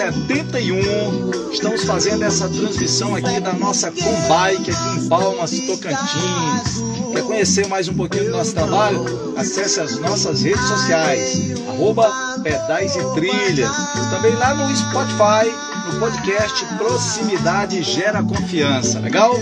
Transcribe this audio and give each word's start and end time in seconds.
71. 0.00 1.52
Estamos 1.52 1.84
fazendo 1.84 2.24
essa 2.24 2.48
transmissão 2.48 3.14
aqui 3.14 3.38
da 3.38 3.52
nossa 3.52 3.90
Combike 3.90 4.70
aqui 4.70 4.98
em 4.98 5.08
Palmas, 5.10 5.50
Tocantins. 5.50 7.12
Quer 7.12 7.22
conhecer 7.22 7.68
mais 7.68 7.86
um 7.86 7.92
pouquinho 7.92 8.24
do 8.24 8.30
nosso 8.30 8.54
trabalho? 8.54 9.04
Acesse 9.36 9.78
as 9.78 9.98
nossas 9.98 10.42
redes 10.42 10.64
sociais, 10.64 11.52
arroba 11.68 12.10
Pedais 12.42 12.96
e 12.96 13.14
Trilhas. 13.14 13.70
Também 14.10 14.34
lá 14.36 14.54
no 14.54 14.74
Spotify, 14.74 15.52
no 15.92 16.00
podcast 16.00 16.64
Proximidade 16.78 17.82
Gera 17.82 18.22
Confiança, 18.22 19.00
legal? 19.00 19.34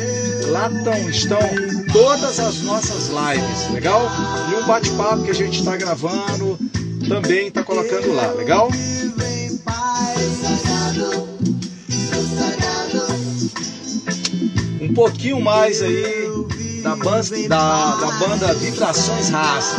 Lá 0.48 0.68
tão, 0.82 1.08
estão 1.08 1.38
todas 1.92 2.40
as 2.40 2.62
nossas 2.62 3.10
lives, 3.10 3.70
legal? 3.72 4.10
E 4.50 4.56
um 4.56 4.66
bate-papo 4.66 5.22
que 5.22 5.30
a 5.30 5.34
gente 5.34 5.60
está 5.60 5.76
gravando 5.76 6.58
também 7.08 7.46
está 7.46 7.62
colocando 7.62 8.12
lá, 8.12 8.26
legal? 8.32 8.68
Um 14.88 14.94
pouquinho 14.94 15.40
mais 15.40 15.82
aí 15.82 16.28
da 16.82 16.96
banda, 16.96 17.48
da, 17.48 17.96
da 17.96 18.10
banda 18.18 18.54
Vibrações 18.54 19.28
Raça. 19.28 19.76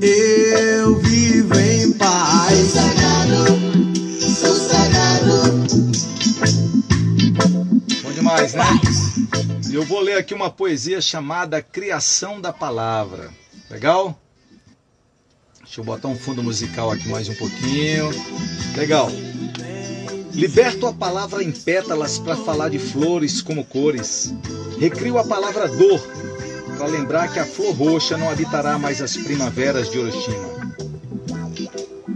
Eu 0.00 0.96
vivo 1.00 1.54
em 1.60 1.92
paz. 1.92 2.74
Bom 8.02 8.12
demais, 8.12 8.54
né? 8.54 8.64
Eu 9.70 9.84
vou 9.84 10.00
ler 10.00 10.16
aqui 10.16 10.32
uma 10.32 10.50
poesia 10.50 11.00
chamada 11.02 11.60
Criação 11.60 12.40
da 12.40 12.52
Palavra. 12.54 13.30
Legal? 13.70 14.18
Deixa 15.62 15.80
eu 15.80 15.84
botar 15.84 16.08
um 16.08 16.16
fundo 16.16 16.42
musical 16.42 16.90
aqui 16.90 17.08
mais 17.08 17.28
um 17.28 17.34
pouquinho. 17.34 18.10
Legal. 18.76 19.10
Liberto 20.32 20.86
a 20.86 20.92
palavra 20.92 21.42
em 21.42 21.50
pétalas 21.50 22.18
para 22.18 22.36
falar 22.36 22.68
de 22.70 22.78
flores 22.78 23.42
como 23.42 23.64
cores. 23.64 24.32
Recrio 24.78 25.18
a 25.18 25.24
palavra 25.24 25.68
dor 25.68 26.00
para 26.78 26.86
lembrar 26.86 27.32
que 27.32 27.38
a 27.38 27.44
flor 27.44 27.74
roxa 27.74 28.16
não 28.16 28.30
habitará 28.30 28.78
mais 28.78 29.02
as 29.02 29.16
primaveras 29.16 29.90
de 29.90 29.98
Hiroshima. 29.98 30.60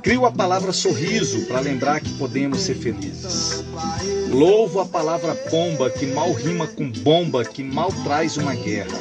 Crio 0.02 0.26
a 0.26 0.32
palavra 0.32 0.72
sorriso 0.72 1.46
para 1.46 1.60
lembrar 1.60 2.00
que 2.00 2.12
podemos 2.14 2.60
ser 2.60 2.74
felizes. 2.74 3.64
Louvo 4.28 4.80
a 4.80 4.86
palavra 4.86 5.34
pomba 5.34 5.90
que 5.90 6.06
mal 6.06 6.32
rima 6.32 6.66
com 6.66 6.90
bomba 6.90 7.44
que 7.44 7.62
mal 7.62 7.90
traz 8.04 8.36
uma 8.36 8.54
guerra. 8.54 8.98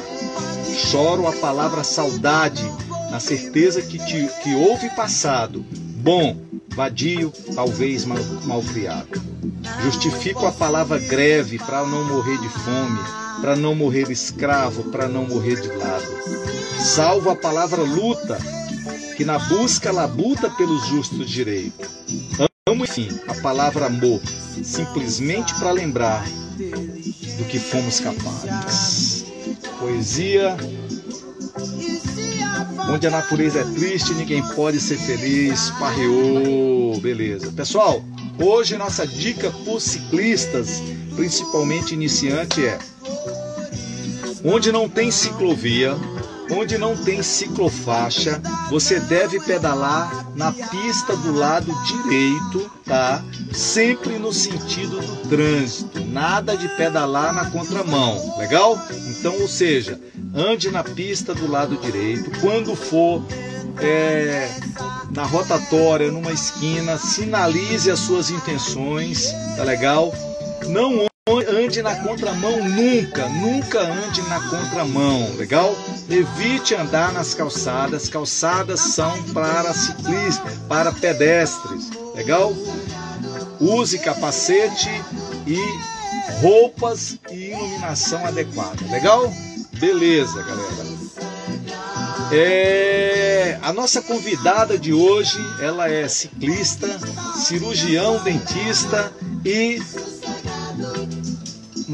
Choro 0.74 1.26
a 1.26 1.32
palavra 1.32 1.84
saudade 1.84 2.64
na 3.10 3.20
certeza 3.20 3.80
que, 3.80 3.98
te, 3.98 4.28
que 4.42 4.54
houve 4.54 4.90
passado, 4.90 5.64
bom, 5.96 6.36
vadio, 6.74 7.32
talvez 7.54 8.04
mal, 8.04 8.18
mal 8.44 8.62
criado. 8.62 9.22
Justifico 9.82 10.46
a 10.46 10.52
palavra 10.52 10.98
greve 10.98 11.58
para 11.58 11.84
não 11.86 12.04
morrer 12.04 12.38
de 12.38 12.48
fome, 12.48 12.98
para 13.40 13.56
não 13.56 13.74
morrer 13.74 14.10
escravo, 14.10 14.84
para 14.90 15.08
não 15.08 15.26
morrer 15.26 15.60
de 15.60 15.68
lado. 15.68 16.06
Salvo 16.78 17.30
a 17.30 17.36
palavra 17.36 17.82
luta, 17.82 18.38
que 19.16 19.24
na 19.24 19.38
busca 19.38 19.92
labuta 19.92 20.50
pelos 20.50 20.86
justos 20.86 21.30
direitos. 21.30 21.88
Amo, 22.68 22.84
enfim, 22.84 23.08
a 23.28 23.34
palavra 23.34 23.86
amor, 23.86 24.20
simplesmente 24.62 25.54
para 25.54 25.70
lembrar 25.70 26.24
do 27.38 27.44
que 27.44 27.58
fomos 27.58 28.00
capazes. 28.00 29.24
Poesia. 29.78 30.56
Onde 32.88 33.06
a 33.06 33.10
natureza 33.10 33.60
é 33.60 33.64
triste, 33.64 34.12
ninguém 34.14 34.42
pode 34.54 34.78
ser 34.80 34.98
feliz. 34.98 35.70
Parreou, 35.78 37.00
beleza. 37.00 37.50
Pessoal, 37.52 38.04
hoje 38.38 38.76
nossa 38.76 39.06
dica 39.06 39.50
para 39.50 39.80
ciclistas, 39.80 40.82
principalmente 41.16 41.94
iniciante, 41.94 42.64
é: 42.64 42.78
onde 44.44 44.70
não 44.70 44.88
tem 44.88 45.10
ciclovia, 45.10 45.96
onde 46.50 46.76
não 46.76 46.96
tem 46.96 47.22
ciclofaixa, 47.22 48.40
você 48.70 49.00
deve 49.00 49.40
pedalar 49.40 50.30
na 50.36 50.52
pista 50.52 51.16
do 51.16 51.32
lado 51.32 51.72
direito, 51.84 52.70
tá? 52.84 53.24
Sempre 53.52 54.18
no 54.18 54.32
sentido 54.32 55.00
do 55.00 55.28
trânsito, 55.28 56.04
nada 56.04 56.56
de 56.56 56.68
pedalar 56.68 57.32
na 57.32 57.50
contramão, 57.50 58.36
legal? 58.38 58.78
Então, 59.08 59.40
ou 59.40 59.48
seja, 59.48 59.98
ande 60.34 60.70
na 60.70 60.82
pista 60.82 61.32
do 61.32 61.48
lado 61.48 61.76
direito, 61.76 62.30
quando 62.40 62.74
for 62.74 63.24
é, 63.80 64.48
na 65.10 65.24
rotatória, 65.24 66.10
numa 66.10 66.32
esquina, 66.32 66.98
sinalize 66.98 67.90
as 67.90 68.00
suas 68.00 68.30
intenções, 68.30 69.32
tá 69.56 69.62
legal? 69.62 70.12
Não 70.66 71.06
ande 71.48 71.80
na 71.82 71.94
contramão 71.96 72.68
nunca, 72.68 73.28
nunca 73.28 73.80
ande 73.80 74.20
na 74.22 74.40
contramão, 74.48 75.34
legal? 75.36 75.74
Evite 76.10 76.74
andar 76.74 77.12
nas 77.12 77.32
calçadas, 77.32 78.08
calçadas 78.08 78.80
são 78.80 79.22
para 79.32 79.72
ciclistas, 79.72 80.54
para 80.68 80.92
pedestres, 80.92 81.90
legal? 82.14 82.52
Use 83.60 83.98
capacete 84.00 84.90
e 85.46 85.58
roupas 86.42 87.18
e 87.30 87.52
iluminação 87.52 88.26
adequada, 88.26 88.84
legal? 88.90 89.32
Beleza, 89.78 90.42
galera. 90.42 90.94
É, 92.32 93.58
a 93.62 93.72
nossa 93.72 94.02
convidada 94.02 94.78
de 94.78 94.92
hoje, 94.92 95.38
ela 95.60 95.88
é 95.90 96.08
ciclista, 96.08 96.98
cirurgião, 97.36 98.22
dentista 98.22 99.12
e 99.44 99.80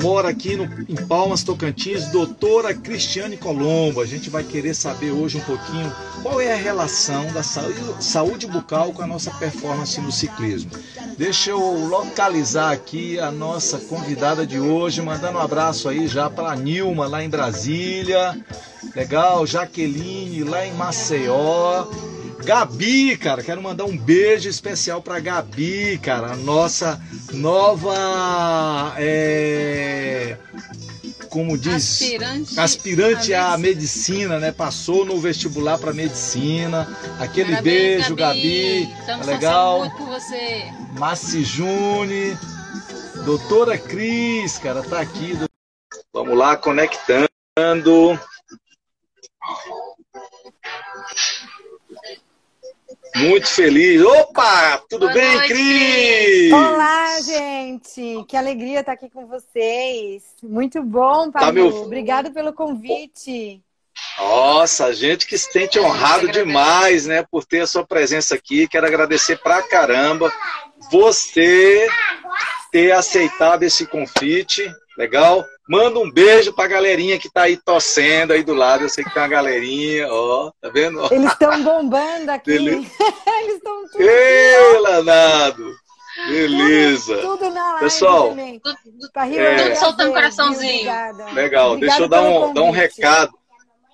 mora 0.02 0.28
aqui 0.28 0.56
no, 0.56 0.64
em 0.88 0.96
Palmas, 1.06 1.42
Tocantins, 1.42 2.06
doutora 2.08 2.74
Cristiane 2.74 3.36
Colombo. 3.36 4.00
A 4.00 4.06
gente 4.06 4.30
vai 4.30 4.42
querer 4.42 4.74
saber 4.74 5.10
hoje 5.10 5.38
um 5.38 5.40
pouquinho 5.40 5.92
qual 6.22 6.40
é 6.40 6.52
a 6.52 6.56
relação 6.56 7.26
da 7.32 7.42
saúde, 7.42 7.80
saúde 8.00 8.46
bucal 8.46 8.92
com 8.92 9.02
a 9.02 9.06
nossa 9.06 9.30
performance 9.32 10.00
no 10.00 10.10
ciclismo. 10.10 10.70
Deixa 11.16 11.50
eu 11.50 11.60
localizar 11.86 12.72
aqui 12.72 13.18
a 13.18 13.30
nossa 13.30 13.78
convidada 13.78 14.46
de 14.46 14.58
hoje, 14.58 15.02
mandando 15.02 15.38
um 15.38 15.42
abraço 15.42 15.88
aí 15.88 16.08
já 16.08 16.30
para 16.30 16.50
a 16.50 16.56
Nilma, 16.56 17.06
lá 17.06 17.22
em 17.22 17.28
Brasília. 17.28 18.38
Legal, 18.94 19.46
Jaqueline, 19.46 20.42
lá 20.44 20.66
em 20.66 20.72
Maceió. 20.74 21.86
Gabi, 22.44 23.16
cara, 23.16 23.42
quero 23.42 23.62
mandar 23.62 23.84
um 23.84 23.96
beijo 23.96 24.48
especial 24.48 25.02
pra 25.02 25.20
Gabi, 25.20 25.98
cara, 25.98 26.32
a 26.32 26.36
nossa 26.36 27.00
nova, 27.32 28.94
é, 28.98 30.36
como 31.28 31.56
diz, 31.56 32.02
Aspirante, 32.02 32.58
aspirante 32.60 33.34
à 33.34 33.56
medicina, 33.56 34.38
né? 34.38 34.50
Passou 34.50 35.04
no 35.04 35.20
vestibular 35.20 35.78
para 35.78 35.92
medicina. 35.92 36.88
Aquele 37.18 37.50
Parabéns, 37.52 37.98
beijo, 37.98 38.16
Gabi, 38.16 38.82
Estamos 39.00 39.26
tá 39.26 39.32
legal. 39.32 39.78
torcendo 39.78 39.98
muito 39.98 40.10
por 40.10 40.20
você. 40.20 40.64
Massi 40.98 41.44
June, 41.44 42.36
doutora 43.24 43.78
Cris, 43.78 44.58
cara, 44.58 44.82
tá 44.82 45.00
aqui. 45.00 45.38
Vamos 46.12 46.36
lá, 46.36 46.56
conectando. 46.56 48.18
Muito 53.28 53.48
feliz. 53.48 54.02
Opa, 54.02 54.78
tudo 54.88 55.00
Boa 55.06 55.12
bem, 55.12 55.34
noite, 55.34 55.48
Cris? 55.48 56.52
Olá, 56.52 57.20
gente! 57.20 58.24
Que 58.28 58.36
alegria 58.36 58.80
estar 58.80 58.92
aqui 58.92 59.08
com 59.10 59.26
vocês. 59.26 60.22
Muito 60.42 60.82
bom, 60.82 61.30
Tá 61.30 61.40
Pablo. 61.40 61.52
meu- 61.54 61.82
Obrigado 61.82 62.32
pelo 62.32 62.52
convite. 62.52 63.60
Nossa, 64.20 64.86
a 64.86 64.92
gente 64.92 65.26
que 65.26 65.36
se 65.38 65.50
sente 65.50 65.78
honrado 65.80 66.28
demais, 66.28 67.06
né, 67.06 67.24
por 67.30 67.44
ter 67.44 67.60
a 67.60 67.66
sua 67.66 67.84
presença 67.86 68.34
aqui. 68.34 68.68
Quero 68.68 68.86
agradecer 68.86 69.38
pra 69.38 69.62
caramba 69.62 70.32
você 70.90 71.86
ter 72.70 72.92
aceitado 72.92 73.62
esse 73.62 73.86
convite, 73.86 74.70
legal? 74.96 75.44
Manda 75.68 75.98
um 76.00 76.10
beijo 76.10 76.52
pra 76.52 76.66
galerinha 76.66 77.18
que 77.18 77.30
tá 77.32 77.42
aí 77.42 77.56
torcendo 77.56 78.32
aí 78.32 78.42
do 78.42 78.54
lado. 78.54 78.84
Eu 78.84 78.88
sei 78.88 79.04
que 79.04 79.10
tem 79.14 79.22
uma 79.22 79.28
galerinha, 79.28 80.08
ó, 80.12 80.50
tá 80.60 80.68
vendo? 80.68 81.00
Eles 81.14 81.30
estão 81.32 81.62
bombando 81.62 82.30
aqui. 82.30 82.50
Eles 82.56 82.86
estão 83.54 83.88
tudo. 83.90 84.02
Ei, 84.02 84.78
Lanado! 84.80 85.74
Beleza. 86.28 87.16
Tudo 87.18 87.48
na 87.50 87.62
live 87.74 87.80
Pessoal, 87.80 88.28
também. 88.30 88.60
Tudo- 88.60 88.76
tudo- 88.84 89.10
É. 89.32 89.62
um 89.62 89.64
Tudo 89.64 89.76
soltando 89.78 89.96
prazer, 89.96 90.12
coraçãozinho. 90.12 90.72
Obrigada. 90.90 91.24
Legal, 91.32 91.72
Obrigada 91.72 91.78
deixa 91.98 92.02
eu 92.02 92.08
dar 92.08 92.22
um, 92.22 92.52
dar 92.52 92.62
um 92.62 92.70
recado. 92.70 93.39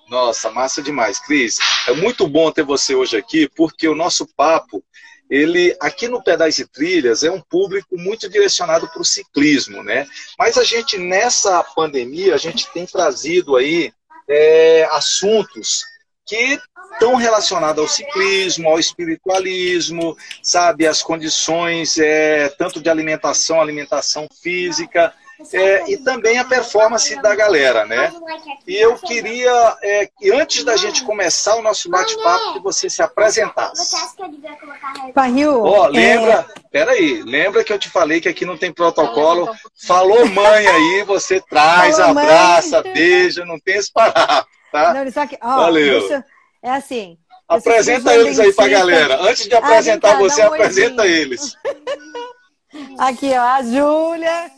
Nossa, 0.09 0.49
massa 0.49 0.81
demais. 0.81 1.19
Cris, 1.19 1.57
é 1.87 1.93
muito 1.93 2.27
bom 2.27 2.51
ter 2.51 2.63
você 2.63 2.95
hoje 2.95 3.17
aqui, 3.17 3.49
porque 3.55 3.87
o 3.87 3.95
nosso 3.95 4.25
papo, 4.35 4.83
ele 5.29 5.75
aqui 5.81 6.07
no 6.07 6.23
Pedais 6.23 6.59
e 6.59 6.67
Trilhas, 6.67 7.23
é 7.23 7.31
um 7.31 7.41
público 7.41 7.97
muito 7.97 8.29
direcionado 8.29 8.87
para 8.87 9.01
o 9.01 9.05
ciclismo, 9.05 9.83
né? 9.83 10.07
Mas 10.39 10.57
a 10.57 10.63
gente, 10.63 10.97
nessa 10.97 11.61
pandemia, 11.75 12.35
a 12.35 12.37
gente 12.37 12.71
tem 12.71 12.85
trazido 12.85 13.57
aí 13.57 13.91
é, 14.29 14.87
assuntos 14.91 15.83
que 16.25 16.59
estão 16.93 17.15
relacionados 17.15 17.81
ao 17.81 17.87
ciclismo, 17.87 18.69
ao 18.69 18.79
espiritualismo, 18.79 20.15
sabe, 20.41 20.87
as 20.87 21.01
condições 21.01 21.97
é, 21.97 22.49
tanto 22.49 22.81
de 22.81 22.89
alimentação, 22.89 23.61
alimentação 23.61 24.27
física, 24.41 25.13
é, 25.53 25.89
e 25.91 25.97
também 25.97 26.39
a 26.39 26.43
performance 26.45 27.15
da 27.21 27.35
galera, 27.35 27.85
né? 27.85 28.11
E 28.67 28.75
eu 28.75 28.95
queria 28.95 29.77
é, 29.81 30.07
que 30.07 30.31
antes 30.31 30.63
da 30.63 30.75
gente 30.75 31.03
começar 31.03 31.55
o 31.55 31.61
nosso 31.61 31.89
bate-papo, 31.89 32.53
que 32.53 32.59
você 32.59 32.89
se 32.89 33.01
apresentasse. 33.01 33.85
Você 33.85 33.95
acha 33.95 34.15
que 34.15 34.21
eu 34.23 34.29
devia 34.29 34.55
colocar 34.55 34.93
a 35.07 35.11
Pra 35.13 35.23
Rio, 35.23 35.63
Ó, 35.63 35.87
é, 35.87 35.89
lembra, 35.89 36.45
peraí, 36.71 37.21
lembra 37.23 37.63
que 37.63 37.71
eu 37.71 37.79
te 37.79 37.89
falei 37.89 38.19
que 38.19 38.29
aqui 38.29 38.45
não 38.45 38.57
tem 38.57 38.71
protocolo? 38.73 39.49
Falou 39.85 40.25
mãe 40.27 40.67
aí, 40.67 41.03
você 41.03 41.39
traz, 41.41 41.97
Falou 41.97 42.15
mãe. 42.15 42.23
abraça, 42.25 42.81
beija, 42.81 43.45
não 43.45 43.59
tem 43.59 43.75
esse 43.77 43.91
parar, 43.91 44.45
tá? 44.71 44.93
Não, 44.93 45.11
só 45.11 45.25
que, 45.27 45.37
ó, 45.41 45.55
Valeu. 45.57 45.99
deixa- 45.99 46.25
é 46.63 46.71
assim. 46.71 47.17
Apresenta 47.47 48.13
eles 48.13 48.39
aí 48.39 48.51
pra 48.53 48.67
galera. 48.67 49.21
Antes 49.21 49.47
de 49.47 49.55
Ah, 49.55 49.59
apresentar 49.59 50.13
cá, 50.13 50.17
você, 50.17 50.41
dá 50.41 50.49
um 50.49 50.53
apresenta 50.53 51.05
eles. 51.07 51.55
Aqui, 52.99 53.31
ó, 53.31 53.41
a 53.41 53.61
Júlia. 53.63 54.51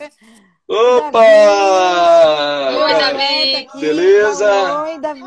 Opa! 0.70 1.20
Oi, 2.70 2.94
Davi. 2.94 3.56
Aqui. 3.56 3.80
Beleza? 3.80 4.84
Oi, 4.84 5.00
Davi. 5.00 5.24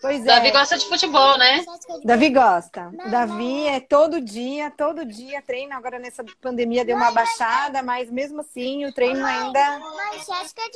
Pois 0.00 0.22
é. 0.22 0.24
Davi 0.26 0.50
gosta 0.50 0.76
de 0.76 0.84
futebol, 0.86 1.38
né? 1.38 1.64
Davi 2.02 2.30
gosta. 2.30 2.90
Davi 3.08 3.68
é 3.68 3.78
todo 3.78 4.20
dia, 4.20 4.72
todo 4.76 5.04
dia 5.04 5.40
treina. 5.40 5.76
Agora 5.76 6.00
nessa 6.00 6.24
pandemia 6.40 6.84
deu 6.84 6.96
uma 6.96 7.12
baixada, 7.12 7.80
mas 7.84 8.10
mesmo 8.10 8.40
assim 8.40 8.84
o 8.84 8.92
treino 8.92 9.24
ainda 9.24 9.80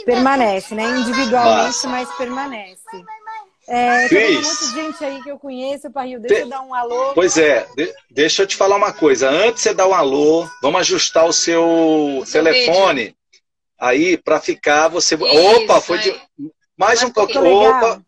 permanece, 0.04 0.76
né? 0.76 0.84
Individualmente, 0.84 1.84
mas 1.88 2.08
permanece. 2.16 3.04
É, 3.68 4.08
tem 4.08 4.38
um 4.38 4.42
monte 4.42 4.58
de 4.60 4.72
gente 4.74 5.04
aí 5.04 5.22
que 5.22 5.28
eu 5.30 5.38
conheço, 5.38 5.90
Parril. 5.90 6.20
Deixa 6.20 6.42
eu 6.44 6.48
dar 6.48 6.60
um 6.62 6.72
alô. 6.74 7.12
Pois 7.14 7.36
é, 7.36 7.66
de- 7.76 7.92
deixa 8.10 8.42
eu 8.42 8.46
te 8.46 8.56
falar 8.56 8.76
uma 8.76 8.92
coisa. 8.92 9.28
Antes 9.28 9.54
de 9.54 9.60
você 9.70 9.74
dar 9.74 9.88
um 9.88 9.94
alô, 9.94 10.48
vamos 10.62 10.80
ajustar 10.82 11.26
o 11.26 11.32
seu 11.32 12.22
seu 12.24 12.42
telefone 12.44 13.16
aí 13.78 14.16
para 14.16 14.40
ficar 14.40 14.88
você. 14.88 15.16
Isso, 15.16 15.24
Opa, 15.64 15.80
foi 15.80 15.98
de 15.98 16.10
mais 16.78 17.00
Mais 17.00 17.02
um 17.02 17.10
pouquinho. 17.10 17.42
pouquinho. 17.42 17.70
Opa, 17.76 18.02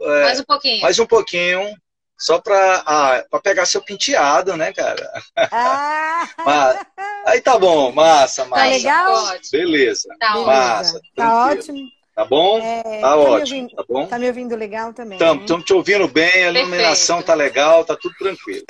é, 0.00 0.22
Mais 0.24 0.40
um 0.40 0.44
pouquinho. 0.44 0.80
mais 0.82 0.98
um 0.98 1.06
pouquinho. 1.06 1.74
Só 2.20 2.40
para 2.40 2.82
ah, 2.84 3.24
pra 3.30 3.38
pegar 3.40 3.64
seu 3.64 3.80
penteado, 3.80 4.56
né, 4.56 4.72
cara? 4.72 5.08
Ah, 5.52 6.26
Mas- 6.44 6.78
aí 7.26 7.40
tá 7.40 7.56
bom, 7.58 7.92
massa, 7.92 8.42
Tá 8.42 8.48
massa. 8.48 8.62
aí, 8.64 8.72
legal? 8.78 9.32
Beleza. 9.52 10.08
Tá. 10.18 10.34
Massa, 10.38 11.00
Tá 11.14 11.44
tranquilo. 11.46 11.60
ótimo. 11.60 11.97
Tá 12.18 12.24
bom? 12.24 12.58
É, 12.58 12.82
tá 12.82 13.10
tá 13.10 13.16
me 13.16 13.22
ótimo, 13.22 13.38
ouvindo- 13.38 13.76
tá 13.76 13.84
bom? 13.88 14.06
Tá 14.08 14.18
me 14.18 14.26
ouvindo 14.26 14.56
legal 14.56 14.92
também. 14.92 15.16
Estamos 15.20 15.64
te 15.64 15.72
ouvindo 15.72 16.08
bem, 16.08 16.28
a 16.46 16.50
iluminação 16.50 17.18
Perfeito. 17.18 17.26
tá 17.26 17.34
legal, 17.34 17.84
tá 17.84 17.94
tudo 17.96 18.12
tranquilo. 18.18 18.64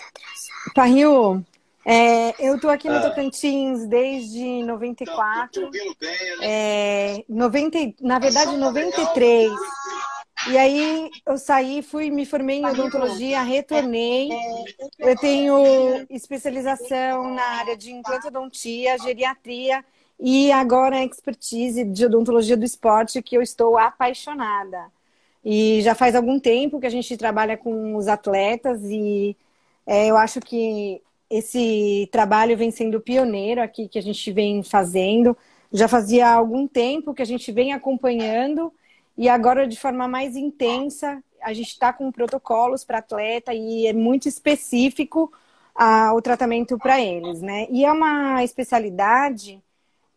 Parril, 0.74 1.42
é, 1.82 2.34
eu 2.46 2.60
tô 2.60 2.68
aqui 2.68 2.90
no 2.90 2.96
Ah. 2.96 3.08
Tocantins 3.08 3.86
desde 3.88 4.62
94. 4.64 5.64
ouvindo 5.64 5.96
bem, 5.98 6.10
É, 6.42 7.24
90, 7.26 7.78
e- 7.78 7.96
na 8.02 8.18
verdade, 8.18 8.54
93. 8.54 9.50
E 10.50 10.58
aí 10.58 11.08
eu 11.26 11.38
saí, 11.38 11.80
fui, 11.80 12.10
me 12.10 12.26
formei 12.26 12.58
em 12.60 12.66
odontologia, 12.66 13.40
retornei. 13.40 14.28
Eu 14.98 15.16
tenho 15.16 16.06
especialização 16.10 17.34
na 17.34 17.42
área 17.60 17.78
de 17.78 17.92
implantodontia, 17.92 18.98
geriatria 18.98 19.82
e 20.20 20.50
agora 20.52 21.04
expertise 21.04 21.84
de 21.84 22.06
odontologia 22.06 22.56
do 22.56 22.64
esporte, 22.64 23.22
que 23.22 23.36
eu 23.36 23.42
estou 23.42 23.78
apaixonada. 23.78 24.90
E 25.44 25.80
já 25.82 25.94
faz 25.94 26.14
algum 26.14 26.40
tempo 26.40 26.80
que 26.80 26.86
a 26.86 26.90
gente 26.90 27.16
trabalha 27.16 27.56
com 27.56 27.96
os 27.96 28.08
atletas 28.08 28.80
e 28.84 29.36
é, 29.86 30.08
eu 30.08 30.16
acho 30.16 30.40
que 30.40 31.00
esse 31.30 32.08
trabalho 32.12 32.56
vem 32.56 32.70
sendo 32.70 33.00
pioneiro 33.00 33.62
aqui 33.62 33.88
que 33.88 33.98
a 33.98 34.02
gente 34.02 34.32
vem 34.32 34.62
fazendo. 34.62 35.36
Já 35.72 35.88
fazia 35.88 36.28
algum 36.28 36.66
tempo 36.66 37.14
que 37.14 37.22
a 37.22 37.24
gente 37.26 37.52
vem 37.52 37.72
acompanhando 37.72 38.72
e 39.16 39.28
agora 39.28 39.66
de 39.66 39.78
forma 39.78 40.08
mais 40.08 40.36
intensa 40.36 41.22
a 41.42 41.52
gente 41.52 41.68
está 41.68 41.92
com 41.92 42.10
protocolos 42.10 42.84
para 42.84 42.98
atleta 42.98 43.54
e 43.54 43.86
é 43.86 43.92
muito 43.92 44.28
específico 44.28 45.32
ah, 45.74 46.12
o 46.14 46.20
tratamento 46.20 46.76
para 46.78 47.00
eles, 47.00 47.40
né? 47.40 47.66
E 47.70 47.84
é 47.84 47.92
uma 47.92 48.42
especialidade 48.42 49.62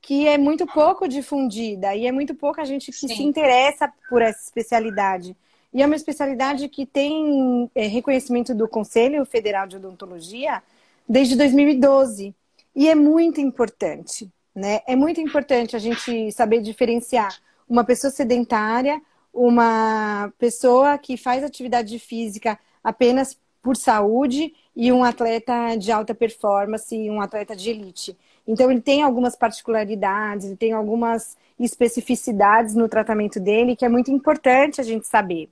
que 0.01 0.27
é 0.27 0.37
muito 0.37 0.65
pouco 0.65 1.07
difundida 1.07 1.95
e 1.95 2.07
é 2.07 2.11
muito 2.11 2.33
pouca 2.33 2.65
gente 2.65 2.87
que 2.87 2.97
Sim. 2.97 3.07
se 3.07 3.23
interessa 3.23 3.91
por 4.09 4.21
essa 4.21 4.43
especialidade. 4.43 5.35
E 5.73 5.81
é 5.81 5.85
uma 5.85 5.95
especialidade 5.95 6.67
que 6.67 6.85
tem 6.85 7.69
é, 7.75 7.87
reconhecimento 7.87 8.53
do 8.53 8.67
Conselho 8.67 9.23
Federal 9.25 9.67
de 9.67 9.77
Odontologia 9.77 10.61
desde 11.07 11.35
2012. 11.35 12.35
E 12.75 12.89
é 12.89 12.95
muito 12.95 13.39
importante, 13.39 14.29
né? 14.55 14.81
É 14.87 14.95
muito 14.95 15.21
importante 15.21 15.75
a 15.75 15.79
gente 15.79 16.31
saber 16.31 16.61
diferenciar 16.61 17.37
uma 17.69 17.83
pessoa 17.83 18.11
sedentária, 18.11 19.01
uma 19.33 20.33
pessoa 20.37 20.97
que 20.97 21.15
faz 21.15 21.43
atividade 21.43 21.97
física 21.99 22.59
apenas 22.83 23.37
por 23.61 23.77
saúde 23.77 24.53
e 24.75 24.91
um 24.91 25.03
atleta 25.03 25.75
de 25.77 25.91
alta 25.91 26.13
performance, 26.13 27.09
um 27.09 27.21
atleta 27.21 27.55
de 27.55 27.69
elite. 27.69 28.17
Então 28.47 28.71
ele 28.71 28.81
tem 28.81 29.03
algumas 29.03 29.35
particularidades, 29.35 30.45
ele 30.45 30.55
tem 30.55 30.73
algumas 30.73 31.37
especificidades 31.59 32.75
no 32.75 32.89
tratamento 32.89 33.39
dele 33.39 33.75
que 33.75 33.85
é 33.85 33.89
muito 33.89 34.11
importante 34.11 34.81
a 34.81 34.83
gente 34.83 35.07
saber. 35.07 35.49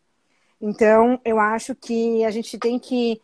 Então, 0.61 1.21
eu 1.23 1.39
acho 1.39 1.73
que 1.73 2.23
a 2.25 2.31
gente 2.31 2.57
tem 2.57 2.77
que 2.77 3.21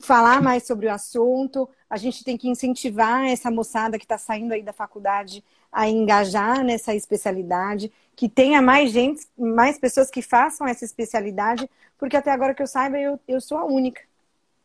falar 0.00 0.40
mais 0.40 0.66
sobre 0.66 0.86
o 0.86 0.92
assunto, 0.92 1.68
a 1.88 1.96
gente 1.96 2.24
tem 2.24 2.36
que 2.36 2.48
incentivar 2.48 3.26
essa 3.26 3.50
moçada 3.50 3.98
que 3.98 4.04
está 4.04 4.16
saindo 4.16 4.52
aí 4.52 4.62
da 4.62 4.72
faculdade 4.72 5.44
a 5.70 5.86
engajar 5.88 6.64
nessa 6.64 6.94
especialidade, 6.94 7.92
que 8.16 8.28
tenha 8.28 8.62
mais 8.62 8.90
gente, 8.90 9.26
mais 9.36 9.78
pessoas 9.78 10.10
que 10.10 10.22
façam 10.22 10.66
essa 10.66 10.84
especialidade, 10.84 11.68
porque 11.98 12.16
até 12.16 12.30
agora 12.30 12.54
que 12.54 12.62
eu 12.62 12.66
saiba, 12.66 12.98
eu, 12.98 13.20
eu 13.28 13.40
sou 13.40 13.58
a 13.58 13.64
única 13.64 14.00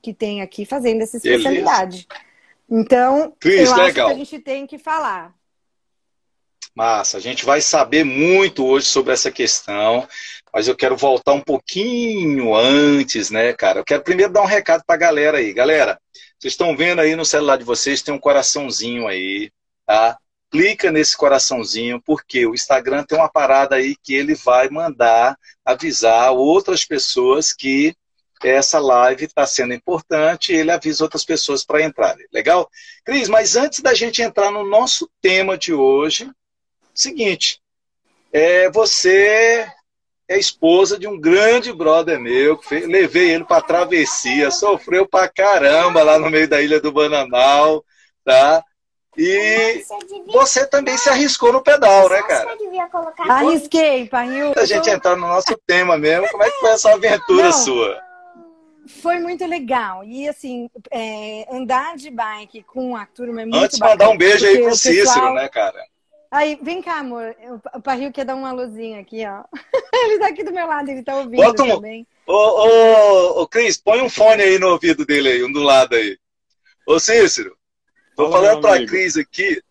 que 0.01 0.13
tem 0.13 0.41
aqui 0.41 0.65
fazendo 0.65 1.01
essa 1.01 1.17
Beleza. 2.03 2.23
Então, 2.69 3.35
Cris, 3.39 3.69
eu 3.69 3.73
acho 3.73 3.83
legal. 3.83 4.07
que 4.07 4.13
a 4.13 4.17
gente 4.17 4.39
tem 4.39 4.65
que 4.65 4.77
falar. 4.77 5.33
Massa, 6.75 7.17
a 7.17 7.19
gente 7.19 7.45
vai 7.45 7.61
saber 7.61 8.03
muito 8.03 8.65
hoje 8.65 8.87
sobre 8.87 9.13
essa 9.13 9.31
questão, 9.31 10.07
mas 10.51 10.67
eu 10.67 10.75
quero 10.75 10.97
voltar 10.97 11.33
um 11.33 11.41
pouquinho 11.41 12.55
antes, 12.55 13.29
né, 13.29 13.53
cara? 13.53 13.79
Eu 13.79 13.83
quero 13.83 14.03
primeiro 14.03 14.33
dar 14.33 14.41
um 14.41 14.47
recado 14.47 14.83
pra 14.85 14.97
galera 14.97 15.37
aí. 15.37 15.53
Galera, 15.53 15.99
vocês 16.39 16.53
estão 16.53 16.75
vendo 16.75 16.99
aí 16.99 17.15
no 17.15 17.25
celular 17.25 17.57
de 17.57 17.63
vocês, 17.63 18.01
tem 18.01 18.13
um 18.13 18.19
coraçãozinho 18.19 19.07
aí, 19.07 19.51
tá? 19.85 20.17
Clica 20.51 20.91
nesse 20.91 21.15
coraçãozinho, 21.15 22.01
porque 22.01 22.45
o 22.45 22.55
Instagram 22.55 23.03
tem 23.03 23.19
uma 23.19 23.29
parada 23.29 23.75
aí 23.75 23.95
que 24.01 24.15
ele 24.15 24.33
vai 24.33 24.67
mandar 24.69 25.37
avisar 25.63 26.31
outras 26.31 26.83
pessoas 26.83 27.53
que 27.53 27.95
essa 28.49 28.79
live 28.79 29.25
está 29.25 29.45
sendo 29.45 29.73
importante 29.73 30.51
e 30.53 30.57
ele 30.57 30.71
avisa 30.71 31.03
outras 31.03 31.23
pessoas 31.25 31.63
para 31.63 31.83
entrarem. 31.83 32.25
Legal? 32.31 32.69
Cris, 33.05 33.27
mas 33.29 33.55
antes 33.55 33.79
da 33.81 33.93
gente 33.93 34.21
entrar 34.21 34.51
no 34.51 34.65
nosso 34.65 35.09
tema 35.21 35.57
de 35.57 35.73
hoje, 35.73 36.29
seguinte, 36.93 37.59
é, 38.31 38.69
você 38.69 39.67
é 40.27 40.37
esposa 40.39 40.97
de 40.97 41.07
um 41.07 41.19
grande 41.19 41.71
brother 41.73 42.19
meu, 42.19 42.57
que 42.57 42.67
fez- 42.67 42.87
levei 42.87 43.31
ele 43.31 43.43
para 43.43 43.61
travessia, 43.61 44.49
sofreu 44.51 45.07
pra 45.07 45.27
caramba 45.27 46.01
lá 46.01 46.17
no 46.17 46.29
meio 46.29 46.47
da 46.47 46.61
ilha 46.61 46.79
do 46.79 46.91
Bananal, 46.91 47.83
tá? 48.23 48.63
E 49.15 49.83
Você 50.27 50.65
também 50.65 50.97
se 50.97 51.07
arriscou 51.07 51.53
no 51.53 51.61
pedal, 51.61 52.09
né, 52.09 52.23
cara? 52.23 52.49
você 52.49 52.57
devia 52.57 52.87
colocar 52.87 53.29
Arrisquei, 53.31 54.07
Parril. 54.07 54.53
A 54.57 54.65
gente 54.65 54.89
entrar 54.89 55.15
no 55.15 55.27
nosso 55.27 55.55
tema 55.67 55.97
mesmo, 55.99 56.27
como 56.31 56.41
é 56.43 56.49
que 56.49 56.59
foi 56.59 56.69
essa 56.71 56.91
aventura 56.93 57.43
Não. 57.43 57.51
sua? 57.51 58.01
Foi 58.87 59.19
muito 59.19 59.45
legal. 59.45 60.03
E 60.03 60.27
assim, 60.27 60.69
é, 60.91 61.47
andar 61.53 61.95
de 61.95 62.09
bike 62.09 62.63
com 62.63 62.95
a 62.95 63.05
turma 63.05 63.41
é 63.41 63.45
muito 63.45 63.63
Antes, 63.63 63.79
mandar 63.79 64.09
um 64.09 64.17
bacana, 64.17 64.17
beijo 64.17 64.45
aí 64.45 64.57
pro 64.57 64.67
o 64.67 64.69
pessoal- 64.71 64.93
Cícero, 64.95 65.33
né, 65.35 65.49
cara? 65.49 65.83
Aí, 66.29 66.57
vem 66.61 66.81
cá, 66.81 66.97
amor. 66.99 67.35
O 67.75 67.81
Parril 67.81 68.11
quer 68.11 68.25
dar 68.25 68.35
uma 68.35 68.51
luzinha 68.51 68.99
aqui, 68.99 69.23
ó. 69.25 69.43
ele 69.93 70.19
tá 70.19 70.27
aqui 70.27 70.43
do 70.43 70.51
meu 70.51 70.65
lado, 70.67 70.89
ele 70.89 71.03
tá 71.03 71.15
ouvindo 71.17 71.35
Bota 71.43 71.63
um- 71.63 71.75
também. 71.75 72.07
Ô, 72.25 72.33
ô, 72.33 73.41
ô, 73.41 73.47
Cris, 73.47 73.77
põe 73.77 74.01
um 74.01 74.09
fone 74.09 74.41
aí 74.41 74.57
no 74.57 74.69
ouvido 74.69 75.05
dele 75.05 75.29
aí, 75.29 75.43
um 75.43 75.51
do 75.51 75.61
lado 75.61 75.95
aí. 75.95 76.17
Ô, 76.87 76.99
Cícero, 76.99 77.55
tô 78.15 78.29
Fala, 78.31 78.47
falando 78.47 78.61
pra 78.61 78.75
amigo. 78.75 78.89
Cris 78.91 79.15
aqui, 79.17 79.61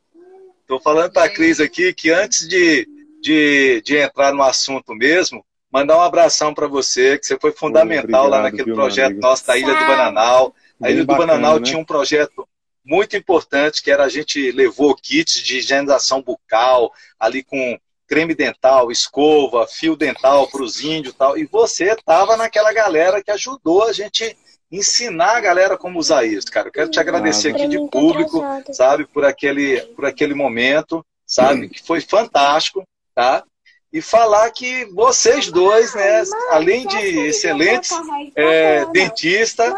tô 0.67 0.79
falando 0.79 1.13
pra 1.13 1.29
Cris 1.29 1.61
aqui 1.61 1.93
que 1.93 2.11
antes 2.11 2.47
de, 2.47 2.87
de, 3.21 3.83
de 3.85 3.97
entrar 3.97 4.33
no 4.33 4.43
assunto 4.43 4.95
mesmo, 4.95 5.45
mandar 5.73 5.97
um 5.97 6.03
abração 6.03 6.53
pra 6.53 6.67
você, 6.67 7.19
que 7.19 7.27
você 7.27 7.39
foi 7.39 7.53
fundamental 7.53 8.29
lá 8.29 8.39
Obrigado, 8.39 8.43
naquele 8.43 8.65
viu, 8.65 8.75
projeto 8.75 9.17
nosso 9.19 9.47
da 9.47 9.57
Ilha 9.57 9.75
do 9.75 9.87
Bananal. 9.87 10.55
A 10.81 10.85
Bem 10.85 10.93
Ilha 10.93 11.01
do 11.03 11.07
bacana, 11.07 11.33
Bananal 11.33 11.59
né? 11.59 11.63
tinha 11.65 11.79
um 11.79 11.85
projeto 11.85 12.47
muito 12.85 13.17
importante, 13.17 13.83
que 13.83 13.91
era 13.91 14.05
a 14.05 14.09
gente 14.09 14.51
levou 14.51 14.95
kits 14.95 15.41
de 15.43 15.59
higienização 15.59 16.21
bucal, 16.21 16.93
ali 17.19 17.43
com 17.43 17.79
creme 18.07 18.35
dental, 18.35 18.91
escova, 18.91 19.67
fio 19.67 19.97
dental 19.97 20.47
para 20.49 20.63
os 20.63 20.83
índios 20.85 21.15
e 21.15 21.17
tal. 21.17 21.39
E 21.39 21.47
você 21.47 21.93
estava 21.93 22.37
naquela 22.37 22.73
galera 22.73 23.23
que 23.23 23.31
ajudou 23.31 23.85
a 23.85 23.93
gente 23.93 24.37
ensinar 24.71 25.37
a 25.37 25.41
galera 25.41 25.79
como 25.79 25.99
usar 25.99 26.25
isso, 26.25 26.51
cara. 26.51 26.69
Eu 26.69 26.73
quero 26.73 26.91
te 26.91 27.01
agradecer 27.01 27.55
aqui 27.55 27.69
de 27.69 27.79
tá 27.79 27.87
público, 27.91 28.43
sabe, 28.73 29.07
por 29.07 29.25
aquele, 29.25 29.81
por 29.95 30.05
aquele 30.05 30.35
momento, 30.35 31.05
sabe, 31.27 31.69
que 31.69 31.83
foi 31.83 32.01
fantástico, 32.01 32.83
tá? 33.15 33.45
E 33.93 34.01
falar 34.01 34.51
que 34.51 34.87
vocês 34.87 35.51
dois, 35.51 35.95
né, 35.95 36.23
além 36.51 36.87
de 36.87 36.97
excelentes 37.27 37.91
é, 38.35 38.87
dentistas, 38.87 39.75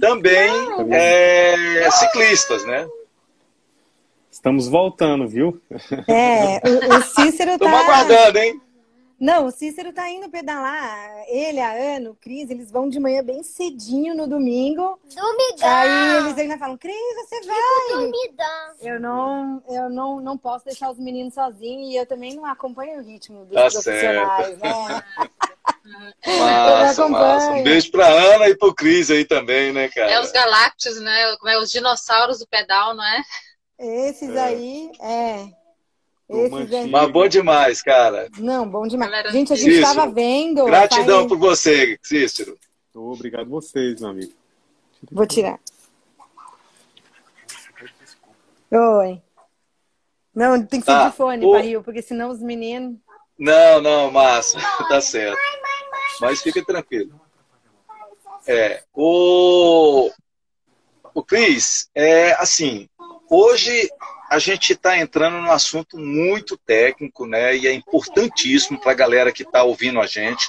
também 0.00 0.50
é, 0.90 1.88
ciclistas, 1.92 2.64
né? 2.66 2.88
Estamos 4.30 4.66
voltando, 4.66 5.28
viu? 5.28 5.60
É, 6.08 6.60
o, 6.68 6.98
o 6.98 7.02
Cícero 7.02 7.52
Estamos 7.52 7.80
tá. 7.80 7.84
aguardando, 7.84 8.38
hein? 8.38 8.60
Não, 9.18 9.46
o 9.46 9.50
Cícero 9.50 9.92
tá 9.92 10.10
indo 10.10 10.28
pedalar. 10.28 11.24
Ele, 11.28 11.60
a 11.60 11.72
Ana, 11.72 12.10
o 12.10 12.14
Cris, 12.16 12.50
eles 12.50 12.70
vão 12.70 12.88
de 12.88 12.98
manhã 12.98 13.22
bem 13.22 13.42
cedinho 13.42 14.14
no 14.14 14.26
domingo. 14.26 14.98
Domingão. 15.14 15.68
Aí 15.68 16.16
eles 16.16 16.38
ainda 16.38 16.58
falam, 16.58 16.76
Cris, 16.76 16.94
você 17.16 17.40
vai. 17.42 17.56
Domingão. 17.90 18.74
Eu 18.80 19.00
não, 19.00 19.62
eu 19.68 19.88
não, 19.88 20.20
não 20.20 20.36
posso 20.36 20.64
deixar 20.64 20.90
os 20.90 20.98
meninos 20.98 21.34
sozinhos 21.34 21.92
e 21.92 21.96
eu 21.96 22.06
também 22.06 22.34
não 22.34 22.44
acompanho 22.44 23.00
o 23.00 23.02
ritmo 23.02 23.44
dos 23.44 23.54
Tá 23.54 23.70
profissionais, 23.70 24.58
né? 24.58 25.02
Massa, 26.26 27.08
massa. 27.08 27.50
Um 27.52 27.62
beijo 27.62 27.90
pra 27.90 28.06
Ana 28.06 28.48
e 28.48 28.56
pro 28.56 28.74
Cris 28.74 29.10
aí 29.10 29.24
também, 29.24 29.72
né, 29.72 29.88
cara? 29.88 30.10
É 30.10 30.20
os 30.20 30.32
galácticos, 30.32 31.00
né? 31.00 31.36
Como 31.38 31.50
é 31.50 31.58
os 31.58 31.70
dinossauros 31.70 32.38
do 32.38 32.46
pedal, 32.48 32.94
não 32.94 33.04
é? 33.04 33.22
Esses 33.78 34.36
aí, 34.36 34.90
é. 35.00 35.63
Esses. 36.28 36.90
Mas 36.90 37.10
bom 37.10 37.28
demais, 37.28 37.82
cara. 37.82 38.28
Não, 38.38 38.66
bom 38.68 38.86
demais. 38.86 39.10
Galera, 39.10 39.30
Gente, 39.32 39.52
a 39.52 39.56
gente 39.56 39.74
estava 39.74 40.06
vendo. 40.10 40.64
Gratidão 40.64 41.18
faz- 41.20 41.28
por 41.28 41.38
você, 41.38 41.98
Cícero. 42.02 42.58
Obrigado 42.94 43.48
vocês, 43.50 44.00
meu 44.00 44.10
amigo. 44.10 44.32
Vou 45.12 45.26
tirar. 45.26 45.58
Oi. 48.70 49.20
Não, 50.34 50.64
tem 50.66 50.80
que 50.80 50.86
ser 50.86 50.92
Tá. 50.92 51.08
de 51.10 51.16
fone, 51.16 51.44
O- 51.46 51.52
Paril, 51.52 51.82
porque 51.82 52.02
senão 52.02 52.30
os 52.30 52.40
meninos. 52.40 52.98
Não, 53.38 53.80
não, 53.80 54.10
massa. 54.10 54.58
Tá 54.88 55.00
certo. 55.00 55.38
Mas 56.20 56.40
fica 56.42 56.64
tranquilo. 56.64 57.20
É, 58.46 58.82
o, 58.92 60.10
o 61.14 61.22
Cris, 61.24 61.88
é 61.94 62.32
assim, 62.34 62.88
hoje 63.30 63.88
a 64.34 64.38
gente 64.40 64.72
está 64.72 64.98
entrando 64.98 65.40
num 65.40 65.52
assunto 65.52 65.96
muito 65.96 66.56
técnico, 66.56 67.24
né? 67.24 67.56
E 67.56 67.68
é 67.68 67.72
importantíssimo 67.72 68.80
para 68.80 68.90
a 68.90 68.96
galera 68.96 69.32
que 69.32 69.44
está 69.44 69.62
ouvindo 69.62 70.00
a 70.00 70.06
gente. 70.06 70.48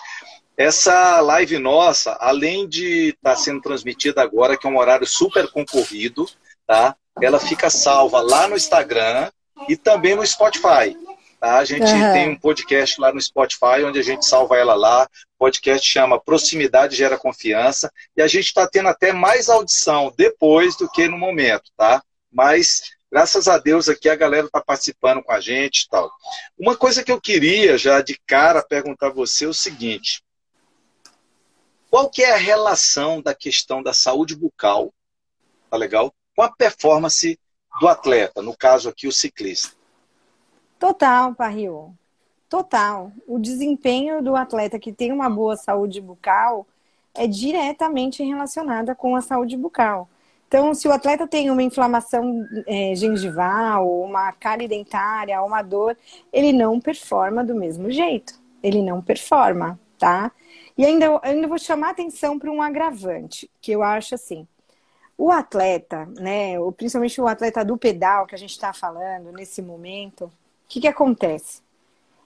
Essa 0.58 1.20
live 1.22 1.60
nossa, 1.60 2.18
além 2.20 2.68
de 2.68 3.10
estar 3.10 3.36
sendo 3.36 3.62
transmitida 3.62 4.24
agora, 4.24 4.58
que 4.58 4.65
é 4.65 4.70
um 4.70 4.80
horário 4.80 5.06
super 5.06 5.51
concorrido, 5.51 6.27
tá? 6.65 6.96
Ela 7.22 7.39
fica 7.39 7.70
salva 7.70 8.22
lá 8.22 8.48
no 8.48 8.56
Instagram 8.56 9.30
e 9.70 9.77
também 9.77 10.15
no 10.15 10.25
Spotify. 10.25 10.98
Tá? 11.39 11.60
A 11.60 11.65
gente 11.65 11.84
Aham. 11.84 12.12
tem 12.12 12.30
um 12.30 12.36
podcast 12.36 13.00
lá 13.00 13.13
no 13.13 13.22
Spotify, 13.22 13.84
onde 13.86 14.00
a 14.00 14.04
gente 14.04 14.25
salva 14.25 14.58
ela 14.58 14.74
lá. 14.74 15.04
O 15.36 15.38
podcast 15.38 15.88
chama 15.88 16.20
Proximidade 16.20 16.96
Gera 16.96 17.20
Confiança. 17.20 17.92
E 18.18 18.22
a 18.24 18.27
gente 18.27 18.48
está 18.48 18.68
tendo 18.68 18.89
até 18.89 19.13
mais 19.13 19.48
audição 19.48 20.12
depois 20.18 20.75
do 20.75 20.89
que 20.89 21.08
no 21.08 21.20
momento, 21.20 21.70
tá? 21.77 22.01
Mas, 22.32 22.95
graças 23.12 23.48
a 23.48 23.58
Deus, 23.58 23.90
aqui 23.90 24.10
a 24.10 24.16
galera 24.16 24.48
está 24.48 24.62
participando 24.62 25.24
com 25.24 25.32
a 25.32 25.40
gente 25.40 25.84
e 25.84 25.90
tal. 25.90 26.12
Uma 26.58 26.76
coisa 26.76 27.04
que 27.04 27.12
eu 27.12 27.20
queria, 27.20 27.78
já 27.78 28.02
de 28.02 28.20
cara, 28.26 28.64
perguntar 28.64 29.08
a 29.08 29.14
você 29.14 29.46
é 29.46 29.48
o 29.48 29.54
seguinte. 29.54 30.24
Qual 31.90 32.10
que 32.10 32.24
é 32.24 32.34
a 32.34 32.38
relação 32.38 33.22
da 33.22 33.34
questão 33.34 33.82
da 33.82 33.94
saúde 33.94 34.36
bucal, 34.36 34.94
tá 35.70 35.78
legal? 35.78 36.14
Com 36.36 36.42
a 36.42 36.52
performance 36.52 37.40
do 37.80 37.88
atleta, 37.88 38.42
no 38.42 38.56
caso 38.56 38.90
aqui 38.90 39.08
o 39.08 39.12
ciclista. 39.12 39.76
Total, 40.78 41.34
Parril. 41.34 41.96
Total. 42.50 43.12
O 43.28 43.40
desempenho 43.40 44.22
do 44.22 44.36
atleta 44.36 44.78
que 44.78 44.94
tem 44.94 45.12
uma 45.12 45.30
boa 45.30 45.56
saúde 45.56 46.00
bucal 46.02 46.68
é 47.14 47.28
diretamente 47.28 48.24
relacionada 48.24 48.94
com 48.94 49.16
a 49.16 49.22
saúde 49.22 49.56
bucal. 49.56 50.10
Então, 50.48 50.74
se 50.74 50.88
o 50.88 50.92
atleta 50.92 51.28
tem 51.28 51.50
uma 51.50 51.64
inflamação 51.64 52.46
é, 52.68 52.96
gengival, 52.96 53.90
uma 54.02 54.32
cárie 54.32 54.68
dentária, 54.68 55.42
uma 55.42 55.62
dor, 55.62 55.98
ele 56.32 56.54
não 56.54 56.80
performa 56.80 57.44
do 57.44 57.56
mesmo 57.56 57.90
jeito. 57.92 58.40
Ele 58.62 58.82
não 58.82 59.02
performa, 59.02 59.80
tá? 59.98 60.32
E 60.78 60.86
ainda, 60.86 61.20
ainda 61.24 61.48
vou 61.48 61.58
chamar 61.58 61.92
atenção 61.92 62.38
para 62.38 62.52
um 62.52 62.62
agravante, 62.62 63.50
que 63.62 63.72
eu 63.72 63.82
acho 63.82 64.16
assim. 64.16 64.48
O 65.18 65.32
atleta, 65.32 66.06
né, 66.20 66.56
principalmente 66.75 67.22
o 67.22 67.28
atleta 67.28 67.64
do 67.64 67.78
pedal 67.78 68.25
que 68.25 68.36
a 68.36 68.38
gente 68.38 68.52
está 68.52 68.74
falando 68.74 69.32
nesse 69.32 69.62
momento, 69.62 70.25
o 70.25 70.32
que, 70.68 70.82
que 70.82 70.88
acontece? 70.88 71.62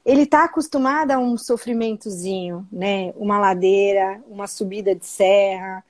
Ele 0.03 0.23
está 0.23 0.45
acostumado 0.45 1.11
a 1.11 1.19
um 1.19 1.37
sofrimentozinho, 1.37 2.67
né? 2.71 3.13
Uma 3.15 3.37
ladeira, 3.37 4.23
uma 4.27 4.47
subida 4.47 4.95
de 4.95 5.05
serra. 5.05 5.83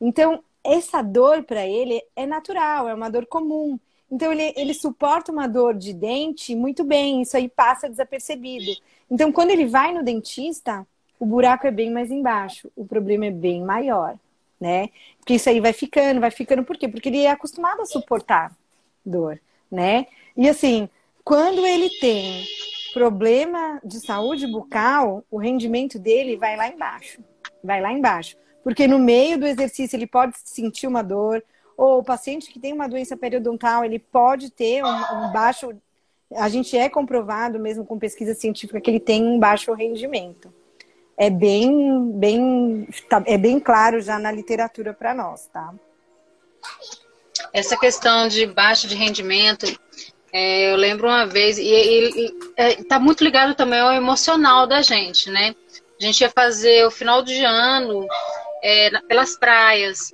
Então, 0.00 0.42
essa 0.66 1.02
dor 1.02 1.42
para 1.44 1.66
ele 1.66 2.02
é 2.14 2.26
natural, 2.26 2.88
é 2.88 2.94
uma 2.94 3.10
dor 3.10 3.26
comum. 3.26 3.78
Então, 4.10 4.32
ele, 4.32 4.52
ele 4.56 4.74
suporta 4.74 5.32
uma 5.32 5.46
dor 5.46 5.74
de 5.74 5.92
dente 5.92 6.54
muito 6.54 6.84
bem, 6.84 7.22
isso 7.22 7.36
aí 7.36 7.48
passa 7.48 7.88
desapercebido. 7.88 8.72
Então, 9.10 9.32
quando 9.32 9.50
ele 9.50 9.66
vai 9.66 9.92
no 9.92 10.02
dentista, 10.02 10.86
o 11.18 11.26
buraco 11.26 11.66
é 11.66 11.70
bem 11.70 11.90
mais 11.90 12.10
embaixo, 12.10 12.70
o 12.76 12.84
problema 12.84 13.26
é 13.26 13.30
bem 13.30 13.62
maior, 13.62 14.16
né? 14.60 14.90
Porque 15.18 15.34
isso 15.34 15.48
aí 15.48 15.60
vai 15.60 15.72
ficando, 15.72 16.20
vai 16.20 16.30
ficando, 16.30 16.64
por 16.64 16.76
quê? 16.76 16.88
Porque 16.88 17.08
ele 17.08 17.22
é 17.22 17.30
acostumado 17.30 17.82
a 17.82 17.86
suportar 17.86 18.56
dor, 19.04 19.40
né? 19.70 20.06
E 20.36 20.48
assim, 20.48 20.88
quando 21.24 21.66
ele 21.66 21.90
tem 21.98 22.44
problema 22.92 23.80
de 23.84 24.00
saúde 24.00 24.46
bucal, 24.46 25.24
o 25.30 25.38
rendimento 25.38 25.98
dele 25.98 26.36
vai 26.36 26.56
lá 26.56 26.68
embaixo. 26.68 27.20
Vai 27.62 27.80
lá 27.80 27.92
embaixo. 27.92 28.36
Porque 28.66 28.88
no 28.88 28.98
meio 28.98 29.38
do 29.38 29.46
exercício 29.46 29.94
ele 29.96 30.08
pode 30.08 30.34
sentir 30.44 30.88
uma 30.88 31.00
dor, 31.00 31.40
ou 31.76 32.00
o 32.00 32.02
paciente 32.02 32.50
que 32.50 32.58
tem 32.58 32.72
uma 32.72 32.88
doença 32.88 33.16
periodontal, 33.16 33.84
ele 33.84 34.00
pode 34.00 34.50
ter 34.50 34.82
um, 34.82 34.88
um 34.88 35.30
baixo. 35.30 35.70
A 36.34 36.48
gente 36.48 36.76
é 36.76 36.88
comprovado 36.88 37.60
mesmo 37.60 37.86
com 37.86 37.96
pesquisa 37.96 38.34
científica 38.34 38.80
que 38.80 38.90
ele 38.90 38.98
tem 38.98 39.22
um 39.22 39.38
baixo 39.38 39.72
rendimento. 39.72 40.52
É 41.16 41.30
bem, 41.30 42.10
bem, 42.10 42.88
tá- 43.08 43.22
é 43.24 43.38
bem 43.38 43.60
claro 43.60 44.00
já 44.00 44.18
na 44.18 44.32
literatura 44.32 44.92
para 44.92 45.14
nós, 45.14 45.46
tá? 45.46 45.72
Essa 47.52 47.76
questão 47.76 48.26
de 48.26 48.46
baixo 48.46 48.88
de 48.88 48.96
rendimento, 48.96 49.64
é, 50.32 50.72
eu 50.72 50.76
lembro 50.76 51.06
uma 51.06 51.24
vez, 51.24 51.56
e 51.56 52.34
está 52.56 52.98
muito 52.98 53.22
ligado 53.22 53.54
também 53.54 53.78
ao 53.78 53.92
emocional 53.92 54.66
da 54.66 54.82
gente, 54.82 55.30
né? 55.30 55.54
A 56.00 56.04
gente 56.04 56.20
ia 56.20 56.30
fazer 56.30 56.84
o 56.84 56.90
final 56.90 57.22
de 57.22 57.44
ano 57.44 58.04
é, 58.66 58.90
pelas 59.02 59.38
praias. 59.38 60.12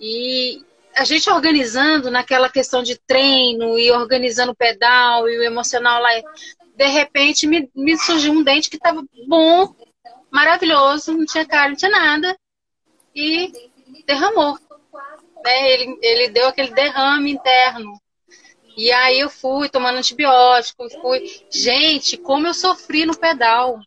E 0.00 0.64
a 0.96 1.04
gente 1.04 1.28
organizando 1.28 2.10
naquela 2.10 2.48
questão 2.48 2.82
de 2.82 2.96
treino 2.96 3.78
e 3.78 3.90
organizando 3.90 4.52
o 4.52 4.56
pedal 4.56 5.28
e 5.28 5.38
o 5.38 5.42
emocional 5.42 6.00
lá. 6.00 6.08
De 6.74 6.86
repente 6.86 7.46
me, 7.46 7.70
me 7.74 7.98
surgiu 7.98 8.32
um 8.32 8.42
dente 8.42 8.70
que 8.70 8.76
estava 8.76 9.04
bom, 9.28 9.76
maravilhoso, 10.30 11.12
não 11.12 11.26
tinha 11.26 11.44
cara, 11.44 11.68
não 11.68 11.76
tinha 11.76 11.90
nada. 11.90 12.34
E 13.14 13.52
derramou. 14.06 14.58
Né? 15.44 15.72
Ele, 15.72 15.98
ele 16.00 16.28
deu 16.30 16.48
aquele 16.48 16.70
derrame 16.70 17.32
interno. 17.32 18.00
E 18.78 18.90
aí 18.90 19.20
eu 19.20 19.28
fui 19.28 19.68
tomando 19.68 19.98
antibiótico, 19.98 20.88
fui. 21.02 21.44
Gente, 21.52 22.16
como 22.16 22.46
eu 22.46 22.54
sofri 22.54 23.04
no 23.04 23.16
pedal. 23.16 23.78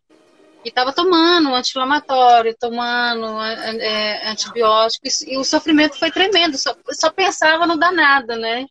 E 0.67 0.71
tava 0.71 0.91
tomando 0.91 1.55
anti-inflamatório, 1.55 2.53
tomando 2.59 3.41
é, 3.41 4.29
antibiótico, 4.29 5.07
e, 5.07 5.33
e 5.33 5.38
o 5.38 5.43
sofrimento 5.45 5.97
foi 5.97 6.12
tremendo. 6.12 6.57
Só, 6.57 6.75
só 6.91 7.09
pensava 7.09 7.65
no 7.65 7.77
danado, 7.77 8.36
né? 8.36 8.65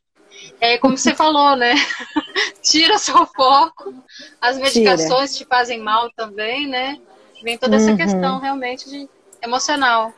É 0.61 0.77
como 0.77 0.99
você 0.99 1.15
falou, 1.15 1.57
né? 1.57 1.73
Tira 2.63 2.99
seu 2.99 3.25
foco, 3.25 3.95
as 4.39 4.59
medicações 4.59 5.33
Tira. 5.33 5.47
te 5.47 5.49
fazem 5.49 5.81
mal 5.81 6.11
também, 6.15 6.67
né? 6.67 7.01
Vem 7.43 7.57
toda 7.57 7.77
essa 7.77 7.93
uhum. 7.93 7.97
questão 7.97 8.41
realmente 8.41 8.91
de 8.91 9.09
emocional. 9.43 10.13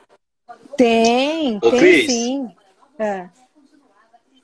Tem, 0.76 1.58
Ô, 1.58 1.70
tem 1.70 1.78
Cris, 1.78 2.06
sim. 2.10 2.50
É. 2.98 3.28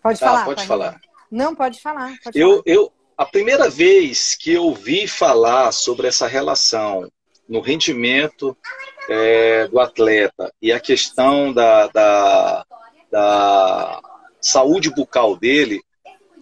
Pode 0.00 0.20
tá, 0.20 0.26
falar. 0.26 0.44
Pode 0.44 0.66
falar. 0.68 1.00
Não, 1.28 1.52
pode 1.52 1.80
falar. 1.80 2.14
Pode 2.22 2.38
eu, 2.38 2.50
falar. 2.50 2.62
eu, 2.64 2.92
a 3.18 3.26
primeira 3.26 3.68
vez 3.68 4.36
que 4.36 4.52
eu 4.52 4.72
vi 4.72 5.08
falar 5.08 5.72
sobre 5.72 6.06
essa 6.06 6.28
relação 6.28 7.10
no 7.48 7.60
rendimento 7.60 8.56
é, 9.08 9.68
do 9.68 9.78
atleta 9.80 10.52
e 10.60 10.72
a 10.72 10.80
questão 10.80 11.52
da, 11.52 11.86
da, 11.88 12.66
da 13.10 14.00
saúde 14.40 14.90
bucal 14.90 15.36
dele 15.36 15.82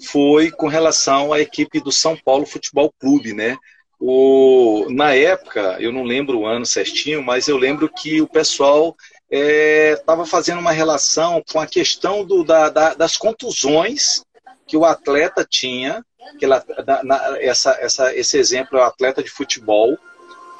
foi 0.06 0.50
com 0.50 0.66
relação 0.66 1.32
à 1.32 1.40
equipe 1.40 1.80
do 1.80 1.92
São 1.92 2.16
Paulo 2.16 2.46
Futebol 2.46 2.92
Clube, 3.00 3.32
né? 3.32 3.56
O, 4.00 4.88
na 4.90 5.14
época, 5.14 5.76
eu 5.78 5.92
não 5.92 6.02
lembro 6.02 6.40
o 6.40 6.46
ano 6.46 6.66
certinho, 6.66 7.22
mas 7.22 7.46
eu 7.46 7.56
lembro 7.56 7.88
que 7.88 8.20
o 8.20 8.26
pessoal 8.26 8.96
estava 9.30 10.24
é, 10.24 10.26
fazendo 10.26 10.58
uma 10.58 10.72
relação 10.72 11.42
com 11.52 11.60
a 11.60 11.66
questão 11.66 12.24
do, 12.24 12.42
da, 12.42 12.68
da, 12.68 12.94
das 12.94 13.16
contusões 13.16 14.24
que 14.66 14.76
o 14.76 14.84
atleta 14.84 15.46
tinha, 15.48 16.04
que 16.36 16.44
ela, 16.44 16.64
na, 17.04 17.40
essa, 17.40 17.78
essa, 17.80 18.14
esse 18.14 18.36
exemplo 18.36 18.76
é 18.76 18.82
o 18.82 18.86
atleta 18.86 19.22
de 19.22 19.30
futebol, 19.30 19.96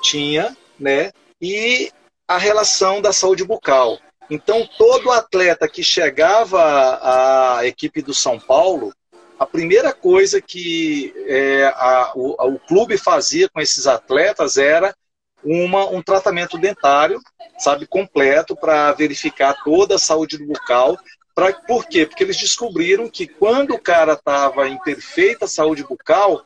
tinha, 0.02 0.56
né? 0.78 1.12
E 1.40 1.90
a 2.26 2.36
relação 2.36 3.00
da 3.00 3.12
saúde 3.12 3.44
bucal. 3.44 3.98
Então, 4.30 4.68
todo 4.78 5.10
atleta 5.10 5.68
que 5.68 5.82
chegava 5.82 6.60
à 7.02 7.66
equipe 7.66 8.00
do 8.00 8.14
São 8.14 8.38
Paulo, 8.38 8.92
a 9.38 9.46
primeira 9.46 9.92
coisa 9.92 10.40
que 10.40 11.12
é, 11.26 11.64
a, 11.74 12.12
o, 12.14 12.54
o, 12.54 12.58
clube 12.60 12.96
fazia 12.96 13.48
com 13.48 13.60
esses 13.60 13.86
atletas 13.86 14.56
era 14.56 14.94
uma, 15.44 15.84
um 15.90 16.00
tratamento 16.00 16.56
dentário, 16.56 17.20
sabe, 17.58 17.86
completo, 17.86 18.54
para 18.56 18.92
verificar 18.92 19.54
toda 19.64 19.96
a 19.96 19.98
saúde 19.98 20.38
bucal. 20.38 20.96
Pra, 21.34 21.52
por 21.52 21.86
quê? 21.86 22.06
Porque 22.06 22.22
eles 22.22 22.36
descobriram 22.36 23.08
que 23.08 23.26
quando 23.26 23.74
o 23.74 23.82
cara 23.82 24.12
estava 24.12 24.68
em 24.68 24.78
perfeita 24.78 25.46
saúde 25.46 25.82
bucal, 25.82 26.42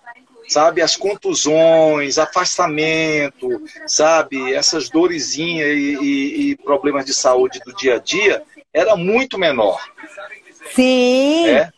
sabe, 0.48 0.82
as 0.82 0.96
contusões, 0.96 2.18
afastamento, 2.18 3.62
sabe, 3.86 4.54
essas 4.54 4.88
dorezinhas 4.88 5.68
e, 5.68 5.96
e, 6.00 6.50
e 6.50 6.56
problemas 6.56 7.04
de 7.04 7.14
saúde 7.14 7.60
do 7.64 7.74
dia 7.74 7.96
a 7.96 7.98
dia, 7.98 8.42
era 8.72 8.96
muito 8.96 9.38
menor. 9.38 9.80
Sim. 10.74 11.48
É? 11.48 11.72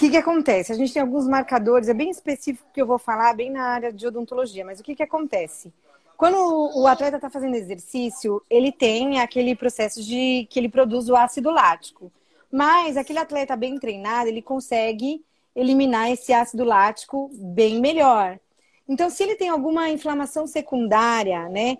que, 0.00 0.08
que 0.08 0.16
acontece? 0.16 0.72
A 0.72 0.74
gente 0.74 0.94
tem 0.94 1.02
alguns 1.02 1.28
marcadores, 1.28 1.90
é 1.90 1.92
bem 1.92 2.08
específico 2.08 2.66
que 2.72 2.80
eu 2.80 2.86
vou 2.86 2.98
falar, 2.98 3.34
bem 3.34 3.50
na 3.50 3.64
área 3.64 3.92
de 3.92 4.06
odontologia, 4.06 4.64
mas 4.64 4.80
o 4.80 4.82
que, 4.82 4.96
que 4.96 5.02
acontece? 5.02 5.70
Quando 6.16 6.38
o 6.74 6.86
atleta 6.86 7.16
está 7.16 7.28
fazendo 7.28 7.54
exercício, 7.54 8.42
ele 8.48 8.72
tem 8.72 9.20
aquele 9.20 9.54
processo 9.54 10.02
de 10.02 10.46
que 10.48 10.58
ele 10.58 10.70
produz 10.70 11.10
o 11.10 11.16
ácido 11.16 11.50
lático. 11.50 12.10
Mas 12.50 12.96
aquele 12.96 13.18
atleta 13.18 13.54
bem 13.56 13.78
treinado, 13.78 14.28
ele 14.28 14.40
consegue 14.40 15.22
eliminar 15.54 16.10
esse 16.10 16.32
ácido 16.32 16.64
lático 16.64 17.30
bem 17.32 17.80
melhor. 17.80 18.38
Então, 18.88 19.08
se 19.08 19.22
ele 19.22 19.36
tem 19.36 19.48
alguma 19.48 19.88
inflamação 19.88 20.46
secundária, 20.46 21.48
né, 21.48 21.78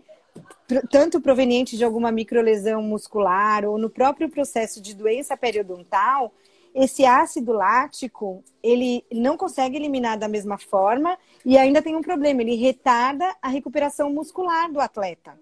tanto 0.91 1.21
proveniente 1.21 1.77
de 1.77 1.85
alguma 1.85 2.13
microlesão 2.13 2.83
muscular 2.83 3.65
ou 3.65 3.79
no 3.79 3.91
próprio 3.91 4.29
processo 4.29 4.81
de 4.81 4.95
doença 4.95 5.37
periodontal, 5.37 6.33
esse 6.75 7.05
ácido 7.05 7.53
lático, 7.53 8.45
ele 8.63 9.05
não 9.13 9.37
consegue 9.37 9.77
eliminar 9.77 10.17
da 10.17 10.29
mesma 10.29 10.57
forma 10.57 11.19
e 11.45 11.59
ainda 11.59 11.83
tem 11.83 11.97
um 11.97 12.03
problema, 12.03 12.43
ele 12.43 12.55
retarda 12.55 13.37
a 13.43 13.49
recuperação 13.49 14.13
muscular 14.13 14.71
do 14.71 14.81
atleta. 14.81 15.39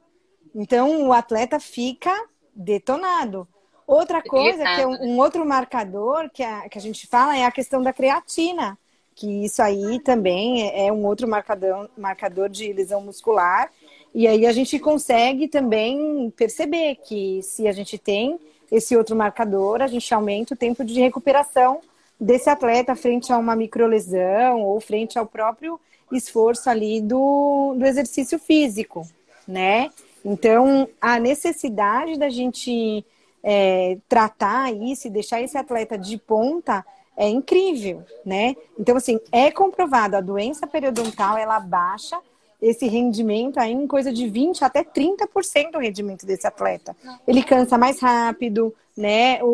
Então, 0.55 1.07
o 1.07 1.13
atleta 1.13 1.61
fica 1.61 2.13
detonado. 2.55 3.47
Outra 3.89 4.21
coisa, 4.21 4.63
que 4.63 4.83
é 4.83 4.87
um, 4.87 5.15
um 5.15 5.19
outro 5.19 5.47
marcador 5.47 6.29
que 6.29 6.43
a, 6.43 6.69
que 6.69 6.77
a 6.77 6.81
gente 6.81 7.07
fala, 7.07 7.39
é 7.39 7.47
a 7.47 7.51
questão 7.51 7.81
da 7.81 7.91
creatina, 7.91 8.77
que 9.15 9.47
isso 9.47 9.63
aí 9.63 9.99
também 10.01 10.69
é, 10.69 10.89
é 10.89 10.93
um 10.93 11.07
outro 11.07 11.27
marcador, 11.27 11.89
marcador 11.97 12.51
de 12.51 12.71
lesão 12.71 13.01
muscular. 13.01 13.71
E 14.15 14.29
aí 14.29 14.47
a 14.47 14.53
gente 14.53 14.79
consegue 14.79 15.49
também 15.49 16.31
perceber 16.37 16.97
que 16.97 17.41
se 17.43 17.67
a 17.67 17.73
gente 17.73 17.97
tem 17.97 18.39
esse 18.71 18.95
outro 18.95 19.17
marcador, 19.17 19.81
a 19.81 19.87
gente 19.87 20.13
aumenta 20.13 20.53
o 20.53 20.57
tempo 20.57 20.85
de 20.85 21.01
recuperação 21.01 21.81
desse 22.21 22.51
atleta 22.51 22.95
frente 22.95 23.33
a 23.33 23.39
uma 23.39 23.57
microlesão 23.57 24.61
ou 24.61 24.79
frente 24.83 25.19
ao 25.19 25.25
próprio 25.25 25.81
esforço 26.13 26.69
ali 26.69 27.01
do, 27.01 27.75
do 27.75 27.87
exercício 27.87 28.39
físico, 28.39 29.09
né? 29.47 29.91
Então, 30.23 30.87
a 31.01 31.19
necessidade 31.19 32.19
da 32.19 32.29
gente 32.29 33.03
é, 33.43 33.99
tratar 34.09 34.73
isso 34.73 35.07
e 35.07 35.11
deixar 35.11 35.41
esse 35.41 35.57
atleta 35.57 35.97
de 35.97 36.19
ponta 36.19 36.85
é 37.17 37.29
incrível, 37.29 38.05
né? 38.25 38.55
Então, 38.79 38.97
assim, 38.97 39.19
é 39.33 39.51
comprovado, 39.51 40.17
a 40.17 40.21
doença 40.21 40.67
periodontal, 40.67 41.37
ela 41.37 41.59
baixa 41.59 42.19
esse 42.61 42.87
rendimento 42.87 43.59
aí 43.59 43.73
em 43.73 43.87
coisa 43.87 44.13
de 44.13 44.29
20 44.29 44.65
até 44.65 44.83
30% 44.83 45.73
do 45.73 45.79
rendimento 45.79 46.27
desse 46.27 46.47
atleta. 46.47 46.97
Ele 47.27 47.43
cansa 47.43 47.79
mais 47.79 48.01
rápido, 48.01 48.75
né? 48.97 49.43
O, 49.43 49.49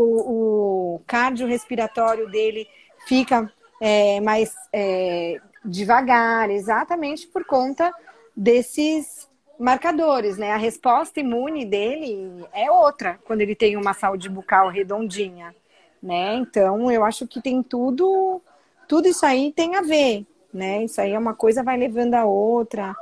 o 0.96 1.00
cardiorrespiratório 1.06 2.30
dele 2.30 2.66
fica 3.06 3.50
é, 3.80 4.20
mais 4.20 4.54
é, 4.72 5.40
devagar, 5.64 6.50
exatamente 6.50 7.26
por 7.26 7.44
conta 7.44 7.92
desses 8.36 9.28
marcadores, 9.58 10.36
né? 10.36 10.52
A 10.52 10.56
resposta 10.56 11.20
imune 11.20 11.64
dele 11.64 12.44
é 12.52 12.70
outra 12.70 13.18
quando 13.24 13.40
ele 13.40 13.54
tem 13.54 13.76
uma 13.76 13.94
saúde 13.94 14.28
bucal 14.28 14.68
redondinha, 14.68 15.54
né? 16.02 16.34
Então, 16.36 16.90
eu 16.90 17.04
acho 17.04 17.26
que 17.26 17.40
tem 17.40 17.62
tudo, 17.62 18.40
tudo 18.88 19.08
isso 19.08 19.24
aí 19.24 19.52
tem 19.52 19.76
a 19.76 19.82
ver, 19.82 20.26
né? 20.52 20.84
Isso 20.84 21.00
aí 21.00 21.12
é 21.12 21.18
uma 21.18 21.34
coisa 21.34 21.62
vai 21.62 21.76
levando 21.76 22.14
a 22.14 22.24
outra. 22.24 22.94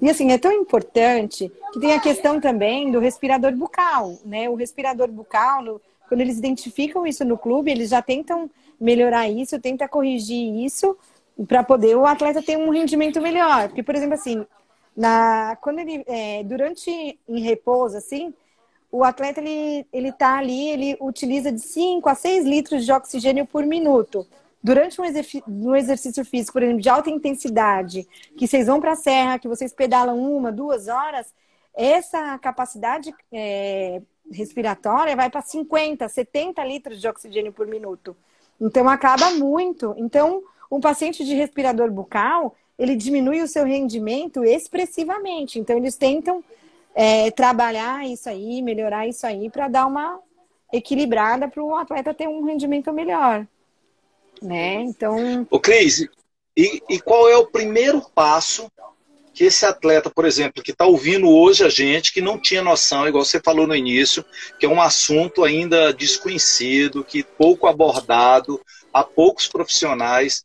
E 0.00 0.08
assim, 0.08 0.32
é 0.32 0.38
tão 0.38 0.52
importante 0.52 1.52
que 1.72 1.80
tem 1.80 1.92
a 1.92 2.00
questão 2.00 2.40
também 2.40 2.90
do 2.90 2.98
respirador 2.98 3.52
bucal, 3.52 4.18
né? 4.24 4.48
O 4.48 4.54
respirador 4.54 5.08
bucal, 5.08 5.62
no, 5.62 5.80
quando 6.08 6.22
eles 6.22 6.38
identificam 6.38 7.06
isso 7.06 7.24
no 7.24 7.36
clube, 7.36 7.70
eles 7.70 7.90
já 7.90 8.00
tentam 8.00 8.50
melhorar 8.80 9.28
isso, 9.28 9.60
tentam 9.60 9.86
corrigir 9.86 10.64
isso 10.64 10.96
para 11.46 11.62
poder 11.62 11.96
o 11.96 12.06
atleta 12.06 12.42
ter 12.42 12.56
um 12.56 12.70
rendimento 12.70 13.20
melhor. 13.20 13.68
Porque, 13.68 13.82
por 13.82 13.94
exemplo, 13.94 14.14
assim, 14.14 14.46
na, 15.00 15.56
quando 15.62 15.78
ele, 15.78 16.04
é, 16.06 16.44
durante 16.44 17.18
em 17.26 17.40
repouso, 17.40 17.96
assim, 17.96 18.34
o 18.92 19.02
atleta 19.02 19.40
ele, 19.40 19.86
ele 19.90 20.12
tá 20.12 20.36
ali, 20.36 20.68
ele 20.68 20.96
utiliza 21.00 21.50
de 21.50 21.60
5 21.60 22.06
a 22.06 22.14
6 22.14 22.44
litros 22.44 22.84
de 22.84 22.92
oxigênio 22.92 23.46
por 23.46 23.64
minuto 23.64 24.26
durante 24.62 25.00
um, 25.00 25.04
exercício, 25.06 25.42
um 25.48 25.74
exercício 25.74 26.22
físico, 26.22 26.52
por 26.52 26.62
exemplo, 26.62 26.82
de 26.82 26.90
alta 26.90 27.08
intensidade, 27.08 28.06
que 28.36 28.46
vocês 28.46 28.66
vão 28.66 28.78
para 28.78 28.92
a 28.92 28.96
serra, 28.96 29.38
que 29.38 29.48
vocês 29.48 29.72
pedalam 29.72 30.18
uma, 30.18 30.52
duas 30.52 30.86
horas, 30.86 31.32
essa 31.74 32.38
capacidade 32.38 33.14
é, 33.32 34.02
respiratória 34.30 35.16
vai 35.16 35.30
para 35.30 35.40
50, 35.40 36.06
70 36.06 36.62
litros 36.62 37.00
de 37.00 37.08
oxigênio 37.08 37.54
por 37.54 37.66
minuto. 37.66 38.14
Então, 38.60 38.86
acaba 38.86 39.30
muito. 39.30 39.94
Então, 39.96 40.42
um 40.70 40.78
paciente 40.78 41.24
de 41.24 41.34
respirador 41.34 41.90
bucal, 41.90 42.54
ele 42.80 42.96
diminui 42.96 43.42
o 43.42 43.48
seu 43.48 43.64
rendimento 43.64 44.42
expressivamente. 44.42 45.58
Então, 45.58 45.76
eles 45.76 45.96
tentam 45.96 46.42
é, 46.94 47.30
trabalhar 47.30 48.04
isso 48.08 48.28
aí, 48.28 48.60
melhorar 48.62 49.06
isso 49.06 49.26
aí, 49.26 49.48
para 49.48 49.68
dar 49.68 49.86
uma 49.86 50.18
equilibrada 50.72 51.48
para 51.48 51.62
o 51.62 51.74
atleta 51.76 52.14
ter 52.14 52.28
um 52.28 52.44
rendimento 52.44 52.92
melhor 52.92 53.46
né? 54.42 54.82
Então. 54.82 55.46
O 55.50 55.60
Cris, 55.60 56.06
e, 56.56 56.82
e 56.88 57.00
qual 57.00 57.28
é 57.28 57.36
o 57.36 57.46
primeiro 57.46 58.02
passo 58.14 58.70
que 59.32 59.44
esse 59.44 59.64
atleta, 59.64 60.10
por 60.10 60.24
exemplo, 60.24 60.62
que 60.62 60.72
está 60.72 60.84
ouvindo 60.84 61.28
hoje 61.28 61.64
a 61.64 61.68
gente, 61.68 62.12
que 62.12 62.20
não 62.20 62.38
tinha 62.38 62.62
noção, 62.62 63.06
igual 63.06 63.24
você 63.24 63.40
falou 63.40 63.66
no 63.66 63.76
início, 63.76 64.24
que 64.58 64.66
é 64.66 64.68
um 64.68 64.82
assunto 64.82 65.44
ainda 65.44 65.92
desconhecido, 65.92 67.04
que 67.04 67.22
pouco 67.22 67.66
abordado, 67.66 68.60
há 68.92 69.04
poucos 69.04 69.46
profissionais. 69.46 70.44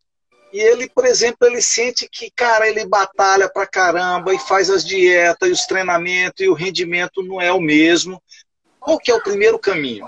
E 0.56 0.60
ele, 0.62 0.88
por 0.88 1.06
exemplo, 1.06 1.46
ele 1.46 1.62
sente 1.62 2.08
que, 2.10 2.32
cara, 2.32 2.66
ele 2.66 2.86
batalha 2.86 3.50
pra 3.50 3.68
caramba 3.68 4.34
e 4.34 4.40
faz 4.40 4.70
as 4.70 4.86
dietas 4.86 5.50
e 5.50 5.52
os 5.52 5.66
treinamentos 5.66 6.40
e 6.40 6.48
o 6.48 6.54
rendimento 6.54 7.22
não 7.22 7.42
é 7.42 7.52
o 7.52 7.60
mesmo. 7.60 8.24
Qual 8.80 8.98
que 8.98 9.12
é 9.12 9.16
o 9.16 9.22
primeiro 9.22 9.60
caminho? 9.60 10.08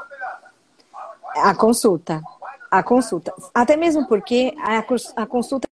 A 1.36 1.54
consulta 1.54 2.22
A 2.72 2.82
consulta. 2.82 3.34
Até 3.54 3.76
mesmo 3.76 4.08
porque 4.08 4.56
a, 4.60 4.78
a 5.22 5.26
consulta 5.26 5.67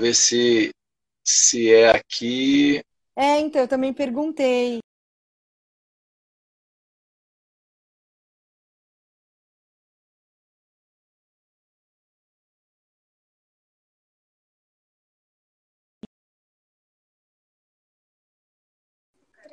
ver 0.00 0.14
se, 0.14 0.70
se 1.24 1.72
é 1.72 1.90
aqui. 1.90 2.82
É, 3.16 3.38
então, 3.38 3.60
eu 3.62 3.68
também 3.68 3.92
perguntei. 3.92 4.80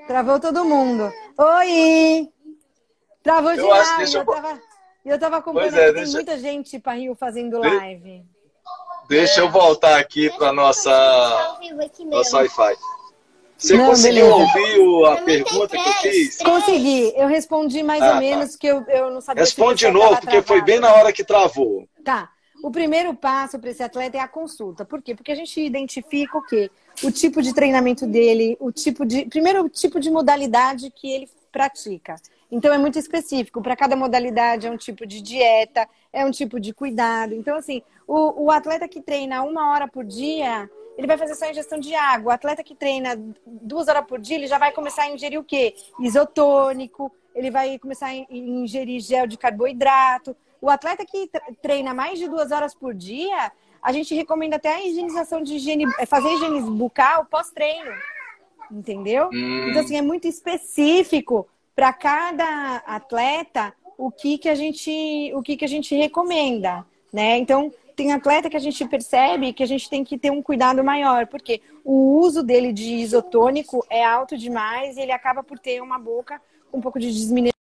Travou 0.07 0.39
todo 0.39 0.63
mundo. 0.65 1.11
Oi! 1.37 2.29
Travou 3.21 3.51
Eu 3.53 3.71
acho- 3.73 3.83
geral. 3.83 3.97
deixa 3.97 4.17
Eu 4.17 4.21
eu 4.21 4.25
tava, 4.25 4.61
eu 5.05 5.19
tava 5.19 5.37
acompanhando. 5.37 5.71
Pois 5.71 5.81
é, 5.81 5.85
tem 5.87 5.93
deixa- 6.03 6.11
muita 6.13 6.37
gente 6.37 6.79
para 6.79 6.93
Rio 6.93 7.15
fazendo 7.15 7.59
De- 7.59 7.67
live. 7.67 8.25
Deixa 9.09 9.39
eu 9.39 9.49
voltar 9.49 9.99
aqui 9.99 10.29
para 10.37 10.51
nossa 10.51 10.91
Ao 10.91 11.59
vivo 11.59 11.81
aqui 11.81 12.03
nosso 12.05 12.35
mesmo. 12.35 12.37
Wi-Fi. 12.59 12.75
Você 13.57 13.75
Não, 13.75 13.87
conseguiu 13.87 14.25
beleza. 14.27 14.51
ouvir 14.59 14.79
o- 14.79 15.05
a 15.05 15.17
pergunta 15.17 15.69
que 15.69 15.77
eu 15.77 15.93
fiz? 15.93 16.01
três. 16.01 16.37
Consegui. 16.37 17.13
Eu 17.15 17.27
respondi 17.27 17.81
mais 17.81 18.03
Ah, 18.03 18.07
ou 18.07 18.13
tá. 18.13 18.19
menos 18.19 18.55
que 18.55 18.67
eu, 18.67 18.83
eu 18.87 19.09
não 19.09 19.19
sabia 19.21 19.43
Responde 19.43 19.85
de 19.85 19.91
novo, 19.91 20.19
porque 20.21 20.41
foi 20.43 20.61
bem 20.61 20.79
na 20.79 20.93
hora 20.93 21.11
que 21.11 21.23
travou. 21.23 21.87
Tá. 22.03 22.29
O 22.63 22.69
primeiro 22.71 23.13
passo 23.15 23.57
para 23.57 23.69
esse 23.71 23.81
atleta 23.81 24.17
é 24.17 24.19
a 24.19 24.27
consulta. 24.27 24.83
Por 24.85 25.01
quê? 25.01 25.15
Porque 25.15 25.31
a 25.31 25.35
gente 25.35 25.59
identifica 25.61 26.37
o 26.37 26.41
quê? 26.43 26.69
O 27.03 27.11
tipo 27.11 27.41
de 27.41 27.53
treinamento 27.53 28.05
dele, 28.05 28.57
o 28.59 28.71
tipo 28.71 29.05
de. 29.05 29.25
Primeiro, 29.25 29.63
o 29.63 29.69
tipo 29.69 29.99
de 29.99 30.09
modalidade 30.11 30.91
que 30.91 31.09
ele 31.11 31.29
pratica. 31.51 32.15
Então 32.51 32.73
é 32.73 32.77
muito 32.77 32.97
específico. 32.97 33.61
Para 33.61 33.75
cada 33.75 33.95
modalidade 33.95 34.67
é 34.67 34.71
um 34.71 34.77
tipo 34.77 35.05
de 35.05 35.21
dieta, 35.21 35.87
é 36.13 36.25
um 36.25 36.31
tipo 36.31 36.59
de 36.59 36.73
cuidado. 36.73 37.33
Então, 37.33 37.57
assim, 37.57 37.81
o, 38.07 38.45
o 38.45 38.51
atleta 38.51 38.87
que 38.87 39.01
treina 39.01 39.43
uma 39.43 39.71
hora 39.71 39.87
por 39.87 40.05
dia, 40.05 40.69
ele 40.97 41.07
vai 41.07 41.17
fazer 41.17 41.35
só 41.35 41.49
ingestão 41.49 41.77
de 41.79 41.93
água. 41.93 42.31
O 42.31 42.33
atleta 42.33 42.63
que 42.63 42.73
treina 42.73 43.19
duas 43.45 43.87
horas 43.87 44.05
por 44.05 44.19
dia, 44.19 44.37
ele 44.37 44.47
já 44.47 44.57
vai 44.57 44.71
começar 44.71 45.03
a 45.03 45.09
ingerir 45.09 45.39
o 45.39 45.43
quê? 45.43 45.75
Isotônico, 45.99 47.11
ele 47.35 47.51
vai 47.51 47.77
começar 47.77 48.07
a 48.07 48.15
in- 48.15 48.25
ingerir 48.31 49.01
gel 49.01 49.27
de 49.27 49.37
carboidrato. 49.37 50.35
O 50.61 50.69
atleta 50.69 51.05
que 51.05 51.27
tre- 51.27 51.53
treina 51.61 51.93
mais 51.93 52.17
de 52.17 52.27
duas 52.27 52.51
horas 52.51 52.73
por 52.73 52.93
dia, 52.93 53.51
a 53.81 53.91
gente 53.91 54.15
recomenda 54.15 54.55
até 54.55 54.73
a 54.73 54.85
higienização 54.85 55.43
de 55.43 55.55
higiene, 55.55 55.85
é, 55.99 56.05
fazer 56.05 56.29
higiene 56.33 56.61
bucal 56.61 57.25
pós-treino. 57.25 57.91
Entendeu? 58.71 59.29
Hum. 59.31 59.67
Então, 59.69 59.81
assim, 59.81 59.97
é 59.97 60.01
muito 60.01 60.27
específico 60.27 61.47
para 61.77 61.93
cada 61.93 62.77
atleta 62.87 63.71
o 63.99 64.09
que, 64.09 64.39
que 64.39 64.49
a 64.49 64.55
gente 64.55 65.31
o 65.35 65.43
que, 65.43 65.55
que 65.55 65.63
a 65.63 65.67
gente 65.67 65.95
recomenda, 65.95 66.83
né? 67.13 67.37
Então, 67.37 67.71
tem 67.95 68.11
atleta 68.11 68.49
que 68.49 68.57
a 68.57 68.59
gente 68.59 68.83
percebe 68.87 69.53
que 69.53 69.61
a 69.61 69.67
gente 69.67 69.87
tem 69.87 70.03
que 70.03 70.17
ter 70.17 70.31
um 70.31 70.41
cuidado 70.41 70.83
maior, 70.83 71.27
porque 71.27 71.61
o 71.85 72.17
uso 72.17 72.41
dele 72.41 72.73
de 72.73 72.95
isotônico 72.95 73.85
é 73.91 74.03
alto 74.03 74.35
demais 74.35 74.97
e 74.97 75.01
ele 75.01 75.11
acaba 75.11 75.43
por 75.43 75.59
ter 75.59 75.79
uma 75.79 75.99
boca 75.99 76.41
com 76.71 76.79
um 76.79 76.81
pouco 76.81 76.99
de 76.99 77.11
desmineralização. 77.11 77.66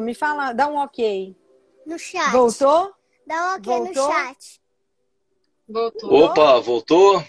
Me 0.00 0.14
fala, 0.14 0.52
dá 0.52 0.68
um 0.68 0.76
ok. 0.76 1.36
No 1.86 1.98
chat. 1.98 2.30
Voltou? 2.32 2.94
Dá 3.26 3.44
um 3.44 3.54
ok 3.56 3.72
Voltou? 3.72 4.08
no 4.08 4.12
chat. 4.12 4.60
Voltou. 5.68 6.14
Opa, 6.14 6.60
voltou? 6.60 7.24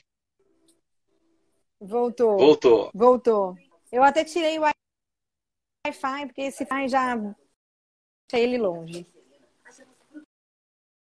Voltou. 1.79 2.37
Voltou. 2.37 2.91
Voltou. 2.93 3.57
Eu 3.91 4.03
até 4.03 4.23
tirei 4.23 4.57
o 4.57 4.61
Wi-Fi, 4.61 6.25
porque 6.27 6.41
esse 6.41 6.63
Wi-Fi 6.63 6.87
já 6.87 7.15
deixa 7.15 8.43
ele 8.43 8.57
longe. 8.57 9.05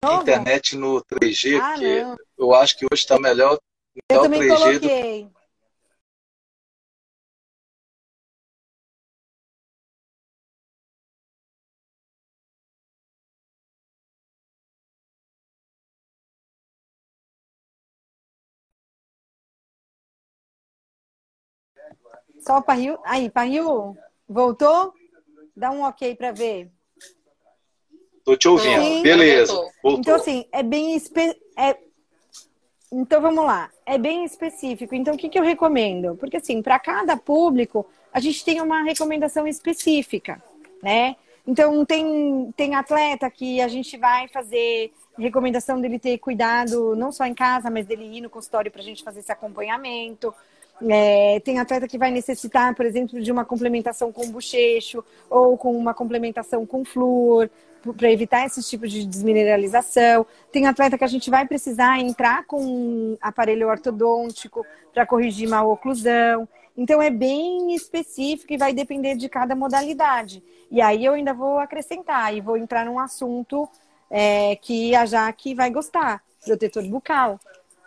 Novo? 0.03 0.21
Internet 0.21 0.75
no 0.75 1.03
3G, 1.03 1.59
Ah, 1.59 1.75
que 1.75 2.41
eu 2.41 2.53
acho 2.53 2.77
que 2.77 2.85
hoje 2.85 3.01
está 3.01 3.19
melhor, 3.19 3.57
Eu 4.09 4.21
também 4.21 4.41
3G 4.41 4.79
do 4.79 5.36
Só 22.39 22.61
para 22.61 22.75
Rio. 22.75 22.97
Aí, 23.03 23.29
para 23.29 23.43
Rio, 23.47 23.95
voltou? 24.27 24.93
Dá 25.55 25.71
um 25.71 25.83
ok 25.83 26.15
para 26.15 26.31
ver. 26.31 26.69
Tô 28.23 28.35
te 28.35 28.47
ouvindo. 28.47 28.81
Sim. 28.81 29.03
Beleza. 29.03 29.53
Voltou. 29.53 29.99
Então, 29.99 30.15
assim, 30.15 30.45
é 30.51 30.61
bem. 30.61 30.95
espe- 30.95 31.39
é- 31.57 31.77
Então, 32.91 33.21
vamos 33.21 33.43
lá. 33.45 33.69
É 33.85 33.97
bem 33.97 34.23
específico. 34.23 34.95
Então, 34.95 35.13
o 35.13 35.17
que, 35.17 35.27
que 35.29 35.37
eu 35.37 35.43
recomendo? 35.43 36.15
Porque, 36.15 36.37
assim, 36.37 36.61
para 36.61 36.79
cada 36.79 37.17
público, 37.17 37.85
a 38.13 38.19
gente 38.19 38.43
tem 38.45 38.61
uma 38.61 38.81
recomendação 38.83 39.45
específica, 39.47 40.41
né? 40.81 41.15
Então, 41.45 41.85
tem, 41.85 42.53
tem 42.55 42.75
atleta 42.75 43.29
que 43.31 43.59
a 43.61 43.67
gente 43.67 43.97
vai 43.97 44.27
fazer 44.27 44.93
recomendação 45.17 45.79
dele 45.81 45.97
ter 45.97 46.17
cuidado, 46.17 46.95
não 46.95 47.11
só 47.11 47.25
em 47.25 47.33
casa, 47.33 47.69
mas 47.69 47.85
dele 47.85 48.05
ir 48.17 48.21
no 48.21 48.29
consultório 48.29 48.69
para 48.71 48.81
a 48.81 48.83
gente 48.83 49.03
fazer 49.03 49.19
esse 49.21 49.31
acompanhamento. 49.31 50.33
É, 50.89 51.39
tem 51.39 51.59
atleta 51.59 51.87
que 51.87 51.97
vai 51.97 52.11
necessitar, 52.11 52.75
por 52.75 52.85
exemplo, 52.85 53.19
de 53.19 53.31
uma 53.31 53.43
complementação 53.43 54.11
com 54.11 54.29
bochecho 54.29 55.03
ou 55.29 55.57
com 55.57 55.75
uma 55.75 55.93
complementação 55.93 56.65
com 56.65 56.85
flúor, 56.85 57.49
para 57.97 58.11
evitar 58.11 58.45
esses 58.45 58.67
tipos 58.69 58.91
de 58.91 59.05
desmineralização. 59.05 60.25
Tem 60.51 60.67
atleta 60.67 60.97
que 60.97 61.03
a 61.03 61.07
gente 61.07 61.29
vai 61.29 61.47
precisar 61.47 61.99
entrar 61.99 62.45
com 62.45 62.61
um 62.61 63.17
aparelho 63.21 63.67
ortodôntico 63.67 64.65
para 64.93 65.05
corrigir 65.05 65.47
mal 65.47 65.69
oclusão. 65.71 66.47
Então 66.75 67.01
é 67.01 67.09
bem 67.09 67.73
específico 67.73 68.53
e 68.53 68.57
vai 68.57 68.73
depender 68.73 69.15
de 69.15 69.27
cada 69.27 69.55
modalidade. 69.55 70.43
E 70.69 70.81
aí 70.81 71.05
eu 71.05 71.13
ainda 71.13 71.33
vou 71.33 71.57
acrescentar 71.57 72.35
e 72.35 72.41
vou 72.41 72.57
entrar 72.57 72.85
num 72.85 72.99
assunto 72.99 73.67
é, 74.11 74.55
que 74.57 74.95
a 74.95 75.05
Jaque 75.05 75.55
vai 75.55 75.71
gostar, 75.71 76.21
protetor 76.45 76.83
bucal. 76.83 77.39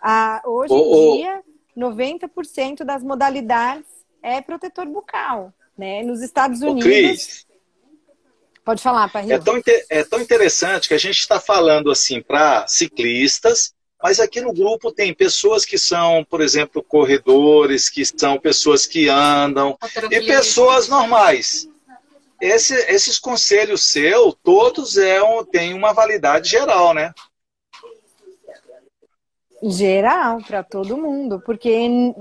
Ah, 0.02 0.42
hoje 0.44 0.74
em 0.74 0.76
ô. 0.76 1.16
dia, 1.16 1.42
90% 1.80 2.84
das 2.84 3.02
modalidades 3.02 3.86
é 4.22 4.40
protetor 4.40 4.86
bucal. 4.86 5.52
Né? 5.76 6.02
Nos 6.02 6.20
Estados 6.20 6.60
Ô, 6.62 6.70
Unidos. 6.72 6.84
Cris, 6.84 7.46
Pode 8.62 8.82
falar, 8.82 9.10
Parrinho. 9.10 9.32
é 9.34 9.38
tão, 9.38 9.60
é 9.88 10.04
tão 10.04 10.20
interessante 10.20 10.86
que 10.86 10.94
a 10.94 10.98
gente 10.98 11.18
está 11.18 11.40
falando 11.40 11.90
assim 11.90 12.20
para 12.20 12.66
ciclistas, 12.68 13.72
mas 14.02 14.20
aqui 14.20 14.40
no 14.40 14.52
grupo 14.52 14.92
tem 14.92 15.14
pessoas 15.14 15.64
que 15.64 15.78
são, 15.78 16.22
por 16.28 16.40
exemplo, 16.42 16.82
corredores, 16.82 17.88
que 17.88 18.04
são 18.04 18.38
pessoas 18.38 18.84
que 18.86 19.08
andam, 19.08 19.76
e 20.10 20.20
pessoas 20.20 20.88
normais. 20.88 21.66
esse- 22.40 22.74
esses 22.90 23.18
conselhos 23.18 23.84
seus, 23.84 24.34
todos 24.42 24.96
é 24.96 25.22
um- 25.22 25.44
têm 25.44 25.74
uma 25.74 25.92
validade 25.92 26.48
geral, 26.48 26.94
né? 26.94 27.12
Geral, 29.62 30.38
para 30.42 30.62
todo 30.62 30.96
mundo, 30.96 31.40
porque 31.44 32.14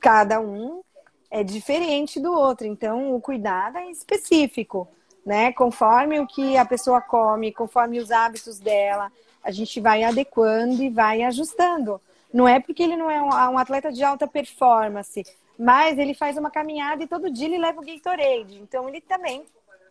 cada 0.00 0.40
um 0.40 0.82
é 1.30 1.42
diferente 1.42 2.18
do 2.18 2.32
outro, 2.32 2.66
então 2.66 3.14
o 3.14 3.20
cuidado 3.20 3.76
é 3.76 3.90
específico, 3.90 4.88
né? 5.24 5.52
Conforme 5.52 6.18
o 6.20 6.26
que 6.26 6.56
a 6.56 6.64
pessoa 6.64 7.00
come, 7.00 7.52
conforme 7.52 7.98
os 7.98 8.10
hábitos 8.10 8.58
dela, 8.58 9.12
a 9.42 9.50
gente 9.50 9.80
vai 9.80 10.04
adequando 10.04 10.82
e 10.82 10.88
vai 10.88 11.22
ajustando. 11.22 12.00
Não 12.32 12.48
é 12.48 12.58
porque 12.60 12.82
ele 12.82 12.96
não 12.96 13.10
é 13.10 13.22
um, 13.22 13.58
atleta 13.58 13.92
de 13.92 14.02
alta 14.02 14.26
performance, 14.26 15.24
mas 15.58 15.98
ele 15.98 16.14
faz 16.14 16.36
uma 16.36 16.50
caminhada 16.50 17.02
e 17.02 17.06
todo 17.06 17.30
dia 17.30 17.46
ele 17.46 17.58
leva 17.58 17.80
o 17.80 17.84
Gatorade, 17.84 18.58
então 18.60 18.88
ele 18.88 19.00
também 19.00 19.44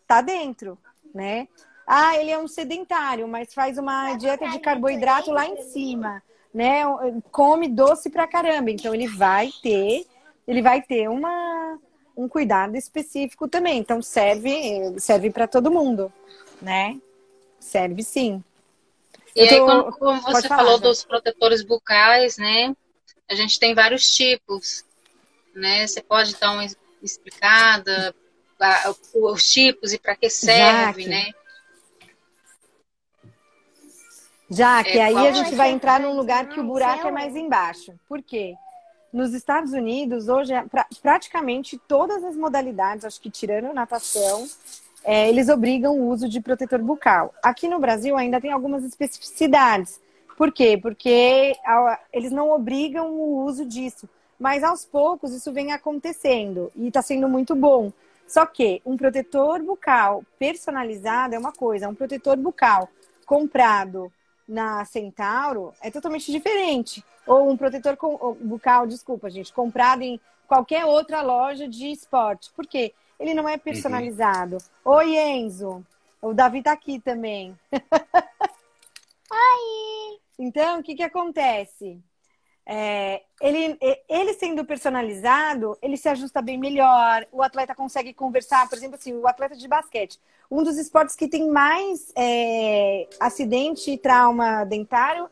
tá 0.08 0.22
dentro, 0.22 0.78
né? 1.14 1.48
Ah, 1.88 2.18
ele 2.18 2.32
é 2.32 2.38
um 2.38 2.48
sedentário, 2.48 3.28
mas 3.28 3.54
faz 3.54 3.78
uma 3.78 4.16
dieta 4.16 4.50
de 4.50 4.60
carboidrato 4.60 5.32
lá 5.32 5.46
em 5.46 5.62
cima, 5.62 6.22
né? 6.56 6.84
Come 7.32 7.68
doce 7.68 8.10
pra 8.10 8.26
caramba, 8.26 8.72
então 8.72 8.96
ele 8.96 9.08
vai 9.08 9.52
ter, 9.62 10.06
ele 10.48 10.62
vai 10.62 10.82
ter 10.82 11.10
uma 11.10 11.78
um 12.18 12.30
cuidado 12.30 12.78
específico 12.78 13.46
também. 13.46 13.78
Então 13.80 14.02
serve 14.02 14.98
serve 15.00 15.30
para 15.30 15.48
todo 15.48 15.70
mundo, 15.70 16.12
né? 16.62 16.98
Serve 17.60 18.02
sim. 18.04 18.42
E 19.36 19.42
Eu 19.42 19.46
aí, 19.50 19.60
tô- 19.60 19.66
como, 19.66 19.92
como 19.98 20.22
você 20.22 20.48
falar, 20.48 20.64
falou 20.64 20.78
Jé. 20.78 20.84
dos 20.84 21.04
protetores 21.04 21.62
bucais, 21.62 22.38
né? 22.38 22.74
A 23.30 23.36
gente 23.36 23.60
tem 23.60 23.74
vários 23.76 24.10
tipos, 24.16 24.86
né? 25.54 25.86
Você 25.86 26.02
pode 26.02 26.38
dar 26.38 26.52
uma 26.54 26.66
explicada, 27.04 28.16
os 29.14 29.52
tipos 29.52 29.92
e 29.92 30.00
para 30.00 30.16
que 30.16 30.30
serve, 30.30 31.04
Jaque. 31.04 31.10
né? 31.10 31.32
Já 34.50 34.84
que 34.84 34.98
É, 34.98 35.04
aí 35.06 35.16
a 35.28 35.32
gente 35.32 35.56
vai 35.56 35.72
entrar 35.72 36.00
num 36.00 36.16
lugar 36.16 36.48
que 36.50 36.60
o 36.60 36.64
buraco 36.64 37.08
é 37.08 37.12
mais 37.12 37.36
embaixo. 37.36 37.94
Por 38.08 38.22
quê? 38.22 38.56
Nos 39.12 39.34
Estados 39.34 39.72
Unidos, 39.72 40.28
hoje, 40.28 40.54
é 40.54 40.62
pra- 40.64 40.86
praticamente 41.02 41.78
todas 41.88 42.24
as 42.24 42.36
modalidades, 42.36 43.06
acho 43.06 43.20
que 43.22 43.30
tirando 43.30 43.74
natação, 43.74 44.46
é, 45.04 45.30
eles 45.30 45.48
obrigam 45.50 45.98
o 45.98 46.10
uso 46.10 46.28
de 46.28 46.42
protetor 46.42 46.80
bucal. 46.80 47.34
Aqui 47.42 47.68
no 47.68 47.80
Brasil 47.80 48.18
ainda 48.18 48.42
tem 48.42 48.52
algumas 48.52 48.84
especificidades. 48.84 50.00
Por 50.38 50.52
quê? 50.52 50.78
Porque 50.80 51.56
a- 51.66 52.00
eles 52.12 52.32
não 52.32 52.52
obrigam 52.52 53.10
o 53.12 53.46
uso 53.46 53.66
disso. 53.66 54.08
Mas 54.38 54.64
aos 54.64 54.84
poucos 54.86 55.32
isso 55.32 55.52
vem 55.54 55.72
acontecendo 55.72 56.70
e 56.76 56.88
está 56.90 57.02
sendo 57.02 57.30
muito 57.30 57.56
bom. 57.56 57.92
Só 58.28 58.46
que 58.46 58.82
um 58.86 58.98
protetor 58.98 59.64
bucal 59.64 60.24
personalizado 60.38 61.36
é 61.36 61.40
uma 61.40 61.54
coisa, 61.54 61.88
um 61.88 61.96
protetor 61.96 62.36
bucal 62.36 62.90
comprado 63.26 64.12
na 64.48 64.86
Centauro 64.86 65.74
é 65.82 65.90
totalmente 65.90 66.32
diferente. 66.32 67.04
Ou 67.26 67.50
um 67.50 67.58
protetor 67.58 67.98
com- 67.98 68.18
ou 68.20 68.36
bucal, 68.36 68.86
desculpa, 68.86 69.30
gente, 69.30 69.52
comprado 69.52 70.02
em 70.04 70.20
qualquer 70.48 70.86
outra 70.86 71.22
loja 71.22 71.68
de 71.68 71.88
esporte. 71.92 72.52
Por 72.56 72.68
quê? 72.68 72.94
Ele 73.20 73.34
não 73.34 73.48
é 73.50 73.58
personalizado. 73.58 74.58
Oi, 74.84 75.16
Enzo. 75.18 75.86
O 76.22 76.34
Davi 76.34 76.62
tá 76.62 76.72
aqui 76.72 77.00
também. 77.00 77.58
Oi! 79.32 80.20
Então, 80.38 80.80
o 80.80 80.84
que 80.84 80.96
que 80.96 81.04
acontece? 81.04 82.00
É, 82.66 83.22
ele, 83.40 83.78
ele 84.10 84.34
sendo 84.34 84.66
personalizado, 84.66 85.78
ele 85.82 85.98
se 85.98 86.10
ajusta 86.10 86.42
bem 86.42 86.58
melhor, 86.58 87.28
o 87.32 87.44
atleta 87.44 87.76
consegue 87.76 88.12
conversar, 88.12 88.68
por 88.68 88.76
exemplo, 88.76 88.96
assim, 88.96 89.14
o 89.14 89.28
atleta 89.28 89.56
de 89.56 89.68
basquete, 89.68 90.20
um 90.50 90.64
dos 90.64 90.78
esportes 90.78 91.16
que 91.16 91.28
tem 91.28 91.48
mais 91.50 92.12
é, 92.16 93.08
acidente 93.20 93.92
e 93.92 93.98
trauma 93.98 94.64
dentário, 94.64 95.30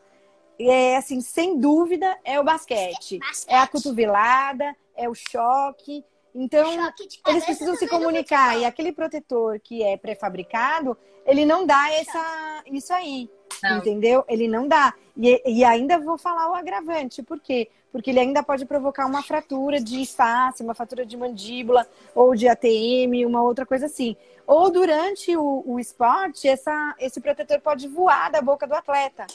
é 0.58 0.96
assim, 0.96 1.20
sem 1.20 1.58
dúvida, 1.58 2.16
é 2.24 2.38
o 2.38 2.44
basquete. 2.44 3.18
É 3.48 3.58
a 3.58 3.66
cotovelada, 3.66 4.76
é 4.96 5.08
o 5.08 5.14
choque. 5.14 6.04
Então, 6.34 6.92
eles 7.28 7.44
precisam 7.44 7.76
se 7.76 7.86
comunicar. 7.86 8.58
E 8.58 8.64
aquele 8.64 8.92
protetor 8.92 9.60
que 9.60 9.82
é 9.84 9.96
pré-fabricado, 9.96 10.96
ele 11.24 11.44
não 11.44 11.64
dá 11.64 11.92
essa, 11.92 12.64
isso 12.66 12.92
aí. 12.92 13.30
Não. 13.62 13.78
Entendeu? 13.78 14.24
Ele 14.28 14.48
não 14.48 14.66
dá. 14.66 14.92
E, 15.16 15.40
e 15.46 15.64
ainda 15.64 15.98
vou 15.98 16.18
falar 16.18 16.50
o 16.50 16.54
agravante. 16.54 17.22
Por 17.22 17.38
quê? 17.38 17.70
Porque 17.92 18.10
ele 18.10 18.18
ainda 18.18 18.42
pode 18.42 18.66
provocar 18.66 19.06
uma 19.06 19.22
fratura 19.22 19.80
de 19.80 20.04
face, 20.04 20.62
uma 20.62 20.74
fratura 20.74 21.06
de 21.06 21.16
mandíbula, 21.16 21.86
ou 22.14 22.34
de 22.34 22.48
ATM, 22.48 23.24
uma 23.24 23.42
outra 23.42 23.64
coisa 23.64 23.86
assim. 23.86 24.16
Ou 24.44 24.70
durante 24.70 25.36
o, 25.36 25.62
o 25.64 25.78
esporte, 25.78 26.48
essa, 26.48 26.96
esse 26.98 27.20
protetor 27.20 27.60
pode 27.60 27.86
voar 27.86 28.30
da 28.32 28.42
boca 28.42 28.66
do 28.66 28.74
atleta, 28.74 29.26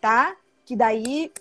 tá? 0.00 0.36
Que 0.64 0.76
daí 0.76 1.32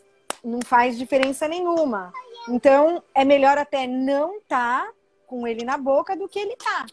não 0.44 0.60
faz 0.66 0.98
diferença 0.98 1.48
nenhuma. 1.48 2.12
Então, 2.48 3.04
é 3.14 3.26
melhor 3.26 3.58
até 3.58 3.88
não 3.88 4.40
tá 4.42 4.88
com 5.28 5.48
ele 5.48 5.64
na 5.66 5.78
boca 5.78 6.16
do 6.16 6.28
que 6.28 6.40
ele 6.40 6.56
tá. 6.56 6.86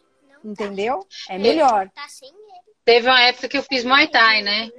Entendeu? 0.45 1.07
É 1.29 1.39
melhor. 1.39 1.89
Tá 1.95 2.09
sem 2.09 2.29
ele. 2.29 2.37
Teve 2.85 3.07
uma 3.09 3.21
época 3.21 3.49
que 3.49 3.57
eu 3.59 3.63
fiz 3.63 3.85
Muay 3.85 4.09
Thai, 4.09 4.43
né? 4.43 4.71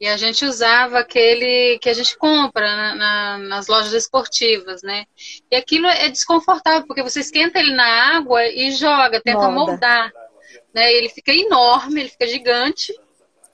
E 0.00 0.06
a 0.06 0.16
gente 0.16 0.44
usava 0.44 0.98
aquele 1.00 1.78
que 1.80 1.88
a 1.88 1.92
gente 1.94 2.16
compra 2.16 2.64
na- 2.76 2.94
na- 2.94 3.38
nas 3.38 3.66
lojas 3.66 3.92
esportivas, 3.92 4.82
né? 4.82 5.06
E 5.50 5.56
aquilo 5.56 5.86
é 5.86 6.08
desconfortável, 6.08 6.86
porque 6.86 7.02
você 7.02 7.20
esquenta 7.20 7.58
ele 7.58 7.74
na 7.74 8.16
água 8.16 8.46
e 8.46 8.70
joga, 8.72 9.20
tenta 9.20 9.50
Molda. 9.50 9.72
moldar. 9.72 10.12
Né? 10.74 10.92
Ele 10.92 11.08
fica 11.08 11.32
enorme, 11.32 12.00
ele 12.00 12.08
fica 12.10 12.26
gigante, 12.28 12.94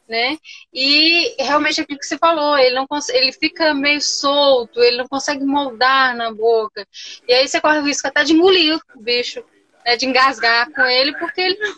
né? 0.09 0.39
E 0.73 1.35
realmente 1.43 1.81
é 1.81 1.83
aquilo 1.83 1.99
que 1.99 2.07
você 2.07 2.19
falou, 2.19 2.57
ele 2.59 2.75
não 2.75 2.87
ele 3.11 3.33
fica 3.33 3.73
meio 3.75 4.01
solto, 4.01 4.81
ele 4.81 4.99
não 4.99 5.09
consegue 5.09 5.45
moldar 5.45 6.17
na 6.17 6.33
boca. 6.33 6.87
E 7.27 7.33
aí 7.33 7.49
você 7.49 7.61
corre 7.61 7.79
o 7.79 7.85
risco 7.85 8.07
até 8.07 8.25
de 8.25 8.33
engolir 8.33 8.79
o 8.95 9.01
bicho, 9.01 9.45
né? 9.85 9.97
De 9.97 10.07
engasgar 10.07 10.71
com 10.73 10.83
ele, 10.83 11.17
porque 11.19 11.41
ele 11.41 11.59
não, 11.59 11.75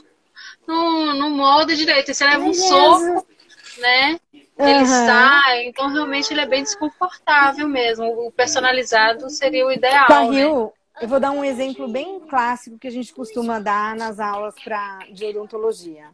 não, 0.67 1.15
não 1.15 1.31
molda 1.31 1.75
direito. 1.75 2.13
Você 2.13 2.25
leva 2.25 2.45
um 2.45 2.55
soco, 2.55 3.27
né? 3.79 4.19
Ele 4.59 4.85
Aham. 4.85 5.07
sai, 5.07 5.67
então 5.67 5.89
realmente 5.89 6.33
ele 6.33 6.41
é 6.41 6.47
bem 6.47 6.63
desconfortável 6.63 7.69
mesmo. 7.69 8.07
O 8.27 8.33
personalizado 8.33 9.29
seria 9.29 9.67
o 9.67 9.71
ideal. 9.71 10.09
Tá, 10.09 10.33
né? 10.33 10.45
Eu 10.99 11.09
vou 11.09 11.21
dar 11.21 11.31
um 11.31 11.45
exemplo 11.45 11.87
bem 11.87 12.21
clássico 12.21 12.79
que 12.79 12.89
a 12.89 12.91
gente 12.91 13.13
costuma 13.13 13.59
dar 13.59 13.95
nas 13.95 14.19
aulas 14.19 14.55
pra, 14.55 14.99
de 15.13 15.27
odontologia. 15.27 16.11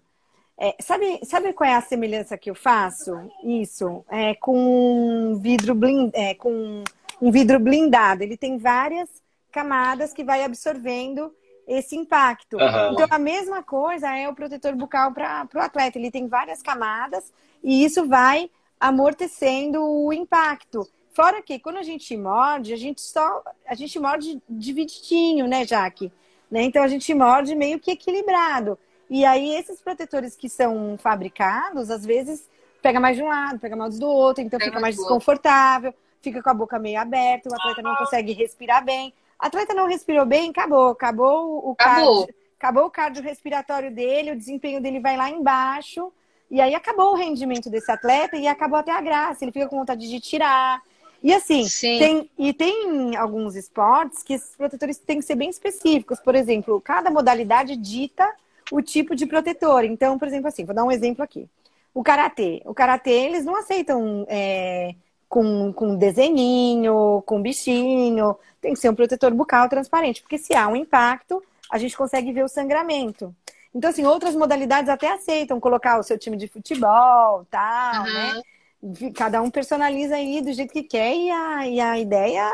É, 0.64 0.77
sabe, 0.81 1.18
sabe 1.25 1.53
qual 1.53 1.68
é 1.68 1.75
a 1.75 1.81
semelhança 1.81 2.38
que 2.38 2.48
eu 2.48 2.55
faço? 2.55 3.11
Isso, 3.42 4.05
é 4.09 4.33
com 4.37 4.57
um 4.57 5.35
vidro, 5.40 5.75
blin, 5.75 6.09
é, 6.14 6.35
com 6.35 6.85
um 7.20 7.31
vidro 7.33 7.59
blindado. 7.59 8.22
Ele 8.22 8.37
tem 8.37 8.59
várias 8.59 9.09
camadas 9.51 10.12
que 10.12 10.22
vai 10.22 10.44
absorvendo 10.44 11.35
esse 11.66 11.96
impacto. 11.96 12.61
Aham. 12.61 12.92
Então, 12.92 13.09
a 13.11 13.18
mesma 13.18 13.61
coisa 13.61 14.16
é 14.16 14.29
o 14.29 14.37
protetor 14.37 14.77
bucal 14.77 15.12
para 15.12 15.48
o 15.53 15.59
atleta. 15.59 15.98
Ele 15.98 16.12
tem 16.12 16.29
várias 16.29 16.62
camadas 16.62 17.33
e 17.61 17.85
isso 17.85 18.07
vai 18.07 18.48
amortecendo 18.79 19.83
o 19.83 20.12
impacto. 20.12 20.88
Fora 21.12 21.42
que 21.42 21.59
quando 21.59 21.79
a 21.79 21.83
gente 21.83 22.16
morde, 22.16 22.72
a 22.72 22.79
gente 22.79 23.01
só 23.01 23.42
a 23.66 23.75
gente 23.75 23.98
morde 23.98 24.40
divididinho, 24.48 25.48
né, 25.48 25.66
Jaque? 25.66 26.12
Né? 26.48 26.62
Então 26.62 26.85
a 26.85 26.88
gente 26.88 27.12
morde 27.12 27.53
meio 27.57 27.81
que 27.81 27.90
equilibrado. 27.90 28.79
E 29.12 29.27
aí 29.27 29.57
esses 29.57 29.79
protetores 29.79 30.35
que 30.35 30.48
são 30.48 30.96
fabricados, 30.96 31.90
às 31.90 32.03
vezes 32.03 32.48
pega 32.81 32.98
mais 32.98 33.14
de 33.14 33.22
um 33.22 33.29
lado, 33.29 33.59
pega 33.59 33.77
mais 33.77 33.98
do 33.98 34.09
outro, 34.09 34.42
então 34.42 34.59
fica 34.59 34.81
mais 34.81 34.96
desconfortável, 34.96 35.92
fica 36.22 36.42
com 36.42 36.48
a 36.48 36.55
boca 36.55 36.79
meio 36.79 36.98
aberta, 36.98 37.51
o 37.51 37.55
atleta 37.55 37.83
não 37.83 37.94
consegue 37.96 38.33
respirar 38.33 38.83
bem. 38.83 39.12
O 39.38 39.44
atleta 39.44 39.75
não 39.75 39.87
respirou 39.87 40.25
bem, 40.25 40.48
acabou, 40.48 40.88
acabou 40.92 41.68
o 41.68 41.72
Acabou. 41.72 42.20
cardio, 42.20 42.35
acabou 42.59 42.85
o 42.87 42.90
cardiorrespiratório 42.90 43.90
dele, 43.94 44.33
o 44.33 44.37
desempenho 44.37 44.81
dele 44.81 44.98
vai 44.98 45.14
lá 45.14 45.29
embaixo. 45.29 46.11
E 46.51 46.59
aí 46.59 46.75
acabou 46.75 47.12
o 47.12 47.16
rendimento 47.16 47.68
desse 47.68 47.92
atleta 47.92 48.38
e 48.38 48.48
acabou 48.48 48.79
até 48.79 48.92
a 48.92 49.01
graça. 49.03 49.44
Ele 49.44 49.53
fica 49.53 49.68
com 49.68 49.77
vontade 49.77 50.09
de 50.09 50.20
tirar. 50.20 50.81
E 51.22 51.35
assim, 51.35 51.68
Sim. 51.68 51.98
tem, 51.98 52.31
e 52.38 52.55
tem 52.55 53.14
alguns 53.14 53.57
esportes 53.57 54.22
que 54.22 54.33
esses 54.33 54.57
protetores 54.57 54.96
têm 54.96 55.18
que 55.18 55.27
ser 55.27 55.35
bem 55.35 55.51
específicos. 55.51 56.18
Por 56.18 56.35
exemplo, 56.35 56.81
cada 56.81 57.11
modalidade 57.11 57.77
dita 57.77 58.27
o 58.70 58.83
tipo 58.83 59.14
de 59.14 59.27
protetor. 59.27 59.85
Então, 59.85 60.18
por 60.18 60.29
exemplo, 60.29 60.48
assim, 60.48 60.64
vou 60.64 60.75
dar 60.75 60.85
um 60.85 60.92
exemplo 60.92 61.22
aqui. 61.22 61.48
O 61.94 62.03
karatê. 62.03 62.62
O 62.64 62.75
karatê, 62.75 63.11
eles 63.11 63.44
não 63.44 63.57
aceitam 63.57 64.25
é, 64.29 64.94
com, 65.29 65.72
com 65.72 65.96
desenhinho, 65.96 67.22
com 67.27 67.40
bichinho. 67.42 68.37
Tem 68.61 68.75
que 68.75 68.81
ser 68.81 68.90
um 68.90 68.94
protetor 68.94 69.33
bucal 69.33 69.68
transparente, 69.68 70.22
porque 70.22 70.38
se 70.38 70.55
há 70.55 70.68
um 70.68 70.77
impacto, 70.77 71.42
a 71.70 71.79
gente 71.79 71.96
consegue 71.96 72.33
ver 72.33 72.44
o 72.44 72.48
sangramento. 72.48 73.35
Então, 73.75 73.90
assim, 73.90 74.05
outras 74.05 74.35
modalidades 74.37 74.88
até 74.88 75.11
aceitam 75.11 75.59
colocar 75.59 75.98
o 75.98 76.03
seu 76.03 76.18
time 76.18 76.37
de 76.37 76.46
futebol, 76.46 77.46
tal, 77.51 78.05
né? 78.05 78.31
Aham. 78.31 79.12
Cada 79.14 79.40
um 79.40 79.48
personaliza 79.48 80.16
aí 80.16 80.42
do 80.42 80.53
jeito 80.53 80.72
que 80.72 80.83
quer 80.83 81.14
e 81.14 81.31
a, 81.31 81.68
e 81.68 81.81
a 81.81 81.98
ideia 81.98 82.51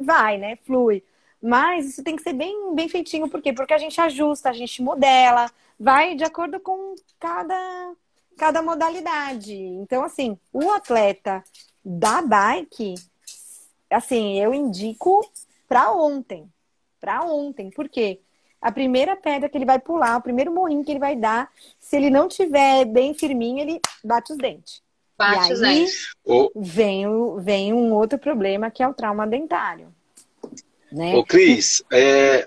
vai, 0.00 0.36
né? 0.36 0.58
Flui. 0.66 1.02
Mas 1.42 1.86
isso 1.86 2.02
tem 2.02 2.16
que 2.16 2.22
ser 2.22 2.32
bem, 2.32 2.74
bem 2.74 2.88
feitinho, 2.88 3.28
por 3.28 3.40
quê? 3.40 3.52
Porque 3.52 3.72
a 3.72 3.78
gente 3.78 4.00
ajusta, 4.00 4.50
a 4.50 4.52
gente 4.52 4.82
modela, 4.82 5.50
vai 5.78 6.14
de 6.14 6.24
acordo 6.24 6.58
com 6.58 6.94
cada, 7.18 7.92
cada 8.36 8.60
modalidade. 8.60 9.54
Então, 9.54 10.04
assim, 10.04 10.36
o 10.52 10.70
atleta 10.70 11.42
da 11.84 12.20
bike, 12.20 12.94
assim, 13.90 14.40
eu 14.40 14.52
indico 14.52 15.24
para 15.68 15.92
ontem. 15.92 16.50
Para 17.00 17.22
ontem. 17.24 17.70
Por 17.70 17.88
quê? 17.88 18.20
A 18.60 18.72
primeira 18.72 19.14
pedra 19.14 19.48
que 19.48 19.56
ele 19.56 19.64
vai 19.64 19.78
pular, 19.78 20.16
o 20.16 20.22
primeiro 20.22 20.52
morrinho 20.52 20.84
que 20.84 20.90
ele 20.90 20.98
vai 20.98 21.14
dar, 21.14 21.48
se 21.78 21.96
ele 21.96 22.10
não 22.10 22.26
tiver 22.26 22.84
bem 22.84 23.14
firminho, 23.14 23.60
ele 23.60 23.80
bate 24.02 24.32
os 24.32 24.38
dentes. 24.38 24.82
Bate 25.16 25.50
e 25.50 25.52
os 25.52 25.62
aí 25.62 25.78
dentes. 25.80 26.08
Vem, 26.56 27.06
vem 27.38 27.72
um 27.72 27.94
outro 27.94 28.18
problema 28.18 28.70
que 28.70 28.82
é 28.82 28.88
o 28.88 28.94
trauma 28.94 29.24
dentário. 29.24 29.94
Né? 30.90 31.14
ô 31.14 31.24
Cris, 31.24 31.82
é, 31.92 32.46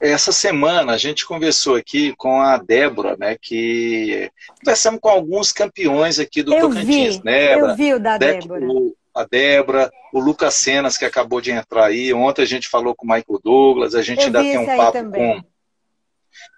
essa 0.00 0.32
semana 0.32 0.92
a 0.92 0.96
gente 0.98 1.24
conversou 1.24 1.74
aqui 1.76 2.14
com 2.16 2.40
a 2.40 2.58
Débora, 2.58 3.16
né? 3.18 3.36
Que 3.40 4.30
conversamos 4.58 5.00
com 5.00 5.08
alguns 5.08 5.52
campeões 5.52 6.18
aqui 6.18 6.42
do 6.42 6.52
eu 6.52 6.68
Tocantins, 6.68 7.16
vi, 7.16 7.24
né? 7.24 7.54
eu 7.58 7.74
vi 7.74 7.94
o 7.94 7.98
da 7.98 8.18
Dec- 8.18 8.42
Débora. 8.42 8.66
o- 8.66 8.94
a 9.14 9.24
Débora, 9.24 9.90
o 10.12 10.20
Lucas 10.20 10.54
Senas, 10.54 10.96
que 10.96 11.04
acabou 11.04 11.40
de 11.40 11.50
entrar 11.50 11.86
aí. 11.86 12.12
Ontem 12.12 12.42
a 12.42 12.46
gente 12.46 12.68
falou 12.68 12.94
com 12.94 13.04
o 13.04 13.08
Michael 13.08 13.40
Douglas, 13.42 13.94
a 13.94 14.02
gente 14.02 14.20
Eu 14.20 14.26
ainda 14.26 14.40
tem 14.40 14.58
um 14.58 14.66
papo 14.66 14.92
também. 14.92 15.40
com 15.42 15.48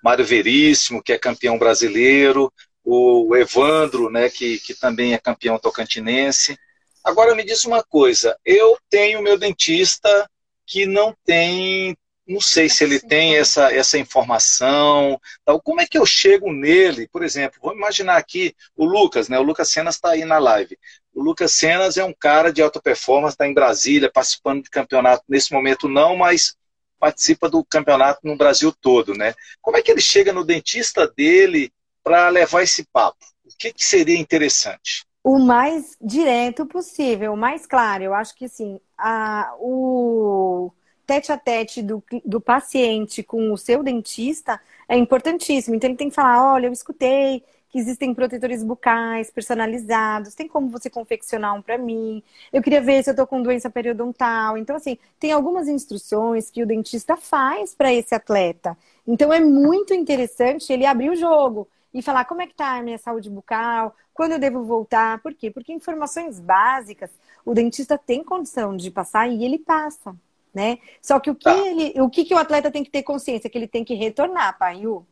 Mário 0.04 0.24
Veríssimo, 0.24 1.02
que 1.02 1.12
é 1.12 1.18
campeão 1.18 1.56
brasileiro, 1.58 2.52
o 2.85 3.35
Evandro, 3.37 4.11
né, 4.11 4.28
que, 4.28 4.58
que 4.58 4.74
também 4.74 5.14
é 5.14 5.18
campeão 5.18 5.58
tocantinense. 5.58 6.58
Agora 7.04 7.35
me 7.35 7.44
diz 7.44 7.64
uma 7.64 7.82
coisa, 7.82 8.37
eu 8.44 8.76
tenho 8.90 9.22
meu 9.22 9.38
dentista 9.38 10.28
que 10.66 10.87
não 10.87 11.14
tem, 11.25 11.96
não 12.27 12.40
sei 12.40 12.68
se 12.68 12.85
ele 12.85 13.01
tem 13.01 13.37
essa, 13.37 13.72
essa 13.72 13.98
informação, 13.98 15.20
tal. 15.44 15.61
como 15.61 15.81
é 15.81 15.87
que 15.87 15.98
eu 15.98 16.07
chego 16.07 16.53
nele? 16.53 17.09
Por 17.09 17.22
exemplo, 17.22 17.59
vamos 17.62 17.79
imaginar 17.79 18.16
aqui 18.16 18.55
o 18.77 18.85
Lucas, 18.85 19.29
né? 19.29 19.38
O 19.38 19.42
Lucas 19.42 19.68
Senas 19.68 19.96
está 19.96 20.11
aí 20.11 20.25
na 20.25 20.38
live. 20.38 20.79
O 21.14 21.22
Lucas 21.22 21.53
Senas 21.53 21.96
é 21.96 22.05
um 22.05 22.14
cara 22.14 22.53
de 22.53 22.62
alta 22.62 22.81
performance, 22.81 23.35
está 23.35 23.46
em 23.46 23.55
Brasília, 23.55 24.11
participando 24.11 24.62
de 24.62 24.70
campeonato. 24.70 25.25
Nesse 25.29 25.53
momento 25.53 25.88
não, 25.88 26.16
mas 26.16 26.57
participa 27.03 27.51
do 27.51 27.64
campeonato 27.64 28.20
no 28.22 28.37
Brasil 28.37 28.72
todo, 28.72 29.12
né? 29.12 29.35
Como 29.61 29.77
é 29.77 29.83
que 29.83 29.90
ele 29.90 30.01
chega 30.01 30.33
no 30.33 30.44
dentista 30.44 31.07
dele 31.09 31.72
para 32.03 32.29
levar 32.29 32.62
esse 32.62 32.85
papo? 32.92 33.18
O 33.44 33.51
que, 33.59 33.72
que 33.72 33.85
seria 33.85 34.16
interessante? 34.16 35.05
O 35.25 35.38
mais 35.38 35.96
direto 36.01 36.64
possível, 36.64 37.33
o 37.33 37.37
mais 37.37 37.66
claro. 37.66 38.05
Eu 38.05 38.14
acho 38.14 38.35
que 38.37 38.44
assim, 38.44 38.81
a, 39.02 39.54
o 39.58 40.70
tete 41.06 41.32
a 41.32 41.36
tete 41.36 41.82
do, 41.82 42.02
do 42.24 42.40
paciente 42.40 43.22
com 43.22 43.52
o 43.52 43.58
seu 43.58 43.82
dentista 43.82 44.60
é 44.88 44.96
importantíssimo. 44.96 45.74
Então 45.74 45.90
ele 45.90 45.96
tem 45.96 46.08
que 46.08 46.14
falar: 46.14 46.54
olha, 46.54 46.66
eu 46.66 46.72
escutei 46.72 47.42
que 47.68 47.78
existem 47.78 48.14
protetores 48.14 48.62
bucais 48.62 49.30
personalizados, 49.30 50.34
tem 50.34 50.46
como 50.46 50.68
você 50.68 50.90
confeccionar 50.90 51.54
um 51.54 51.62
para 51.62 51.78
mim? 51.78 52.22
Eu 52.52 52.62
queria 52.62 52.82
ver 52.82 53.02
se 53.02 53.10
eu 53.10 53.16
tô 53.16 53.26
com 53.26 53.42
doença 53.42 53.70
periodontal. 53.70 54.58
Então, 54.58 54.76
assim, 54.76 54.98
tem 55.18 55.32
algumas 55.32 55.66
instruções 55.68 56.50
que 56.50 56.62
o 56.62 56.66
dentista 56.66 57.16
faz 57.16 57.74
para 57.74 57.92
esse 57.92 58.14
atleta. 58.14 58.76
Então 59.06 59.32
é 59.32 59.40
muito 59.40 59.94
interessante 59.94 60.72
ele 60.72 60.84
abrir 60.86 61.10
o 61.10 61.16
jogo 61.16 61.66
e 61.92 62.02
falar 62.02 62.24
como 62.24 62.42
é 62.42 62.46
que 62.46 62.55
tá 62.55 62.76
a 62.76 62.83
minha 62.83 62.98
saúde 62.98 63.28
bucal, 63.28 63.94
quando 64.14 64.33
eu 64.33 64.38
devo 64.38 64.64
voltar, 64.64 65.20
por 65.22 65.35
quê? 65.35 65.50
Porque 65.50 65.72
informações 65.72 66.40
básicas 66.40 67.11
o 67.44 67.55
dentista 67.55 67.98
tem 67.98 68.22
condição 68.22 68.76
de 68.76 68.90
passar 68.90 69.28
e 69.28 69.44
ele 69.44 69.59
passa, 69.59 70.14
né? 70.55 70.78
Só 71.00 71.18
que 71.18 71.31
o 71.31 71.35
que, 71.35 71.44
Tá. 71.44 71.57
ele, 71.57 72.00
o 72.00 72.09
que, 72.09 72.24
que 72.24 72.35
o 72.35 72.38
atleta 72.38 72.70
tem 72.70 72.85
que 72.85 72.90
ter 72.90 73.02
consciência? 73.02 73.50
Que 73.50 73.59
ele 73.59 73.66
tem 73.68 73.85
que 73.85 73.94
retornar, 73.94 74.57
Paiu. 74.59 75.07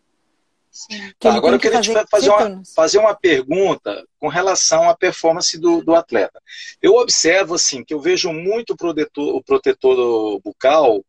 Sim. 0.70 1.08
Que 1.18 1.28
Tá, 1.28 1.34
agora 1.34 1.56
eu 1.56 1.60
queria 1.60 1.80
te 1.80 1.92
fazer 2.08 2.30
uma, 2.30 2.62
fazer 2.76 2.98
uma 2.98 3.14
pergunta 3.14 4.06
com 4.20 4.28
relação 4.28 4.88
à 4.88 4.96
performance 4.96 5.58
do, 5.58 5.82
do 5.82 5.94
atleta. 5.96 6.40
Eu 6.80 6.94
observo 6.94 7.54
assim 7.54 7.82
que 7.82 7.92
eu 7.92 8.00
vejo 8.00 8.32
muito 8.32 8.74
o 8.74 8.76
protetor, 8.76 9.34
o 9.34 9.42
protetor 9.42 10.40
bucal 10.40 11.04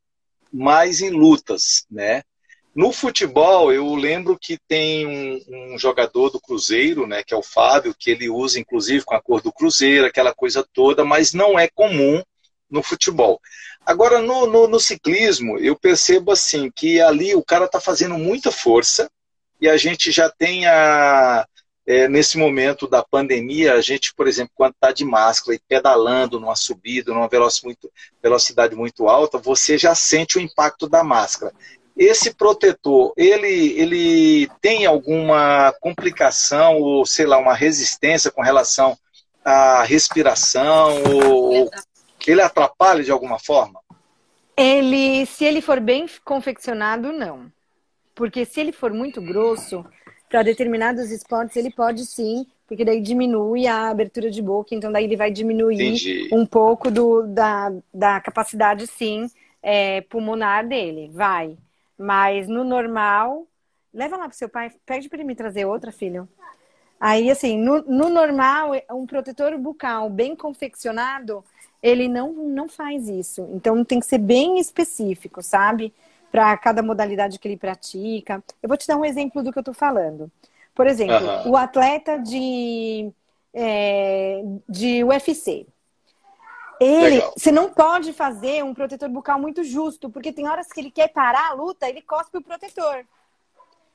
mais 0.52 1.02
em 1.02 1.12
lutas, 1.12 1.86
né? 1.92 2.24
No 2.74 2.94
futebol, 2.94 3.72
eu 3.74 3.94
lembro 3.96 4.40
que 4.40 4.58
tem 4.68 5.06
um, 5.06 5.74
um 5.74 5.78
jogador 5.78 6.30
do 6.30 6.40
Cruzeiro, 6.40 7.06
né, 7.06 7.22
que 7.22 7.34
é 7.34 7.38
o 7.38 7.44
Fábio, 7.44 7.96
que 7.98 8.10
ele 8.10 8.30
usa 8.30 8.60
inclusive 8.60 9.04
com 9.04 9.14
a 9.14 9.22
cor 9.22 9.42
do 9.42 9.52
Cruzeiro, 9.52 10.06
aquela 10.06 10.34
coisa 10.34 10.66
toda, 10.74 11.04
mas 11.04 11.34
não 11.34 11.60
é 11.60 11.68
comum 11.68 12.24
no 12.70 12.82
futebol. 12.82 13.42
Agora, 13.86 14.22
no, 14.22 14.46
no, 14.46 14.68
no 14.68 14.80
ciclismo, 14.80 15.58
eu 15.58 15.76
percebo 15.76 16.32
assim 16.32 16.72
que 16.74 17.02
ali 17.02 17.36
o 17.36 17.44
cara 17.44 17.66
está 17.66 17.82
fazendo 17.82 18.18
muita 18.18 18.52
força 18.52 19.12
e 19.60 19.68
a 19.68 19.76
gente 19.76 20.10
já 20.10 20.30
tem 20.30 20.66
a, 20.66 21.46
é, 21.86 22.08
nesse 22.08 22.38
momento 22.38 22.88
da 22.88 23.04
pandemia, 23.04 23.74
a 23.74 23.82
gente, 23.82 24.14
por 24.14 24.28
exemplo, 24.28 24.54
quando 24.56 24.74
está 24.74 24.92
de 24.92 25.04
máscara 25.04 25.56
e 25.56 25.62
pedalando 25.68 26.40
numa 26.40 26.56
subida, 26.56 27.14
numa 27.14 27.28
velocidade 27.28 27.66
muito, 27.66 27.92
velocidade 28.22 28.76
muito 28.76 29.10
alta, 29.10 29.38
você 29.38 29.78
já 29.78 29.94
sente 29.94 30.38
o 30.38 30.42
impacto 30.42 30.88
da 30.88 31.04
máscara. 31.04 31.54
Esse 31.96 32.34
protetor, 32.34 33.14
ele, 33.18 33.80
ele 33.80 34.50
tem 34.62 34.86
alguma 34.86 35.74
complicação 35.82 36.78
ou, 36.78 37.06
sei 37.06 37.26
lá, 37.26 37.38
uma 37.38 37.54
resistência 37.54 38.32
com 38.32 38.42
relação 38.42 38.98
à 39.44 39.84
respiração? 39.84 41.04
Ou 41.24 41.70
ele 42.26 42.42
atrapalha 42.42 43.04
de 43.04 43.12
alguma 43.12 43.40
forma? 43.40 43.80
Ele, 44.56 45.26
se 45.26 45.44
ele 45.44 45.62
for 45.62 45.80
bem 45.80 46.06
confeccionado, 46.24 47.12
não. 47.12 47.52
Porque 48.14 48.46
se 48.46 48.60
ele 48.60 48.72
for 48.72 48.94
muito 48.94 49.22
grosso, 49.22 49.86
para 50.30 50.44
determinados 50.44 51.12
esportes, 51.12 51.56
ele 51.58 51.72
pode 51.72 52.06
sim, 52.06 52.46
porque 52.68 52.86
daí 52.86 53.02
diminui 53.02 53.68
a 53.68 53.90
abertura 53.90 54.32
de 54.32 54.42
boca, 54.42 54.74
então 54.74 54.92
daí 54.92 55.04
ele 55.04 55.18
vai 55.18 55.32
diminuir 55.32 55.76
Entendi. 55.76 56.30
um 56.32 56.46
pouco 56.46 56.90
do, 56.90 57.24
da, 57.28 57.72
da 57.94 58.22
capacidade, 58.22 58.88
sim, 58.88 59.28
é, 59.62 60.02
pulmonar 60.02 60.68
dele. 60.68 61.10
Vai. 61.14 61.58
Mas 62.02 62.48
no 62.48 62.64
normal, 62.64 63.48
leva 63.94 64.18
lá 64.18 64.28
pro 64.28 64.38
seu 64.38 64.50
pai, 64.50 64.72
pede 64.86 65.08
para 65.08 65.20
ele 65.20 65.28
me 65.28 65.36
trazer 65.36 65.66
outra, 65.66 65.92
filho. 65.92 66.28
Aí, 67.00 67.32
assim, 67.32 67.58
no, 67.58 67.82
no 67.84 68.10
normal, 68.10 68.72
um 68.92 69.06
protetor 69.08 69.58
bucal 69.58 70.10
bem 70.10 70.36
confeccionado, 70.36 71.44
ele 71.82 72.08
não, 72.08 72.32
não 72.32 72.70
faz 72.70 73.10
isso. 73.10 73.48
Então 73.54 73.84
tem 73.84 74.00
que 74.00 74.06
ser 74.06 74.20
bem 74.20 74.60
específico, 74.60 75.42
sabe? 75.42 75.94
Para 76.32 76.56
cada 76.58 76.84
modalidade 76.84 77.40
que 77.40 77.48
ele 77.48 77.58
pratica. 77.58 78.44
Eu 78.62 78.70
vou 78.70 78.78
te 78.78 78.88
dar 78.88 78.98
um 78.98 79.06
exemplo 79.06 79.44
do 79.44 79.52
que 79.52 79.60
eu 79.60 79.64
tô 79.64 79.74
falando. 79.74 80.32
Por 80.76 80.88
exemplo, 80.88 81.50
o 81.50 81.58
atleta 81.58 82.18
de, 82.18 83.12
é, 83.54 84.42
de 84.70 85.04
UFC. 85.04 85.68
Ele, 86.84 87.18
Legal. 87.18 87.34
você 87.38 87.52
não 87.52 87.70
pode 87.70 88.12
fazer 88.12 88.64
um 88.64 88.74
protetor 88.74 89.08
bucal 89.08 89.40
muito 89.40 89.64
justo, 89.64 90.10
porque 90.10 90.34
tem 90.34 90.48
horas 90.48 90.66
que 90.66 90.80
ele 90.80 90.90
quer 90.90 91.10
parar 91.10 91.50
a 91.50 91.54
luta, 91.54 91.88
ele 91.88 92.02
cospe 92.02 92.40
o 92.40 92.42
protetor. 92.42 93.06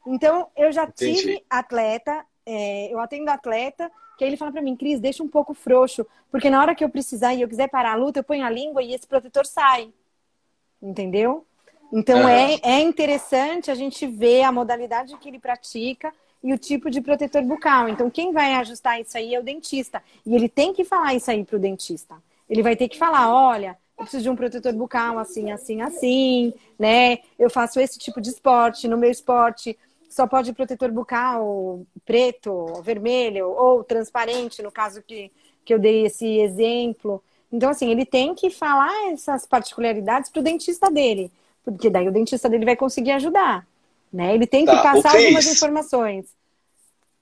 Então, 0.07 0.47
eu 0.57 0.71
já 0.71 0.85
Entendi. 0.85 1.17
tive 1.17 1.45
atleta, 1.51 2.25
é, 2.47 2.93
eu 2.93 3.01
atendo 3.01 3.29
atleta, 3.29 3.91
que 4.17 4.23
aí 4.23 4.31
ele 4.31 4.37
fala 4.37 4.53
pra 4.53 4.63
mim, 4.63 4.77
Cris, 4.77 5.01
deixa 5.01 5.21
um 5.21 5.27
pouco 5.27 5.53
frouxo, 5.53 6.07
porque 6.31 6.49
na 6.49 6.61
hora 6.61 6.77
que 6.77 6.85
eu 6.85 6.89
precisar 6.89 7.35
e 7.35 7.43
eu 7.43 7.49
quiser 7.49 7.69
parar 7.69 7.95
a 7.95 7.97
luta, 7.97 8.21
eu 8.21 8.25
ponho 8.25 8.47
a 8.47 8.51
língua 8.51 8.81
e 8.81 8.95
esse 8.95 9.05
protetor 9.05 9.45
sai. 9.45 9.93
Entendeu? 10.81 11.45
Então, 11.93 12.21
Aham. 12.21 12.31
é, 12.31 12.61
é 12.63 12.81
interessante 12.83 13.69
a 13.69 13.75
gente 13.75 14.07
ver 14.07 14.45
a 14.45 14.53
modalidade 14.53 15.17
que 15.19 15.29
ele 15.29 15.41
pratica 15.41 16.15
e 16.41 16.53
o 16.53 16.59
tipo 16.59 16.89
de 16.89 17.01
protetor 17.01 17.43
bucal. 17.43 17.89
Então, 17.89 18.09
quem 18.09 18.33
vai 18.33 18.55
ajustar 18.55 19.01
isso 19.01 19.19
aí 19.19 19.35
é 19.35 19.41
o 19.41 19.43
dentista. 19.43 20.01
E 20.25 20.37
ele 20.37 20.49
tem 20.49 20.73
que 20.73 20.85
falar 20.85 21.15
isso 21.15 21.29
aí 21.33 21.45
pro 21.45 21.59
dentista. 21.59 22.15
Ele 22.49 22.63
vai 22.63 22.77
ter 22.77 22.89
que 22.89 22.99
falar, 22.99 23.33
olha, 23.35 23.77
eu 23.99 24.05
preciso 24.05 24.23
de 24.25 24.31
um 24.31 24.37
protetor 24.37 24.73
bucal 24.73 25.19
assim, 25.19 25.51
assim, 25.51 25.81
assim, 25.83 26.53
né? 26.79 27.19
Eu 27.39 27.51
faço 27.51 27.81
esse 27.81 27.99
tipo 27.99 28.21
de 28.21 28.31
esporte, 28.31 28.89
no 28.89 28.97
meu 28.99 29.11
esporte 29.11 29.77
só 30.09 30.27
pode 30.27 30.53
protetor 30.53 30.91
bucal 30.93 31.85
preto, 32.05 32.81
vermelho 32.83 33.49
ou 33.51 33.85
transparente, 33.85 34.63
no 34.63 34.71
caso 34.71 35.03
que, 35.03 35.31
que 35.65 35.75
eu 35.75 35.79
dei 35.79 36.07
esse 36.07 36.27
exemplo. 36.41 37.23
Então, 37.53 37.69
assim, 37.71 37.91
ele 37.91 38.07
tem 38.07 38.35
que 38.35 38.49
falar 38.51 39.13
essas 39.13 39.47
particularidades 39.47 40.31
pro 40.31 40.43
dentista 40.43 40.91
dele, 40.91 41.31
porque 41.65 41.91
daí 41.91 42.09
o 42.09 42.13
dentista 42.13 42.49
dele 42.49 42.65
vai 42.65 42.77
conseguir 42.77 43.13
ajudar, 43.13 43.67
né? 44.13 44.35
Ele 44.35 44.47
tem 44.47 44.67
que 44.67 44.79
Tá, 44.79 44.79
passar 44.79 45.13
algumas 45.13 45.47
informações. 45.47 46.27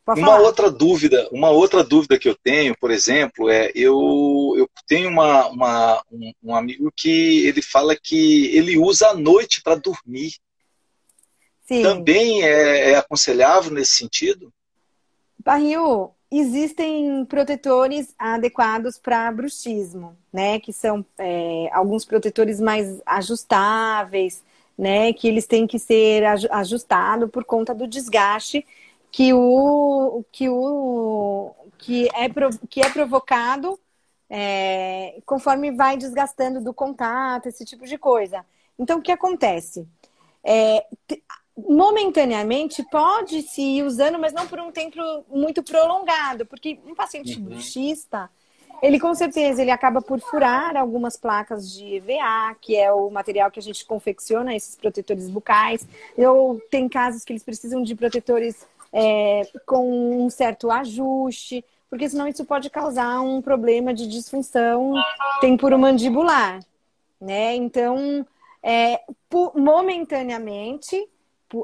Pode 0.04 0.20
Uma 0.20 0.32
falar. 0.32 0.42
outra 0.42 0.70
dúvida, 0.70 1.28
uma 1.32 1.48
outra 1.48 1.82
dúvida 1.82 2.18
que 2.18 2.28
eu 2.28 2.34
tenho, 2.36 2.76
por 2.78 2.90
exemplo, 2.90 3.48
é 3.48 3.70
eu, 3.74 4.54
eu 4.56 4.68
tenho 4.86 5.08
uma, 5.08 5.48
uma- 5.48 6.02
um, 6.12 6.32
um 6.42 6.54
amigo 6.54 6.92
que 6.94 7.46
ele 7.46 7.62
fala 7.62 7.96
que 7.96 8.54
ele 8.54 8.76
usa 8.76 9.08
à 9.08 9.14
noite 9.14 9.62
para 9.62 9.76
dormir. 9.76 10.34
Sim. 11.66 11.82
Também 11.82 12.42
é, 12.42 12.90
é 12.90 12.96
aconselhável 12.96 13.70
nesse 13.72 13.92
sentido? 13.92 14.52
Barril, 15.38 16.10
existem 16.30 17.24
protetores 17.24 18.14
adequados 18.18 18.98
para 18.98 19.32
bruxismo, 19.32 20.14
né? 20.30 20.60
Que 20.60 20.72
são 20.72 21.04
é, 21.16 21.68
alguns 21.72 22.04
protetores 22.04 22.60
mais 22.60 23.00
ajustáveis, 23.06 24.42
né? 24.76 25.14
Que 25.14 25.28
eles 25.28 25.46
têm 25.46 25.66
que 25.66 25.78
ser 25.78 26.24
aju- 26.24 26.48
ajustados 26.50 27.30
por 27.30 27.44
conta 27.44 27.74
do 27.74 27.86
desgaste 27.86 28.66
que 29.14 29.32
o 29.32 30.24
que 30.32 30.48
o 30.48 31.54
que 31.78 32.08
é, 32.08 32.28
que 32.68 32.80
é 32.80 32.90
provocado 32.90 33.78
é, 34.28 35.20
conforme 35.24 35.70
vai 35.70 35.96
desgastando 35.96 36.60
do 36.60 36.74
contato, 36.74 37.46
esse 37.46 37.64
tipo 37.64 37.86
de 37.86 37.96
coisa. 37.96 38.44
Então, 38.76 38.98
o 38.98 39.02
que 39.02 39.12
acontece? 39.12 39.86
É, 40.42 40.84
te- 41.06 41.22
momentaneamente 41.56 42.82
pode 42.90 43.42
se 43.42 43.62
ir 43.62 43.84
usando, 43.84 44.18
mas 44.18 44.32
não 44.32 44.48
por 44.48 44.58
um 44.58 44.72
tempo 44.72 44.98
muito 45.28 45.62
prolongado, 45.62 46.44
porque 46.44 46.80
um 46.84 46.96
paciente 46.96 47.38
bruxista, 47.38 48.28
ele 48.82 48.98
com 48.98 49.14
certeza 49.14 49.62
ele 49.62 49.70
acaba 49.70 50.02
por 50.02 50.18
furar 50.18 50.76
algumas 50.76 51.16
placas 51.16 51.72
de 51.72 51.98
EVA, 51.98 52.56
que 52.60 52.74
é 52.74 52.92
o 52.92 53.08
material 53.10 53.48
que 53.48 53.60
a 53.60 53.62
gente 53.62 53.86
confecciona 53.86 54.56
esses 54.56 54.74
protetores 54.74 55.30
bucais. 55.30 55.86
Ou 56.16 56.60
tem 56.68 56.88
casos 56.88 57.24
que 57.24 57.32
eles 57.32 57.44
precisam 57.44 57.80
de 57.80 57.94
protetores 57.94 58.66
é, 58.94 59.42
com 59.66 60.24
um 60.24 60.30
certo 60.30 60.70
ajuste, 60.70 61.64
porque 61.90 62.08
senão 62.08 62.28
isso 62.28 62.44
pode 62.44 62.70
causar 62.70 63.20
um 63.20 63.42
problema 63.42 63.92
de 63.92 64.06
disfunção 64.06 64.94
temporomandibular, 65.40 66.60
né? 67.20 67.56
Então, 67.56 68.24
é, 68.62 69.00
momentaneamente, 69.54 71.08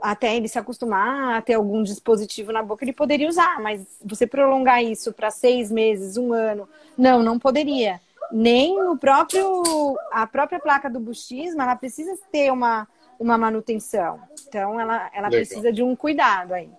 até 0.03 0.37
ele 0.37 0.49
se 0.49 0.59
acostumar 0.59 1.37
a 1.37 1.43
ter 1.43 1.55
algum 1.55 1.85
dispositivo 1.85 2.53
na 2.53 2.65
boca, 2.65 2.85
ele 2.85 2.93
poderia 2.93 3.29
usar, 3.29 3.61
mas 3.61 3.87
você 4.05 4.27
prolongar 4.27 4.83
isso 4.83 5.13
para 5.13 5.31
seis 5.31 5.71
meses, 5.71 6.17
um 6.17 6.33
ano, 6.33 6.69
não, 6.99 7.23
não 7.23 7.39
poderia. 7.39 8.01
Nem 8.33 8.81
o 8.83 8.97
próprio, 8.97 9.97
a 10.13 10.27
própria 10.27 10.61
placa 10.61 10.91
do 10.91 11.01
buchismo, 11.01 11.63
ela 11.63 11.75
precisa 11.75 12.17
ter 12.31 12.53
uma, 12.53 12.87
uma 13.19 13.39
manutenção. 13.39 14.21
Então, 14.47 14.81
ela, 14.81 15.11
ela 15.13 15.29
Legal. 15.29 15.31
precisa 15.31 15.73
de 15.73 15.83
um 15.83 15.97
cuidado 15.97 16.55
aí. 16.55 16.71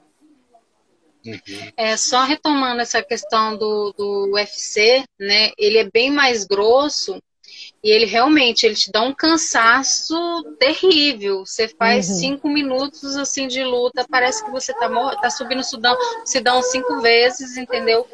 É, 1.78 1.98
só 1.98 2.24
retomando 2.24 2.82
essa 2.82 3.02
questão 3.04 3.58
do, 3.58 3.94
do 3.98 4.32
UFC, 4.34 5.04
né? 5.20 5.52
Ele 5.58 5.78
é 5.78 5.90
bem 5.92 6.12
mais 6.12 6.46
grosso 6.46 7.22
e 7.84 7.90
ele 7.90 8.06
realmente 8.06 8.66
ele 8.66 8.76
te 8.76 8.92
dá 8.92 9.02
um 9.02 9.14
cansaço 9.14 10.16
terrível. 10.60 11.46
Você 11.46 11.68
faz 11.68 12.08
Uhum. 12.10 12.16
cinco 12.16 12.50
minutos 12.50 13.16
assim 13.18 13.48
de 13.48 13.64
luta, 13.64 14.06
parece 14.10 14.44
que 14.44 14.52
você 14.52 14.74
tá, 14.74 14.90
tá 15.22 15.30
subindo 15.30 15.64
Sudão, 15.64 15.96
Sidão 16.26 16.62
cinco 16.64 17.02
vezes, 17.02 17.58
entendeu? 17.58 18.08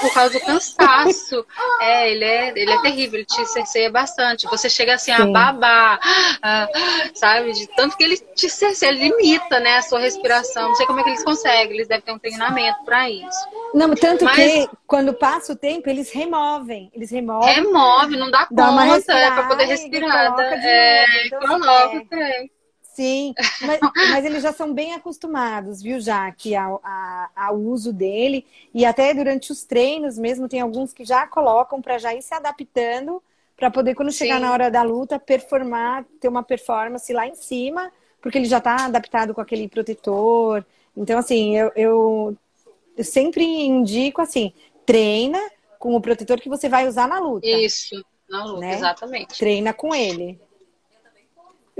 Por 0.00 0.12
causa 0.12 0.38
do 0.38 0.44
cansaço. 0.44 1.46
É, 1.80 2.10
ele 2.10 2.24
é, 2.24 2.48
ele 2.56 2.70
é 2.72 2.82
terrível, 2.82 3.18
ele 3.20 3.24
te 3.26 3.46
cerceia 3.46 3.90
bastante. 3.90 4.46
Você 4.48 4.68
chega 4.68 4.94
assim 4.94 5.12
a 5.12 5.24
babar, 5.26 6.00
ah, 6.42 6.68
sabe? 7.14 7.52
De 7.52 7.66
tanto 7.68 7.96
que 7.96 8.02
ele 8.02 8.16
te 8.16 8.50
cerceia, 8.50 8.90
ele 8.90 9.08
limita, 9.08 9.60
né, 9.60 9.76
a 9.76 9.82
sua 9.82 10.00
respiração. 10.00 10.68
Não 10.68 10.74
sei 10.74 10.86
como 10.86 11.00
é 11.00 11.04
que 11.04 11.10
eles 11.10 11.24
conseguem, 11.24 11.74
eles 11.74 11.88
devem 11.88 12.04
ter 12.04 12.12
um 12.12 12.18
treinamento 12.18 12.84
para 12.84 13.08
isso. 13.08 13.38
Não, 13.74 13.94
tanto 13.94 14.24
Mas- 14.24 14.36
que 14.36 14.68
quando 14.86 15.14
passa 15.14 15.52
o 15.52 15.56
tempo, 15.56 15.88
eles 15.88 16.10
removem. 16.12 16.90
Eles 16.94 17.10
removem. 17.10 17.54
Remove, 17.54 18.16
não 18.16 18.30
dá 18.30 18.46
Dá 18.50 18.70
uma 18.70 18.86
conta, 18.86 19.12
é 19.12 19.30
para 19.30 19.44
poder 19.44 19.64
respirar. 19.66 20.32
coloca 20.34 20.56
de 20.58 20.66
É, 20.66 21.06
novo. 21.30 21.46
Coloca 21.60 21.96
o 21.96 22.06
trem. 22.06 22.50
Sim, 22.94 23.34
mas, 23.60 23.80
mas 24.04 24.24
eles 24.24 24.42
já 24.42 24.52
são 24.52 24.74
bem 24.74 24.92
acostumados, 24.94 25.80
viu, 25.82 25.98
Jaque, 26.00 26.54
ao, 26.54 26.80
a- 26.84 27.30
ao 27.34 27.56
uso 27.58 27.92
dele. 27.92 28.46
E 28.74 28.84
até 28.84 29.14
durante 29.14 29.50
os 29.50 29.64
treinos 29.64 30.18
mesmo, 30.18 30.48
tem 30.48 30.60
alguns 30.60 30.92
que 30.92 31.04
já 31.04 31.26
colocam 31.26 31.80
para 31.80 31.98
já 31.98 32.14
ir 32.14 32.22
se 32.22 32.34
adaptando, 32.34 33.22
para 33.56 33.70
poder, 33.70 33.94
quando 33.94 34.12
chegar 34.12 34.36
Sim. 34.36 34.42
na 34.42 34.52
hora 34.52 34.70
da 34.70 34.82
luta, 34.82 35.18
performar, 35.18 36.04
ter 36.20 36.28
uma 36.28 36.42
performance 36.42 37.10
lá 37.12 37.26
em 37.26 37.34
cima, 37.34 37.90
porque 38.20 38.36
ele 38.38 38.44
já 38.46 38.58
está 38.58 38.84
adaptado 38.86 39.32
com 39.34 39.40
aquele 39.40 39.68
protetor. 39.68 40.64
Então, 40.96 41.18
assim, 41.18 41.56
eu, 41.56 41.72
eu, 41.76 42.36
eu 42.96 43.04
sempre 43.04 43.44
indico 43.44 44.20
assim: 44.22 44.52
treina 44.86 45.38
com 45.78 45.94
o 45.94 46.00
protetor 46.00 46.40
que 46.40 46.48
você 46.48 46.68
vai 46.68 46.86
usar 46.88 47.08
na 47.08 47.18
luta. 47.20 47.64
Isso, 47.64 48.02
na 48.28 48.44
luta, 48.46 48.66
Né? 48.68 48.74
exatamente. 48.74 49.38
Treina 49.38 49.72
com 49.74 49.94
ele. 49.94 50.40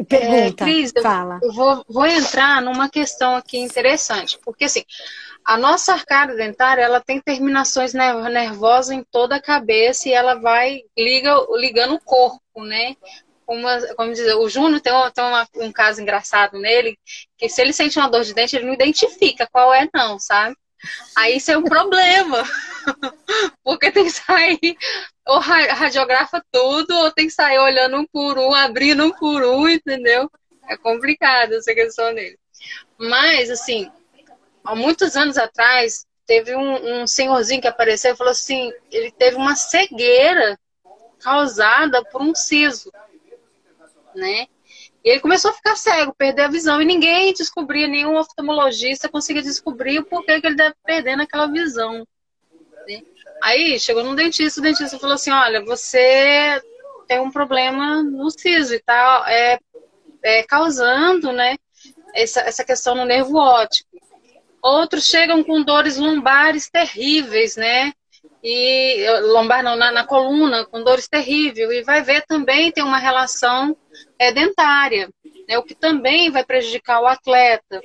Pergunta, 0.08 0.64
É, 0.64 0.66
Cris, 0.66 0.92
eu- 0.94 1.02
fala. 1.02 1.38
Eu 1.42 1.52
vou, 1.52 1.84
vou 1.88 2.06
entrar 2.06 2.62
numa 2.62 2.88
questão 2.88 3.36
aqui 3.36 3.58
interessante, 3.58 4.38
porque 4.44 4.64
assim, 4.64 4.84
a 5.44 5.56
nossa 5.58 5.92
arcada 5.92 6.34
dentária, 6.34 6.82
ela 6.82 7.00
tem 7.00 7.20
terminações 7.20 7.92
ner- 7.92 8.30
nervosas 8.30 8.90
em 8.92 9.04
toda 9.10 9.36
a 9.36 9.42
cabeça 9.42 10.08
e 10.08 10.12
ela 10.12 10.34
vai 10.34 10.80
liga, 10.96 11.34
ligando 11.56 11.94
o 11.94 12.00
corpo, 12.00 12.64
né? 12.64 12.96
Uma, 13.46 13.78
como 13.96 14.12
dizer, 14.12 14.34
o 14.34 14.48
Júnior 14.48 14.80
tem, 14.80 14.92
um, 14.92 15.10
tem 15.10 15.24
uma- 15.24 15.48
um 15.56 15.72
caso 15.72 16.00
engraçado 16.00 16.58
nele, 16.58 16.96
que 17.36 17.48
se 17.48 17.60
ele 17.60 17.72
sente 17.72 17.98
uma 17.98 18.08
dor 18.08 18.22
de 18.24 18.32
dente, 18.32 18.56
ele 18.56 18.66
não 18.66 18.72
identifica 18.74 19.48
qual 19.52 19.74
é 19.74 19.88
não, 19.92 20.18
sabe? 20.18 20.56
Aí 21.16 21.36
isso 21.36 21.50
é 21.52 21.56
um 21.58 21.64
problema, 21.64 22.42
porque 23.64 23.90
tem 23.90 24.04
que 24.04 24.10
sair, 24.10 24.76
ou 25.26 25.38
ra- 25.38 25.72
radiografa 25.72 26.44
tudo, 26.50 26.94
ou 26.96 27.12
tem 27.12 27.26
que 27.26 27.32
sair 27.32 27.58
olhando 27.58 27.96
um 27.96 28.06
por 28.06 28.38
um, 28.38 28.54
abrindo 28.54 29.04
um 29.04 29.12
por 29.12 29.42
um, 29.42 29.68
entendeu? 29.68 30.30
É 30.68 30.76
complicado 30.76 31.54
essa 31.54 31.74
questão 31.74 32.14
dele. 32.14 32.38
Mas, 32.98 33.50
assim, 33.50 33.90
há 34.64 34.74
muitos 34.74 35.16
anos 35.16 35.36
atrás, 35.36 36.06
teve 36.26 36.54
um, 36.54 37.02
um 37.02 37.06
senhorzinho 37.06 37.60
que 37.60 37.68
apareceu 37.68 38.14
e 38.14 38.16
falou 38.16 38.30
assim: 38.30 38.72
ele 38.90 39.10
teve 39.12 39.36
uma 39.36 39.54
cegueira 39.56 40.58
causada 41.20 42.04
por 42.04 42.20
um 42.20 42.34
siso, 42.34 42.90
né? 44.14 44.46
E 45.04 45.10
ele 45.10 45.20
começou 45.20 45.50
a 45.50 45.54
ficar 45.54 45.74
cego, 45.74 46.14
perder 46.14 46.42
a 46.42 46.48
visão, 46.48 46.80
e 46.80 46.84
ninguém 46.84 47.32
descobria, 47.32 47.88
nenhum 47.88 48.16
oftalmologista 48.16 49.08
conseguia 49.08 49.42
descobrir 49.42 49.98
o 49.98 50.04
porquê 50.04 50.40
que 50.40 50.46
ele 50.46 50.56
deve 50.56 50.74
perder 50.84 51.16
naquela 51.16 51.46
visão. 51.46 52.06
Aí 53.42 53.78
chegou 53.80 54.04
num 54.04 54.14
dentista, 54.14 54.60
o 54.60 54.62
dentista 54.62 55.00
falou 55.00 55.16
assim: 55.16 55.32
olha, 55.32 55.64
você 55.64 56.62
tem 57.08 57.18
um 57.18 57.30
problema 57.30 58.00
no 58.00 58.30
siso 58.30 58.72
e 58.72 58.78
tá 58.78 59.24
é, 59.26 59.58
é, 60.22 60.42
causando, 60.44 61.32
né, 61.32 61.56
essa, 62.14 62.40
essa 62.42 62.64
questão 62.64 62.94
no 62.94 63.04
nervo 63.04 63.36
óptico. 63.36 63.90
Outros 64.62 65.06
chegam 65.06 65.42
com 65.42 65.60
dores 65.60 65.96
lombares 65.96 66.70
terríveis, 66.70 67.56
né? 67.56 67.92
E 68.44 69.04
lombar 69.32 69.62
não, 69.62 69.74
na, 69.74 69.90
na 69.90 70.06
coluna, 70.06 70.64
com 70.64 70.84
dores 70.84 71.08
terríveis. 71.08 71.68
E 71.68 71.82
vai 71.82 72.00
ver 72.00 72.24
também 72.26 72.70
tem 72.70 72.84
uma 72.84 72.98
relação 72.98 73.76
é, 74.16 74.30
dentária, 74.30 75.10
né? 75.48 75.58
o 75.58 75.64
que 75.64 75.74
também 75.74 76.30
vai 76.30 76.44
prejudicar 76.44 77.00
o 77.00 77.06
atleta. 77.06 77.82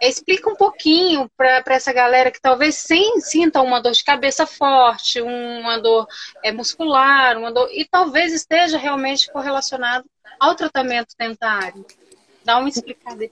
Explica 0.00 0.50
um 0.50 0.56
pouquinho 0.56 1.30
para 1.36 1.62
essa 1.68 1.92
galera 1.92 2.30
que 2.30 2.40
talvez 2.40 2.76
sem, 2.76 3.20
sinta 3.20 3.60
uma 3.60 3.80
dor 3.80 3.92
de 3.92 4.04
cabeça 4.04 4.46
forte, 4.46 5.20
uma 5.20 5.78
dor 5.78 6.06
é, 6.42 6.52
muscular, 6.52 7.36
uma 7.36 7.52
dor, 7.52 7.68
e 7.72 7.84
talvez 7.84 8.32
esteja 8.32 8.78
realmente 8.78 9.30
correlacionado 9.32 10.04
ao 10.38 10.54
tratamento 10.54 11.14
dentário. 11.18 11.84
Dá 12.44 12.58
uma 12.58 12.68
explicada. 12.68 13.28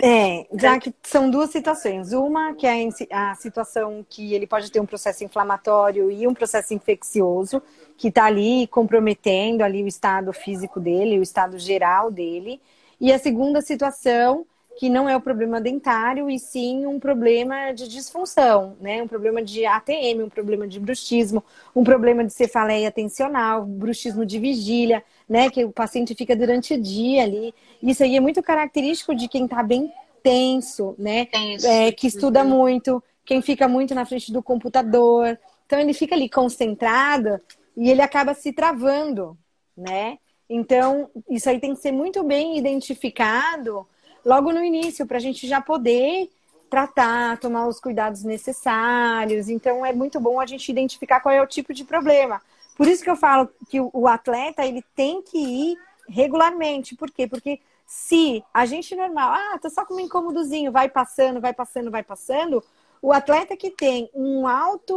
É, 0.00 0.46
já 0.52 0.78
que 0.78 0.94
são 1.02 1.28
duas 1.28 1.50
situações. 1.50 2.12
Uma 2.12 2.54
que 2.54 2.66
é 2.66 2.88
a 3.10 3.34
situação 3.34 4.04
que 4.08 4.32
ele 4.32 4.46
pode 4.46 4.70
ter 4.70 4.78
um 4.80 4.86
processo 4.86 5.24
inflamatório 5.24 6.10
e 6.10 6.26
um 6.26 6.34
processo 6.34 6.72
infeccioso, 6.72 7.60
que 7.96 8.08
está 8.08 8.26
ali 8.26 8.68
comprometendo 8.68 9.62
ali 9.62 9.82
o 9.82 9.88
estado 9.88 10.32
físico 10.32 10.78
dele, 10.78 11.18
o 11.18 11.22
estado 11.22 11.58
geral 11.58 12.10
dele. 12.10 12.60
E 13.00 13.12
a 13.12 13.18
segunda 13.18 13.60
situação, 13.60 14.46
que 14.78 14.88
não 14.88 15.08
é 15.08 15.16
o 15.16 15.20
problema 15.20 15.60
dentário, 15.60 16.30
e 16.30 16.38
sim 16.38 16.86
um 16.86 17.00
problema 17.00 17.72
de 17.72 17.88
disfunção, 17.88 18.76
né? 18.80 19.02
Um 19.02 19.08
problema 19.08 19.42
de 19.42 19.66
ATM, 19.66 20.22
um 20.22 20.28
problema 20.28 20.68
de 20.68 20.78
bruxismo, 20.78 21.42
um 21.74 21.82
problema 21.82 22.22
de 22.24 22.32
cefaleia 22.32 22.88
tensional, 22.92 23.64
bruxismo 23.66 24.24
de 24.24 24.38
vigília, 24.38 25.02
né? 25.28 25.50
Que 25.50 25.64
o 25.64 25.72
paciente 25.72 26.14
fica 26.14 26.36
durante 26.36 26.74
o 26.74 26.80
dia 26.80 27.24
ali. 27.24 27.52
Isso 27.82 28.04
aí 28.04 28.14
é 28.14 28.20
muito 28.20 28.40
característico 28.40 29.16
de 29.16 29.26
quem 29.26 29.46
está 29.46 29.64
bem 29.64 29.92
tenso, 30.22 30.94
né? 30.96 31.26
Tenso. 31.26 31.66
É, 31.66 31.90
que 31.90 32.06
estuda 32.06 32.44
muito, 32.44 33.02
quem 33.24 33.42
fica 33.42 33.66
muito 33.66 33.96
na 33.96 34.06
frente 34.06 34.32
do 34.32 34.40
computador. 34.40 35.36
Então 35.66 35.80
ele 35.80 35.92
fica 35.92 36.14
ali 36.14 36.28
concentrado 36.28 37.40
e 37.76 37.90
ele 37.90 38.00
acaba 38.00 38.32
se 38.32 38.52
travando, 38.52 39.36
né? 39.76 40.18
Então, 40.48 41.10
isso 41.28 41.50
aí 41.50 41.58
tem 41.58 41.74
que 41.74 41.80
ser 41.80 41.90
muito 41.90 42.22
bem 42.22 42.56
identificado 42.56 43.84
logo 44.24 44.52
no 44.52 44.62
início, 44.62 45.06
para 45.06 45.16
a 45.16 45.20
gente 45.20 45.46
já 45.46 45.60
poder 45.60 46.30
tratar, 46.68 47.38
tomar 47.38 47.66
os 47.66 47.80
cuidados 47.80 48.22
necessários. 48.22 49.48
Então, 49.48 49.84
é 49.84 49.92
muito 49.92 50.20
bom 50.20 50.40
a 50.40 50.46
gente 50.46 50.68
identificar 50.68 51.20
qual 51.20 51.34
é 51.34 51.42
o 51.42 51.46
tipo 51.46 51.72
de 51.72 51.84
problema. 51.84 52.40
Por 52.76 52.86
isso 52.86 53.02
que 53.02 53.10
eu 53.10 53.16
falo 53.16 53.48
que 53.68 53.80
o 53.80 54.06
atleta 54.06 54.64
ele 54.64 54.84
tem 54.94 55.20
que 55.22 55.38
ir 55.38 55.78
regularmente. 56.08 56.94
Por 56.94 57.10
quê? 57.10 57.26
Porque 57.26 57.60
se 57.86 58.44
a 58.52 58.66
gente 58.66 58.94
normal, 58.94 59.32
ah, 59.32 59.58
tô 59.60 59.70
só 59.70 59.84
com 59.84 59.94
um 59.94 60.00
incômodozinho, 60.00 60.70
vai 60.70 60.88
passando, 60.88 61.40
vai 61.40 61.52
passando, 61.52 61.90
vai 61.90 62.02
passando, 62.02 62.62
o 63.00 63.12
atleta 63.12 63.56
que 63.56 63.70
tem 63.70 64.10
um 64.14 64.46
alto, 64.46 64.94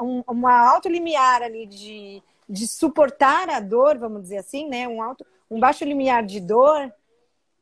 um, 0.00 0.22
uma 0.26 0.70
alto 0.70 0.88
limiar 0.88 1.42
ali 1.42 1.66
de, 1.66 2.22
de 2.48 2.66
suportar 2.66 3.50
a 3.50 3.60
dor, 3.60 3.98
vamos 3.98 4.22
dizer 4.22 4.38
assim, 4.38 4.68
né? 4.68 4.88
Um, 4.88 5.02
alto, 5.02 5.26
um 5.50 5.60
baixo 5.60 5.84
limiar 5.84 6.24
de 6.24 6.40
dor, 6.40 6.92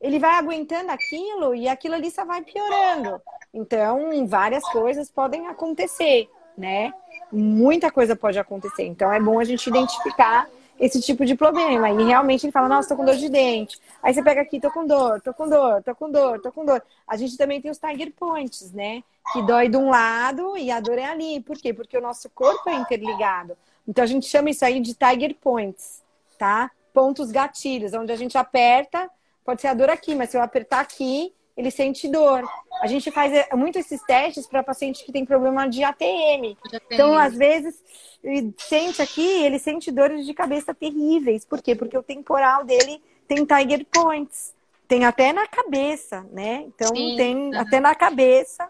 ele 0.00 0.18
vai 0.18 0.34
aguentando 0.36 0.90
aquilo 0.90 1.54
e 1.54 1.68
aquilo 1.68 1.94
ali 1.94 2.10
só 2.10 2.24
vai 2.24 2.42
piorando. 2.42 3.20
Então, 3.52 4.26
várias 4.26 4.62
coisas 4.70 5.10
podem 5.10 5.46
acontecer, 5.46 6.28
né? 6.56 6.92
Muita 7.32 7.90
coisa 7.90 8.14
pode 8.14 8.38
acontecer. 8.38 8.84
Então, 8.84 9.12
é 9.12 9.20
bom 9.20 9.38
a 9.38 9.44
gente 9.44 9.66
identificar 9.66 10.48
esse 10.78 11.00
tipo 11.00 11.24
de 11.24 11.34
problema. 11.34 11.90
E 11.90 12.04
realmente 12.04 12.44
ele 12.44 12.52
fala, 12.52 12.68
nossa, 12.68 12.90
tô 12.90 12.96
com 12.96 13.04
dor 13.04 13.16
de 13.16 13.28
dente. 13.28 13.80
Aí 14.02 14.12
você 14.12 14.22
pega 14.22 14.42
aqui, 14.42 14.60
tô 14.60 14.70
com 14.70 14.86
dor, 14.86 15.20
tô 15.20 15.32
com 15.32 15.48
dor, 15.48 15.82
tô 15.82 15.94
com 15.94 16.10
dor, 16.10 16.40
tô 16.40 16.52
com 16.52 16.64
dor. 16.64 16.82
A 17.06 17.16
gente 17.16 17.36
também 17.36 17.60
tem 17.60 17.70
os 17.70 17.78
Tiger 17.78 18.12
Points, 18.12 18.72
né? 18.72 19.02
Que 19.32 19.42
dói 19.42 19.68
de 19.68 19.76
um 19.76 19.90
lado 19.90 20.56
e 20.56 20.70
a 20.70 20.78
dor 20.78 20.98
é 20.98 21.04
ali. 21.04 21.40
Por 21.40 21.56
quê? 21.56 21.72
Porque 21.72 21.96
o 21.96 22.02
nosso 22.02 22.28
corpo 22.30 22.68
é 22.68 22.74
interligado. 22.74 23.56
Então 23.88 24.04
a 24.04 24.06
gente 24.06 24.26
chama 24.26 24.50
isso 24.50 24.64
aí 24.64 24.80
de 24.80 24.94
Tiger 24.94 25.34
Points, 25.40 26.02
tá? 26.38 26.70
Pontos 26.92 27.30
gatilhos, 27.30 27.92
onde 27.94 28.12
a 28.12 28.16
gente 28.16 28.36
aperta, 28.36 29.10
pode 29.46 29.60
ser 29.62 29.68
a 29.68 29.74
dor 29.74 29.88
aqui, 29.88 30.14
mas 30.14 30.28
se 30.30 30.36
eu 30.36 30.42
apertar 30.42 30.80
aqui, 30.80 31.32
ele 31.56 31.70
sente 31.70 32.06
dor. 32.08 32.42
A 32.82 32.86
gente 32.86 33.10
faz 33.10 33.32
é, 33.32 33.48
muito 33.54 33.78
esses 33.78 34.02
testes 34.02 34.46
para 34.46 34.62
paciente 34.62 35.04
que 35.04 35.12
tem 35.12 35.24
problema 35.24 35.66
de 35.68 35.82
ATM. 35.82 36.56
Então, 36.90 37.16
às 37.16 37.34
vezes, 37.34 37.82
ele 38.22 38.52
sente 38.58 39.00
aqui, 39.00 39.26
ele 39.44 39.58
sente 39.58 39.90
dores 39.90 40.26
de 40.26 40.34
cabeça 40.34 40.74
terríveis. 40.74 41.44
Por 41.46 41.62
quê? 41.62 41.74
Porque 41.74 41.96
o 41.96 42.02
temporal 42.02 42.64
dele 42.64 43.00
tem 43.26 43.44
Tiger 43.46 43.86
Points. 43.90 44.54
Tem 44.86 45.04
até 45.04 45.32
na 45.32 45.46
cabeça, 45.46 46.26
né? 46.30 46.64
Então, 46.66 46.94
Sim. 46.94 47.14
tem 47.16 47.36
Uhum. 47.54 47.58
até 47.58 47.80
na 47.80 47.94
cabeça, 47.94 48.68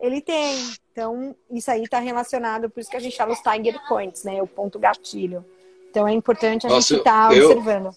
ele 0.00 0.20
tem. 0.20 0.56
Então, 0.92 1.34
isso 1.50 1.70
aí 1.70 1.84
está 1.84 1.98
relacionado, 2.00 2.68
por 2.68 2.80
isso 2.80 2.90
que 2.90 2.96
a 2.96 3.00
gente 3.00 3.16
fala 3.16 3.32
os 3.32 3.40
Tiger 3.40 3.80
Points, 3.88 4.24
né? 4.24 4.42
O 4.42 4.46
ponto 4.46 4.78
gatilho. 4.78 5.44
Então, 5.88 6.06
é 6.08 6.12
importante 6.12 6.66
a 6.66 6.70
Nossa, 6.70 6.88
gente 6.88 6.98
estar 6.98 7.32
eu- 7.34 7.46
observando. 7.50 7.96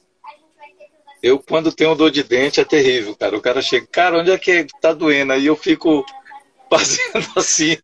Eu, 1.21 1.39
quando 1.39 1.71
tenho 1.71 1.95
dor 1.95 2.11
de 2.11 2.23
dente, 2.23 2.59
é 2.59 2.65
terrível, 2.65 3.15
cara. 3.15 3.35
O 3.35 3.41
cara 3.41 3.61
chega, 3.61 3.87
cara, 3.87 4.19
onde 4.19 4.31
é 4.31 4.37
que 4.37 4.67
tá 4.79 4.93
doendo? 4.93 5.33
Aí 5.33 5.45
eu 5.45 5.55
fico 5.55 6.05
fazendo 6.69 7.27
assim. 7.35 7.77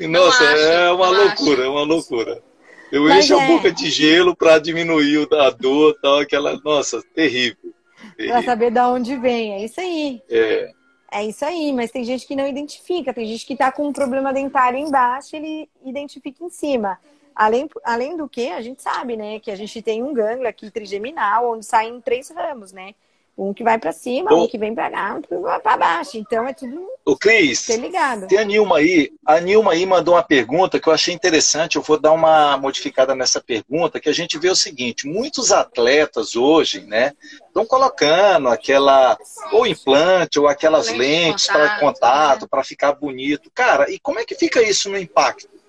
E, 0.00 0.06
nossa, 0.06 0.42
acho, 0.42 0.62
é 0.62 0.92
uma 0.92 1.08
loucura, 1.08 1.64
é 1.64 1.68
uma 1.68 1.82
loucura. 1.82 2.42
Eu 2.90 3.04
Mas 3.04 3.24
encho 3.24 3.38
a 3.38 3.44
é. 3.44 3.46
boca 3.46 3.70
de 3.70 3.90
gelo 3.90 4.34
pra 4.34 4.58
diminuir 4.58 5.28
a 5.32 5.50
dor 5.50 5.96
tal, 6.02 6.18
aquela. 6.18 6.58
Nossa, 6.64 7.02
terrível. 7.14 7.56
Para 7.94 8.14
terrível. 8.16 8.42
saber 8.42 8.70
de 8.72 8.80
onde 8.80 9.16
vem. 9.16 9.54
É 9.54 9.64
isso 9.64 9.80
aí. 9.80 10.20
É, 10.28 10.72
É 11.12 11.24
isso 11.24 11.44
aí, 11.44 11.72
mas 11.72 11.90
tem 11.90 12.04
gente 12.04 12.26
que 12.26 12.34
não 12.34 12.48
identifica, 12.48 13.14
tem 13.14 13.26
gente 13.26 13.46
que 13.46 13.56
tá 13.56 13.70
com 13.70 13.86
um 13.86 13.92
problema 13.92 14.32
dentário 14.32 14.78
embaixo, 14.78 15.36
ele 15.36 15.68
identifica 15.84 16.42
em 16.42 16.50
cima. 16.50 16.98
Além, 17.34 17.68
além 17.84 18.16
do 18.16 18.28
que, 18.28 18.48
a 18.48 18.60
gente 18.60 18.82
sabe, 18.82 19.16
né, 19.16 19.40
que 19.40 19.50
a 19.50 19.56
gente 19.56 19.80
tem 19.82 20.02
um 20.02 20.12
gânglio 20.12 20.48
aqui 20.48 20.70
trigeminal, 20.70 21.52
onde 21.52 21.64
saem 21.64 22.00
três 22.00 22.30
ramos, 22.30 22.72
né? 22.72 22.94
Um 23.38 23.54
que 23.54 23.64
vai 23.64 23.78
para 23.78 23.92
cima, 23.92 24.28
Bom. 24.28 24.44
um 24.44 24.46
que 24.46 24.58
vem 24.58 24.74
para 24.74 24.90
cá, 24.90 25.14
um 25.14 25.22
que 25.22 25.34
vai 25.34 25.58
para 25.60 25.76
baixo. 25.76 26.18
Então 26.18 26.46
é 26.46 26.52
tudo 26.52 26.86
Ô, 27.06 27.16
Cris, 27.16 27.68
interligado. 27.70 28.26
tem 28.26 28.38
a 28.38 28.44
Nilma 28.44 28.76
aí. 28.76 29.10
A 29.24 29.40
Nilma 29.40 29.72
aí 29.72 29.86
mandou 29.86 30.14
uma 30.14 30.22
pergunta 30.22 30.78
que 30.78 30.86
eu 30.86 30.92
achei 30.92 31.14
interessante. 31.14 31.76
Eu 31.76 31.82
vou 31.82 31.98
dar 31.98 32.12
uma 32.12 32.58
modificada 32.58 33.14
nessa 33.14 33.40
pergunta, 33.40 33.98
que 33.98 34.10
a 34.10 34.12
gente 34.12 34.38
vê 34.38 34.50
o 34.50 34.54
seguinte: 34.54 35.06
muitos 35.06 35.52
atletas 35.52 36.36
hoje, 36.36 36.82
né, 36.82 37.12
estão 37.46 37.64
colocando 37.64 38.48
aquela 38.48 39.16
ou 39.52 39.66
implante 39.66 40.38
ou 40.38 40.46
aquelas 40.46 40.88
lentes 40.88 41.46
para 41.46 41.78
contato, 41.78 41.80
contato, 41.80 42.48
para 42.48 42.62
ficar 42.62 42.92
bonito. 42.92 43.50
Cara, 43.54 43.90
e 43.90 43.98
como 43.98 44.18
é 44.18 44.24
que 44.24 44.34
fica 44.34 44.62
isso 44.62 44.90
no 44.90 44.98
impacto? 44.98 45.59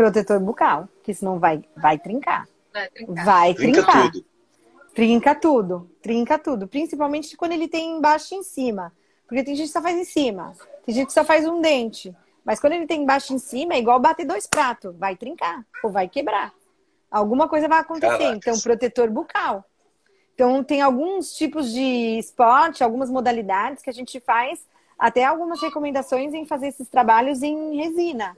Protetor 0.00 0.40
bucal, 0.40 0.88
que 1.02 1.12
senão 1.12 1.38
vai, 1.38 1.62
vai 1.76 1.98
trincar. 1.98 2.48
Vai 2.72 2.88
trincar. 2.88 3.22
Vai 3.26 3.52
Trinca 3.54 3.82
trincar. 3.82 4.10
tudo. 4.10 4.24
Trinca 4.94 5.34
tudo, 5.34 5.90
trinca 6.00 6.38
tudo. 6.38 6.66
Principalmente 6.66 7.36
quando 7.36 7.52
ele 7.52 7.68
tem 7.68 7.98
embaixo 7.98 8.34
e 8.34 8.38
em 8.38 8.42
cima. 8.42 8.94
Porque 9.28 9.44
tem 9.44 9.54
gente 9.54 9.66
que 9.66 9.72
só 9.74 9.82
faz 9.82 9.98
em 9.98 10.04
cima, 10.04 10.54
tem 10.86 10.94
gente 10.94 11.08
que 11.08 11.12
só 11.12 11.22
faz 11.22 11.46
um 11.46 11.60
dente. 11.60 12.16
Mas 12.42 12.58
quando 12.58 12.72
ele 12.72 12.86
tem 12.86 13.02
embaixo 13.02 13.34
e 13.34 13.36
em 13.36 13.38
cima, 13.38 13.74
é 13.74 13.78
igual 13.78 14.00
bater 14.00 14.24
dois 14.24 14.46
pratos. 14.46 14.96
Vai 14.96 15.16
trincar 15.16 15.66
ou 15.84 15.90
vai 15.90 16.08
quebrar. 16.08 16.50
Alguma 17.10 17.46
coisa 17.46 17.68
vai 17.68 17.80
acontecer. 17.80 18.16
Caracas. 18.16 18.36
Então, 18.38 18.58
protetor 18.58 19.10
bucal. 19.10 19.66
Então, 20.34 20.64
tem 20.64 20.80
alguns 20.80 21.34
tipos 21.34 21.70
de 21.74 22.18
esporte, 22.18 22.82
algumas 22.82 23.10
modalidades 23.10 23.82
que 23.82 23.90
a 23.90 23.92
gente 23.92 24.18
faz, 24.18 24.66
até 24.98 25.26
algumas 25.26 25.60
recomendações 25.60 26.32
em 26.32 26.46
fazer 26.46 26.68
esses 26.68 26.88
trabalhos 26.88 27.42
em 27.42 27.76
resina, 27.76 28.34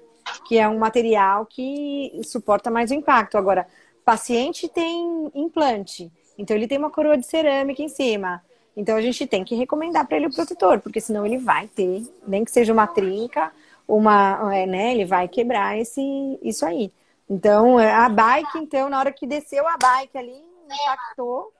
que 0.46 0.58
é 0.58 0.68
um 0.68 0.78
material 0.78 1.46
que 1.46 2.20
suporta 2.24 2.70
mais 2.70 2.90
o 2.90 2.94
impacto. 2.94 3.36
Agora, 3.36 3.66
paciente 4.04 4.68
tem 4.68 5.30
implante, 5.34 6.10
então 6.36 6.56
ele 6.56 6.66
tem 6.66 6.78
uma 6.78 6.90
coroa 6.90 7.16
de 7.16 7.26
cerâmica 7.26 7.82
em 7.82 7.88
cima. 7.88 8.42
Então 8.76 8.96
a 8.96 9.02
gente 9.02 9.26
tem 9.26 9.44
que 9.44 9.54
recomendar 9.54 10.06
para 10.06 10.16
ele 10.16 10.26
o 10.26 10.34
protetor, 10.34 10.80
porque 10.80 11.00
senão 11.00 11.26
ele 11.26 11.38
vai 11.38 11.68
ter, 11.68 12.02
nem 12.26 12.44
que 12.44 12.50
seja 12.50 12.72
uma 12.72 12.86
trinca, 12.86 13.52
uma, 13.86 14.54
é, 14.54 14.66
né, 14.66 14.92
ele 14.92 15.04
vai 15.04 15.28
quebrar 15.28 15.78
esse, 15.78 16.00
isso 16.42 16.64
aí. 16.64 16.90
Então, 17.28 17.78
é, 17.78 17.92
a 17.92 18.08
bike, 18.08 18.58
então, 18.58 18.88
na 18.88 18.98
hora 18.98 19.12
que 19.12 19.26
desceu 19.26 19.66
a 19.66 19.76
bike 19.76 20.16
ali, 20.18 20.42
impactou. 20.66 21.52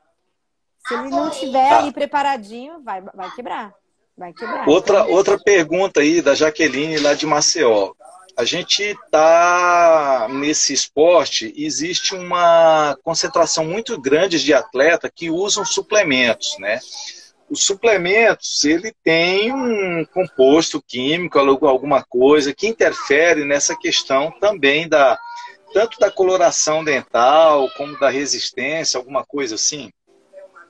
Se 0.87 0.95
ele 0.95 1.09
não 1.11 1.31
tiver 1.31 1.69
Tá. 1.69 1.79
ali 1.79 1.93
preparadinho, 1.93 2.83
vai, 2.83 3.01
vai 3.01 3.31
quebrar. 3.35 3.75
Vai 4.17 4.33
quebrar. 4.33 4.69
Outra, 4.69 5.05
outra 5.05 5.39
pergunta 5.39 6.01
aí 6.01 6.21
da 6.21 6.35
Jaqueline 6.35 6.99
lá 6.99 7.15
de 7.15 7.25
Maceió. 7.25 7.93
A 8.37 8.45
gente 8.45 8.83
está 8.83 10.27
nesse 10.31 10.73
esporte, 10.73 11.53
existe 11.57 12.15
uma 12.15 12.97
concentração 13.03 13.65
muito 13.65 14.01
grande 14.01 14.43
de 14.43 14.55
atletas 14.55 15.11
que 15.15 15.31
usam 15.31 15.65
suplementos, 15.65 16.57
né? 16.59 16.81
Os 17.51 17.65
suplementos, 17.65 18.65
ele 18.65 18.95
tem 19.05 19.53
um 19.53 20.07
composto 20.07 20.83
químico, 20.83 21.39
alguma 21.39 22.03
coisa 22.03 22.55
que 22.55 22.67
interfere 22.67 23.45
nessa 23.45 23.77
questão 23.77 24.31
também 24.41 24.89
da 24.89 25.19
tanto 25.75 25.99
da 25.99 26.11
coloração 26.11 26.85
dental 26.85 27.69
como 27.77 27.99
da 27.99 28.11
resistência, 28.11 28.99
alguma 28.99 29.25
coisa 29.25 29.55
assim 29.55 29.91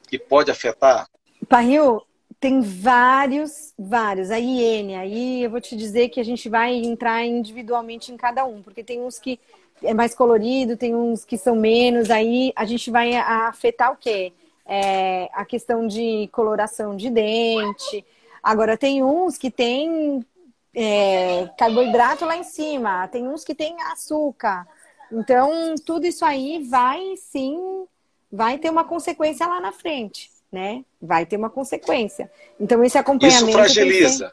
que 0.09 0.19
pode 0.19 0.51
afetar. 0.51 1.07
Parril, 1.49 2.03
tem 2.43 2.61
vários, 2.61 3.73
vários. 3.79 4.33
A 4.33 4.41
IN, 4.41 4.97
aí 4.97 5.45
eu 5.45 5.49
vou 5.49 5.61
te 5.61 5.77
dizer 5.77 6.09
que 6.09 6.19
a 6.19 6.25
gente 6.25 6.49
vai 6.49 6.75
entrar 6.75 7.25
individualmente 7.25 8.11
em 8.11 8.17
cada 8.17 8.45
um, 8.45 8.61
porque 8.61 8.83
tem 8.83 9.01
uns 9.01 9.17
que 9.21 9.39
é 9.81 9.95
mais 9.95 10.13
colorido, 10.13 10.77
tem 10.77 10.93
uns 10.93 11.25
que 11.25 11.39
são 11.39 11.55
menos, 11.55 12.11
aí 12.11 12.53
a 12.57 12.65
gente 12.65 12.91
vai 12.91 13.15
afetar 13.15 13.93
o 13.93 13.97
quê? 13.97 14.33
É, 14.67 15.31
a 15.33 15.45
questão 15.45 15.87
de 15.87 16.29
coloração 16.33 16.97
de 16.97 17.11
dente. 17.11 18.05
Agora, 18.43 18.77
tem 18.77 19.05
uns 19.05 19.39
que 19.39 19.49
tem 19.49 20.27
é, 20.75 21.49
carboidrato 21.57 22.25
lá 22.25 22.37
em 22.37 22.43
cima, 22.43 23.07
tem 23.07 23.29
uns 23.29 23.45
que 23.45 23.55
tem 23.55 23.81
açúcar. 23.83 24.67
Então, 25.13 25.77
tudo 25.87 26.07
isso 26.07 26.25
aí 26.25 26.67
vai 26.69 27.15
sim, 27.19 27.87
vai 28.33 28.59
ter 28.59 28.69
uma 28.69 28.83
consequência 28.83 29.47
lá 29.47 29.61
na 29.61 29.71
frente, 29.71 30.29
né? 30.53 30.85
Vai 31.01 31.25
ter 31.25 31.37
uma 31.37 31.49
consequência. 31.49 32.31
Então, 32.61 32.85
esse 32.85 32.99
acompanhamento. 32.99 33.49
Isso 33.49 33.53
fragiliza. 33.53 34.33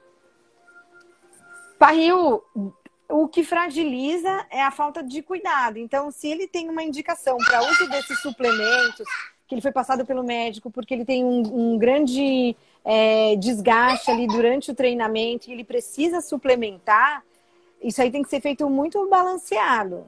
Parril, 1.80 2.44
o 3.08 3.28
que 3.28 3.44
fragiliza 3.44 4.46
é 4.52 4.62
a 4.62 4.70
falta 4.70 5.02
de 5.02 5.22
cuidado. 5.24 5.78
Então, 5.78 6.12
se 6.12 6.28
ele 6.28 6.46
tem 6.46 6.70
uma 6.70 6.84
indicação 6.84 7.38
para 7.38 7.64
uso 7.64 7.90
desses 7.90 8.20
suplementos, 8.20 9.08
que 9.48 9.56
ele 9.56 9.62
foi 9.62 9.72
passado 9.72 10.06
pelo 10.06 10.24
médico, 10.24 10.70
porque 10.70 10.94
ele 10.94 11.06
tem 11.06 11.24
um, 11.24 11.72
um 11.74 11.78
grande 11.78 12.56
é, 12.84 13.36
desgaste 13.38 14.12
ali 14.12 14.28
durante 14.28 14.70
o 14.70 14.76
treinamento 14.76 15.50
e 15.50 15.54
ele 15.54 15.64
precisa 15.64 16.22
suplementar, 16.22 17.24
isso 17.82 18.02
aí 18.02 18.12
tem 18.12 18.22
que 18.22 18.30
ser 18.30 18.42
feito 18.42 18.70
muito 18.70 19.08
balanceado, 19.10 20.06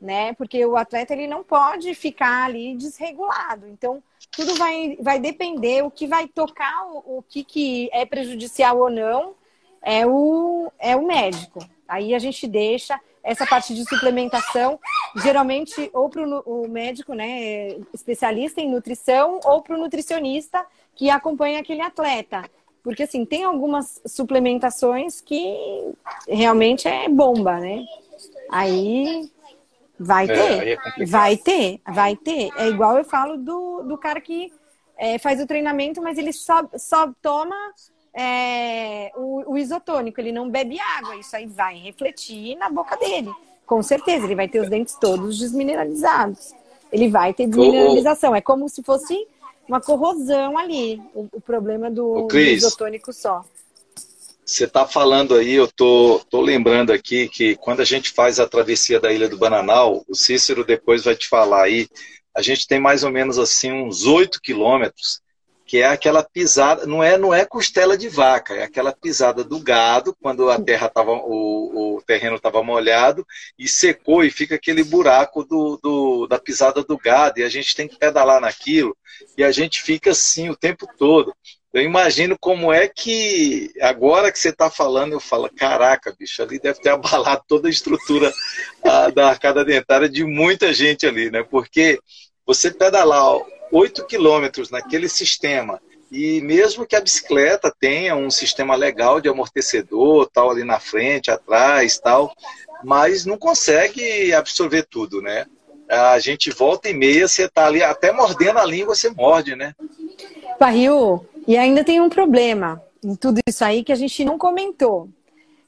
né? 0.00 0.32
Porque 0.32 0.64
o 0.64 0.76
atleta 0.76 1.12
ele 1.12 1.26
não 1.26 1.44
pode 1.44 1.94
ficar 1.94 2.46
ali 2.46 2.74
desregulado. 2.74 3.68
Então, 3.68 4.02
tudo 4.32 4.54
vai, 4.56 4.96
vai 5.00 5.20
depender, 5.20 5.82
o 5.82 5.90
que 5.90 6.06
vai 6.06 6.26
tocar, 6.26 6.86
o, 6.86 7.18
o 7.18 7.24
que, 7.28 7.44
que 7.44 7.90
é 7.92 8.04
prejudicial 8.04 8.78
ou 8.78 8.90
não, 8.90 9.34
é 9.82 10.06
o, 10.06 10.70
é 10.78 10.96
o 10.96 11.06
médico. 11.06 11.60
Aí 11.86 12.14
a 12.14 12.18
gente 12.18 12.46
deixa 12.46 12.98
essa 13.22 13.46
parte 13.46 13.74
de 13.74 13.88
suplementação, 13.88 14.80
geralmente, 15.16 15.90
ou 15.92 16.08
para 16.08 16.22
o 16.24 16.68
médico, 16.68 17.14
né, 17.14 17.76
especialista 17.92 18.60
em 18.60 18.70
nutrição, 18.70 19.38
ou 19.44 19.62
para 19.62 19.76
o 19.76 19.78
nutricionista 19.78 20.64
que 20.94 21.10
acompanha 21.10 21.60
aquele 21.60 21.82
atleta. 21.82 22.48
Porque, 22.82 23.04
assim, 23.04 23.24
tem 23.24 23.44
algumas 23.44 24.00
suplementações 24.04 25.20
que 25.20 25.94
realmente 26.26 26.88
é 26.88 27.08
bomba, 27.08 27.60
né? 27.60 27.84
Aí 28.50 29.30
vai 30.02 30.24
É, 30.24 30.26
ter, 30.26 30.78
é 31.00 31.06
vai 31.06 31.36
ter, 31.36 31.80
vai 31.86 32.16
ter. 32.16 32.50
É 32.56 32.68
igual 32.68 32.98
eu 32.98 33.04
falo 33.04 33.36
do, 33.36 33.82
do 33.82 33.96
cara 33.96 34.20
que 34.20 34.52
é, 34.96 35.18
faz 35.18 35.40
o 35.40 35.46
treinamento, 35.46 36.02
mas 36.02 36.18
ele 36.18 36.32
só, 36.32 36.68
só 36.76 37.12
toma 37.20 37.56
é, 38.14 39.10
o, 39.16 39.52
o 39.52 39.58
isotônico, 39.58 40.20
ele 40.20 40.32
não 40.32 40.50
bebe 40.50 40.78
água, 40.80 41.16
isso 41.16 41.34
aí 41.34 41.46
vai 41.46 41.76
refletir 41.78 42.56
na 42.56 42.68
boca 42.68 42.96
dele. 42.96 43.32
Com 43.66 43.82
certeza, 43.82 44.26
ele 44.26 44.34
vai 44.34 44.48
ter 44.48 44.60
os 44.60 44.68
dentes 44.68 44.94
todos 44.94 45.38
desmineralizados. 45.38 46.54
Ele 46.92 47.08
vai 47.08 47.32
ter 47.32 47.46
desmineralização. 47.46 48.34
É 48.34 48.40
como 48.40 48.68
se 48.68 48.82
fosse 48.82 49.26
uma 49.66 49.80
corrosão 49.80 50.58
ali, 50.58 51.00
o, 51.14 51.26
o 51.32 51.40
problema 51.40 51.90
do, 51.90 52.06
Ô, 52.06 52.26
do 52.26 52.38
isotônico 52.38 53.12
só. 53.12 53.44
Você 54.52 54.64
está 54.64 54.86
falando 54.86 55.34
aí, 55.34 55.54
eu 55.54 55.66
tô, 55.66 56.20
tô 56.28 56.42
lembrando 56.42 56.92
aqui 56.92 57.26
que 57.26 57.56
quando 57.56 57.80
a 57.80 57.86
gente 57.86 58.10
faz 58.10 58.38
a 58.38 58.46
travessia 58.46 59.00
da 59.00 59.10
Ilha 59.10 59.26
do 59.26 59.38
Bananal, 59.38 60.04
o 60.06 60.14
Cícero 60.14 60.62
depois 60.62 61.04
vai 61.04 61.16
te 61.16 61.26
falar 61.26 61.62
aí, 61.62 61.88
a 62.36 62.42
gente 62.42 62.66
tem 62.66 62.78
mais 62.78 63.02
ou 63.02 63.10
menos 63.10 63.38
assim 63.38 63.72
uns 63.72 64.04
8 64.04 64.42
quilômetros, 64.42 65.22
que 65.64 65.78
é 65.78 65.86
aquela 65.86 66.22
pisada, 66.22 66.84
não 66.84 67.02
é, 67.02 67.16
não 67.16 67.32
é 67.32 67.46
costela 67.46 67.96
de 67.96 68.10
vaca, 68.10 68.52
é 68.52 68.64
aquela 68.64 68.92
pisada 68.92 69.42
do 69.42 69.58
gado, 69.58 70.14
quando 70.20 70.50
a 70.50 70.60
terra 70.60 70.86
tava, 70.90 71.12
o, 71.12 71.96
o 71.96 72.02
terreno 72.02 72.36
estava 72.36 72.62
molhado 72.62 73.26
e 73.58 73.66
secou 73.66 74.22
e 74.22 74.30
fica 74.30 74.56
aquele 74.56 74.84
buraco 74.84 75.44
do, 75.44 75.80
do, 75.82 76.26
da 76.26 76.38
pisada 76.38 76.84
do 76.84 76.98
gado, 76.98 77.40
e 77.40 77.42
a 77.42 77.48
gente 77.48 77.74
tem 77.74 77.88
que 77.88 77.98
pedalar 77.98 78.38
naquilo, 78.38 78.94
e 79.34 79.42
a 79.42 79.50
gente 79.50 79.80
fica 79.80 80.10
assim 80.10 80.50
o 80.50 80.56
tempo 80.56 80.86
todo. 80.98 81.34
Eu 81.72 81.82
imagino 81.82 82.36
como 82.38 82.70
é 82.70 82.86
que, 82.86 83.72
agora 83.80 84.30
que 84.30 84.38
você 84.38 84.50
está 84.50 84.68
falando, 84.68 85.12
eu 85.12 85.20
falo, 85.20 85.48
caraca, 85.48 86.14
bicho, 86.18 86.42
ali 86.42 86.58
deve 86.58 86.80
ter 86.80 86.90
abalado 86.92 87.42
toda 87.48 87.66
a 87.68 87.70
estrutura 87.70 88.30
ah, 88.84 89.08
da 89.10 89.28
arcada 89.28 89.64
dentária 89.64 90.08
de 90.08 90.22
muita 90.24 90.72
gente 90.72 91.06
ali, 91.06 91.30
né? 91.30 91.42
Porque 91.42 91.98
você 92.44 92.70
pedalar 92.70 93.38
8 93.72 94.04
quilômetros 94.06 94.70
naquele 94.70 95.08
sistema, 95.08 95.80
e 96.10 96.42
mesmo 96.42 96.84
que 96.84 96.94
a 96.94 97.00
bicicleta 97.00 97.74
tenha 97.80 98.14
um 98.14 98.30
sistema 98.30 98.76
legal 98.76 99.18
de 99.18 99.30
amortecedor, 99.30 100.28
tal, 100.30 100.50
ali 100.50 100.62
na 100.62 100.78
frente, 100.78 101.30
atrás, 101.30 101.98
tal, 101.98 102.34
mas 102.84 103.24
não 103.24 103.38
consegue 103.38 104.30
absorver 104.34 104.82
tudo, 104.82 105.22
né? 105.22 105.46
A 105.88 106.18
gente 106.18 106.50
volta 106.50 106.90
e 106.90 106.92
meia, 106.92 107.26
você 107.26 107.48
tá 107.48 107.66
ali, 107.66 107.82
até 107.82 108.12
mordendo 108.12 108.58
a 108.58 108.64
língua, 108.66 108.94
você 108.94 109.08
morde, 109.08 109.56
né? 109.56 109.74
Barril, 110.60 111.26
e 111.46 111.56
ainda 111.56 111.84
tem 111.84 112.00
um 112.00 112.08
problema 112.08 112.82
em 113.02 113.14
tudo 113.14 113.40
isso 113.46 113.64
aí 113.64 113.82
que 113.82 113.92
a 113.92 113.96
gente 113.96 114.24
não 114.24 114.38
comentou. 114.38 115.08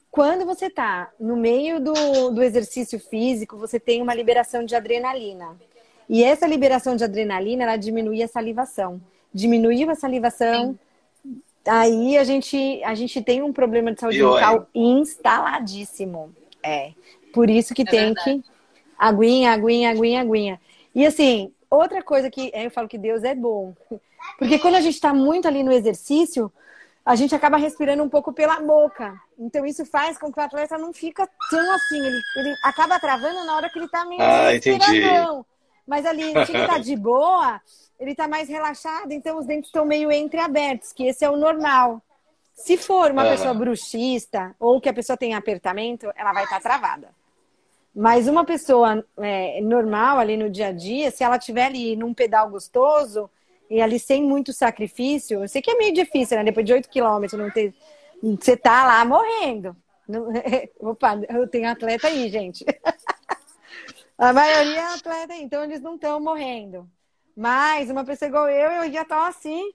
Quando 0.09 0.45
você 0.45 0.67
está 0.67 1.11
no 1.19 1.35
meio 1.35 1.79
do, 1.81 2.29
do 2.31 2.41
exercício 2.41 2.97
físico, 2.99 3.57
você 3.57 3.79
tem 3.79 4.01
uma 4.01 4.13
liberação 4.13 4.63
de 4.63 4.73
adrenalina. 4.73 5.57
E 6.07 6.23
essa 6.23 6.47
liberação 6.47 6.95
de 6.95 7.03
adrenalina, 7.03 7.63
ela 7.63 7.75
diminui 7.75 8.23
a 8.23 8.27
salivação. 8.27 9.01
Diminuiu 9.33 9.89
a 9.89 9.95
salivação, 9.95 10.79
aí 11.67 12.17
a 12.17 12.23
gente, 12.23 12.81
a 12.83 12.95
gente 12.95 13.21
tem 13.21 13.41
um 13.41 13.51
problema 13.51 13.91
de 13.91 13.99
saúde 13.99 14.23
bucal 14.23 14.67
instaladíssimo. 14.73 16.33
É. 16.63 16.91
Por 17.33 17.49
isso 17.49 17.73
que 17.73 17.81
É 17.81 17.85
tem 17.85 18.05
verdade. 18.13 18.23
que 18.23 18.43
aguinha, 18.97 19.51
aguinha, 19.51 19.89
aguinha, 19.91 20.21
aguinha. 20.21 20.61
E 20.93 21.05
assim, 21.05 21.51
outra 21.69 22.01
coisa 22.03 22.29
que 22.29 22.51
é, 22.53 22.65
eu 22.65 22.71
falo 22.71 22.87
que 22.87 22.97
Deus 22.97 23.23
é 23.23 23.35
bom. 23.35 23.73
Porque 24.37 24.59
quando 24.59 24.75
a 24.75 24.81
gente 24.81 24.95
está 24.95 25.13
muito 25.13 25.47
ali 25.47 25.63
no 25.63 25.71
exercício, 25.71 26.51
a 27.05 27.15
gente 27.15 27.35
acaba 27.35 27.57
respirando 27.57 28.03
um 28.03 28.09
pouco 28.09 28.33
pela 28.33 28.59
boca. 28.59 29.13
Então 29.37 29.65
isso 29.65 29.85
faz 29.85 30.17
com 30.17 30.31
que 30.31 30.39
o 30.39 30.43
atleta 30.43 30.77
não 30.77 30.91
fica 30.91 31.29
tão 31.49 31.75
assim, 31.75 31.99
ele, 31.99 32.21
ele 32.37 32.55
acaba 32.63 32.99
travando 32.99 33.45
na 33.45 33.55
hora 33.55 33.69
que 33.69 33.77
ele 33.77 33.87
tá 33.87 34.03
meio 34.05 34.21
Ah, 34.21 34.55
entendi. 34.55 35.03
Mas 35.85 36.03
ali, 36.05 36.31
se 36.45 36.51
ele 36.51 36.65
tá 36.65 36.79
de 36.79 36.95
boa, 36.95 37.61
ele 37.99 38.15
tá 38.15 38.27
mais 38.27 38.49
relaxado, 38.49 39.11
então 39.11 39.37
os 39.37 39.45
dentes 39.45 39.67
estão 39.67 39.85
meio 39.85 40.11
entreabertos, 40.11 40.91
que 40.91 41.05
esse 41.05 41.23
é 41.23 41.29
o 41.29 41.37
normal. 41.37 42.01
Se 42.55 42.77
for 42.77 43.11
uma 43.11 43.23
pessoa 43.23 43.53
bruxista 43.53 44.55
ou 44.59 44.79
que 44.81 44.89
a 44.89 44.93
pessoa 44.93 45.17
tem 45.17 45.35
apertamento, 45.35 46.11
ela 46.15 46.33
vai 46.33 46.45
estar 46.45 46.61
travada. 46.61 47.09
Mas 47.95 48.27
uma 48.27 48.43
pessoa 48.43 49.05
é, 49.17 49.61
normal 49.61 50.19
ali 50.19 50.35
no 50.35 50.49
dia 50.49 50.67
a 50.67 50.71
dia, 50.73 51.09
se 51.11 51.23
ela 51.23 51.39
tiver 51.39 51.67
ali 51.67 51.95
num 51.95 52.13
pedal 52.13 52.49
gostoso 52.49 53.29
e 53.69 53.81
ali 53.81 53.97
sem 53.97 54.21
muito 54.21 54.51
sacrifício, 54.51 55.41
eu 55.41 55.47
sei 55.47 55.61
que 55.61 55.71
é 55.71 55.77
meio 55.77 55.93
difícil, 55.93 56.37
né? 56.37 56.43
Depois 56.43 56.65
de 56.65 56.73
8 56.73 56.89
quilômetros, 56.89 57.39
não 57.39 57.49
ter... 57.49 57.73
você 58.21 58.57
tá 58.57 58.85
lá 58.85 59.05
morrendo. 59.05 59.75
Opa, 60.79 61.21
eu 61.29 61.47
tenho 61.47 61.69
atleta 61.69 62.07
aí, 62.07 62.27
gente. 62.29 62.65
A 64.17 64.31
maioria 64.31 64.79
é 64.79 64.93
atleta 64.93 65.33
então 65.35 65.63
eles 65.63 65.81
não 65.81 65.95
estão 65.95 66.19
morrendo. 66.19 66.89
Mas 67.35 67.89
uma 67.89 68.05
pessoa 68.05 68.27
igual 68.27 68.49
eu, 68.49 68.83
eu 68.83 68.91
já 68.91 69.03
tô 69.03 69.13
assim, 69.13 69.73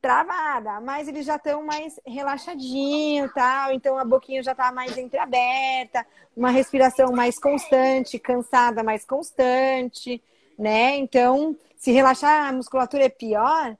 travada. 0.00 0.80
Mas 0.80 1.08
eles 1.08 1.26
já 1.26 1.36
estão 1.36 1.64
mais 1.64 2.00
relaxadinho 2.06 3.30
tal. 3.32 3.72
Então 3.72 3.98
a 3.98 4.04
boquinha 4.04 4.42
já 4.42 4.54
tá 4.54 4.72
mais 4.72 4.96
entreaberta, 4.96 6.06
uma 6.36 6.50
respiração 6.50 7.12
mais 7.12 7.38
constante, 7.38 8.18
cansada 8.18 8.82
mais 8.82 9.04
constante, 9.04 10.22
né? 10.58 10.96
Então, 10.96 11.56
se 11.76 11.90
relaxar 11.92 12.48
a 12.48 12.52
musculatura 12.52 13.04
é 13.04 13.08
pior? 13.08 13.76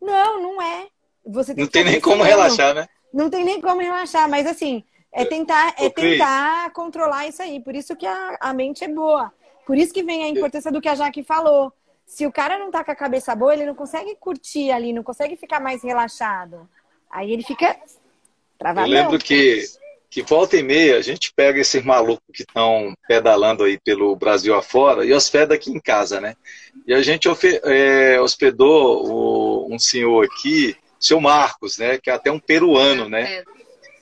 Não, 0.00 0.42
não 0.42 0.62
é. 0.62 0.88
Você 1.26 1.54
tem 1.54 1.64
Não 1.64 1.70
tem 1.70 1.84
nem 1.84 2.00
como 2.00 2.22
relaxar, 2.22 2.74
né? 2.74 2.88
Não 3.12 3.30
tem 3.30 3.44
nem 3.44 3.60
como 3.60 3.80
relaxar, 3.80 4.28
mas 4.28 4.46
assim, 4.46 4.84
é 5.12 5.24
tentar, 5.24 5.74
é 5.78 5.88
tentar 5.88 6.70
controlar 6.72 7.26
isso 7.28 7.40
aí. 7.40 7.60
Por 7.60 7.74
isso 7.74 7.94
que 7.94 8.06
a, 8.06 8.36
a 8.40 8.52
mente 8.52 8.84
é 8.84 8.88
boa. 8.88 9.32
Por 9.64 9.78
isso 9.78 9.94
que 9.94 10.02
vem 10.02 10.24
a 10.24 10.28
importância 10.28 10.70
do 10.70 10.80
que 10.80 10.88
a 10.88 10.94
Jaque 10.94 11.22
falou. 11.22 11.72
Se 12.06 12.26
o 12.26 12.32
cara 12.32 12.58
não 12.58 12.70
tá 12.70 12.84
com 12.84 12.90
a 12.90 12.96
cabeça 12.96 13.34
boa, 13.34 13.54
ele 13.54 13.66
não 13.66 13.74
consegue 13.74 14.14
curtir 14.16 14.70
ali, 14.70 14.92
não 14.92 15.02
consegue 15.02 15.36
ficar 15.36 15.60
mais 15.60 15.82
relaxado. 15.82 16.68
Aí 17.10 17.32
ele 17.32 17.42
fica 17.42 17.66
Eu 17.68 17.76
travadão. 18.58 18.88
lembro 18.90 19.18
que, 19.18 19.64
que 20.10 20.22
volta 20.22 20.56
e 20.56 20.62
meia 20.62 20.96
a 20.98 21.02
gente 21.02 21.32
pega 21.34 21.60
esses 21.60 21.82
malucos 21.84 22.24
que 22.32 22.42
estão 22.42 22.94
pedalando 23.08 23.64
aí 23.64 23.78
pelo 23.80 24.14
Brasil 24.16 24.54
afora 24.54 25.04
e 25.04 25.12
hospeda 25.12 25.54
aqui 25.54 25.70
em 25.70 25.80
casa, 25.80 26.20
né? 26.20 26.36
E 26.86 26.92
a 26.94 27.02
gente 27.02 27.28
é, 27.64 28.20
hospedou 28.20 29.06
o- 29.06 29.74
um 29.74 29.78
senhor 29.78 30.24
aqui, 30.26 30.76
seu 31.00 31.20
Marcos, 31.20 31.78
né? 31.78 31.98
Que 31.98 32.10
é 32.10 32.12
até 32.12 32.30
um 32.30 32.38
peruano, 32.38 33.08
né? 33.08 33.42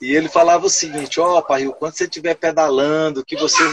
E 0.03 0.13
ele 0.13 0.27
falava 0.27 0.65
o 0.65 0.69
seguinte, 0.69 1.21
ó, 1.21 1.41
Parril, 1.41 1.71
quando 1.71 1.93
você 1.93 2.03
estiver 2.03 2.35
pedalando, 2.35 3.23
que 3.23 3.37
você 3.37 3.63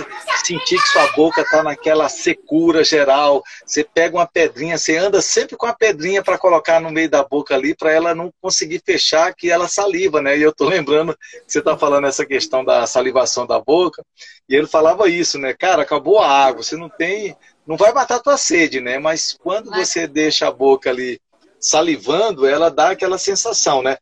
sentir 0.45 0.81
que 0.81 0.89
sua 0.89 1.11
boca 1.11 1.45
tá 1.45 1.61
naquela 1.61 2.09
secura 2.09 2.85
geral, 2.85 3.43
você 3.67 3.83
pega 3.83 4.17
uma 4.17 4.29
pedrinha, 4.29 4.79
você 4.79 4.97
anda 4.97 5.21
sempre 5.21 5.57
com 5.57 5.67
a 5.67 5.75
pedrinha 5.75 6.23
para 6.23 6.39
colocar 6.39 6.79
no 6.81 6.89
meio 6.89 7.11
da 7.11 7.25
boca 7.25 7.57
ali, 7.57 7.75
para 7.75 7.91
ela 7.91 8.15
não 8.15 8.33
conseguir 8.41 8.81
fechar, 8.87 9.35
que 9.35 9.51
ela 9.51 9.67
saliva, 9.67 10.23
né? 10.23 10.39
E 10.39 10.43
eu 10.43 10.53
tô 10.53 10.69
lembrando 10.69 11.17
que 11.17 11.43
você 11.49 11.61
tá 11.61 11.77
falando 11.77 12.07
essa 12.07 12.25
questão 12.25 12.65
da 12.65 12.87
salivação 12.87 13.45
da 13.45 13.59
boca, 13.59 14.01
e 14.49 14.55
ele 14.55 14.69
falava 14.69 15.09
isso, 15.09 15.37
né? 15.37 15.53
Cara, 15.53 15.83
acabou 15.83 16.21
a 16.21 16.29
água, 16.29 16.63
você 16.63 16.77
não 16.77 16.89
tem, 16.89 17.37
não 17.67 17.77
vai 17.77 17.93
matar 17.93 18.17
a 18.17 18.23
tua 18.23 18.37
sede, 18.37 18.81
né? 18.81 19.01
Mas 19.01 19.37
quando 19.43 19.69
você 19.69 20.07
deixa 20.07 20.47
a 20.47 20.53
boca 20.53 20.91
ali 20.91 21.21
salivando, 21.59 22.47
ela 22.47 22.71
dá 22.71 22.91
aquela 22.91 23.19
sensação, 23.19 23.83
né? 23.83 23.99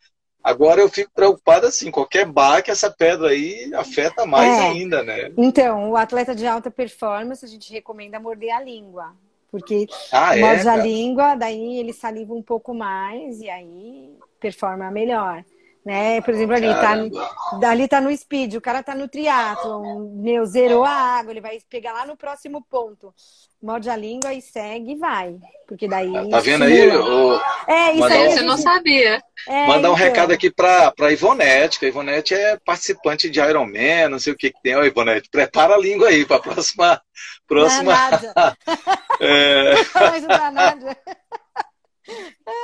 Agora 0.49 0.81
eu 0.81 0.89
fico 0.89 1.11
preocupado 1.15 1.67
assim, 1.67 1.91
qualquer 1.91 2.25
baque, 2.25 2.71
essa 2.71 2.91
pedra 2.91 3.29
aí 3.29 3.71
afeta 3.75 4.25
mais 4.25 4.59
É. 4.59 4.63
ainda, 4.63 5.03
né? 5.03 5.31
Então, 5.37 5.91
o 5.91 5.97
atleta 5.97 6.35
de 6.35 6.47
alta 6.47 6.71
performance, 6.71 7.45
a 7.45 7.49
gente 7.49 7.71
recomenda 7.71 8.19
morder 8.19 8.51
a 8.55 8.63
língua. 8.63 9.15
Porque 9.51 9.87
Ah, 10.11 10.35
é? 10.37 10.41
morde 10.41 10.63
a 10.63 10.73
cara? 10.73 10.83
língua, 10.83 11.35
daí 11.35 11.79
ele 11.79 11.93
saliva 11.93 12.33
um 12.33 12.43
pouco 12.43 12.73
mais 12.73 13.41
e 13.41 13.51
aí 13.51 14.11
performa 14.41 14.91
melhor. 14.91 15.45
Né? 15.85 16.21
Por 16.21 16.35
exemplo, 16.35 16.55
ali 16.55 16.69
tá, 16.69 17.71
ali 17.71 17.89
tá 17.89 18.01
no 18.01 18.15
speed, 18.15 18.55
o 18.55 18.61
cara 18.61 18.83
tá 18.83 18.95
no 18.95 19.09
triatlon, 19.09 20.11
meu, 20.23 20.45
zerou 20.45 20.85
a 20.85 20.91
água, 20.91 21.33
ele 21.33 21.41
vai 21.41 21.59
pegar 21.71 21.93
lá 21.95 22.05
no 22.05 22.17
próximo 22.17 22.63
ponto. 22.69 23.15
Morde 23.61 23.89
a 23.91 23.97
língua 23.97 24.33
e 24.35 24.41
segue 24.43 24.93
e 24.93 24.97
vai. 24.97 25.37
Porque 25.67 25.89
daí. 25.89 26.13
Tá 26.31 26.39
vendo 26.41 26.63
aí? 26.65 26.97
Ô, 26.97 27.41
É, 27.67 27.93
isso 27.93 28.05
aí. 28.05 28.29
um- 28.29 28.31
Você 28.31 28.43
não 28.43 28.57
sabia. 28.57 29.21
é, 29.49 29.67
mandar 29.67 29.91
um 29.91 29.95
então. 29.95 29.95
recado 29.95 30.33
aqui 30.33 30.51
pra, 30.51 30.93
pra 30.93 31.11
Ivonete, 31.11 31.79
que 31.79 31.87
a 31.87 31.89
Ivonete 31.89 32.35
é 32.35 32.57
participante 32.65 33.29
de 33.31 33.41
Ironman, 33.41 34.09
não 34.11 34.19
sei 34.21 34.33
o 34.33 34.37
que 34.37 34.51
que 34.53 34.63
tem. 34.63 34.77
Ó, 34.77 34.85
Ivonete, 34.85 35.29
prepara 35.31 35.75
a 35.75 35.79
língua 35.79 36.09
aí 36.09 36.25
pra 36.25 36.39
próxima. 36.39 37.01
próxima 37.49 37.93
Danada. 37.93 38.57
é, 39.21 39.73
Mas 39.95 40.23
não 40.23 40.29
dá 40.29 40.51
nada. 40.53 40.97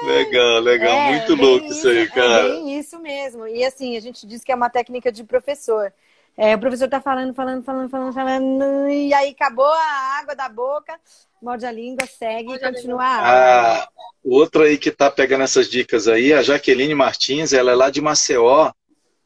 Legal, 0.07 0.61
legal. 0.61 0.93
É, 0.93 1.11
Muito 1.13 1.35
louco 1.35 1.67
isso 1.67 1.89
aí, 1.89 1.99
É 1.99 2.07
cara. 2.07 2.49
bem 2.49 2.79
isso 2.79 2.99
mesmo. 2.99 3.47
E 3.47 3.65
assim, 3.65 3.97
a 3.97 4.01
gente 4.01 4.27
diz 4.27 4.43
que 4.43 4.53
é 4.53 4.55
uma 4.55 4.71
técnica 4.71 5.11
de 5.13 5.25
professor. 5.25 5.93
É, 6.37 6.55
o 6.55 6.59
professor 6.59 6.89
tá 6.89 7.01
falando, 7.01 7.33
falando, 7.33 7.63
falando, 7.63 7.89
falando, 7.89 8.13
falando, 8.13 8.89
e 8.89 9.15
aí 9.15 9.31
acabou 9.31 9.73
a 9.73 10.19
água 10.21 10.35
da 10.35 10.49
boca, 10.49 10.99
morde 11.41 11.65
a 11.65 11.71
língua, 11.71 12.07
segue 12.07 12.53
e 12.55 12.59
continua 12.59 13.05
a 13.05 13.17
água. 13.19 13.83
A 13.85 13.89
outra 14.25 14.65
aí 14.65 14.77
que 14.77 14.91
tá 14.91 15.09
pegando 15.11 15.45
essas 15.45 15.71
dicas 15.71 16.09
aí, 16.09 16.33
a 16.33 16.43
Jaqueline 16.43 16.95
Martins, 16.95 17.53
ela 17.53 17.71
é 17.71 17.75
lá 17.75 17.89
de 17.91 18.01
Maceió. 18.01 18.73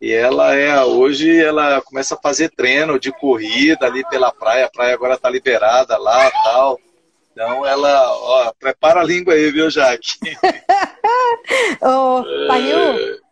E 0.01 0.13
ela 0.13 0.55
é, 0.55 0.81
hoje 0.85 1.43
ela 1.43 1.81
começa 1.83 2.15
a 2.15 2.19
fazer 2.21 2.51
treino 2.51 3.01
de 3.01 3.11
corrida 3.11 3.87
ali 3.87 4.07
pela 4.09 4.31
praia, 4.31 4.67
a 4.67 4.71
praia 4.71 4.95
agora 4.95 5.19
tá 5.19 5.29
liberada 5.29 5.97
lá 5.99 6.31
tal. 6.45 6.79
Então 7.41 7.65
ela, 7.65 8.11
ó, 8.17 8.53
prepara 8.59 8.99
a 9.01 9.05
língua 9.05 9.33
aí, 9.33 9.53
viu, 9.53 9.71
Jaque? 9.71 10.19
Ô, 11.81 12.25
Paiu, 12.49 12.77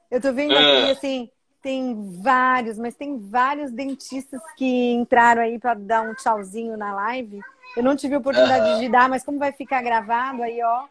Eu 0.08 0.20
tô 0.20 0.32
vendo 0.32 0.56
Ah. 0.56 0.60
aqui, 0.60 0.90
assim, 0.92 1.30
tem 1.60 2.20
vários, 2.22 2.78
mas 2.78 2.94
tem 2.94 3.18
vários 3.18 3.72
dentistas 3.72 4.40
que 4.56 4.92
entraram 4.92 5.42
aí 5.42 5.58
para 5.58 5.74
dar 5.74 6.02
um 6.02 6.14
tchauzinho 6.14 6.76
na 6.76 6.94
live. 6.94 7.40
Eu 7.76 7.82
não 7.82 7.96
tive 7.96 8.14
oportunidade 8.14 8.78
de 8.78 8.88
dar, 8.88 9.08
mas 9.08 9.24
como 9.24 9.40
vai 9.40 9.50
ficar 9.50 9.82
gravado 9.82 10.40
aí, 10.40 10.62
ó, 10.62 10.84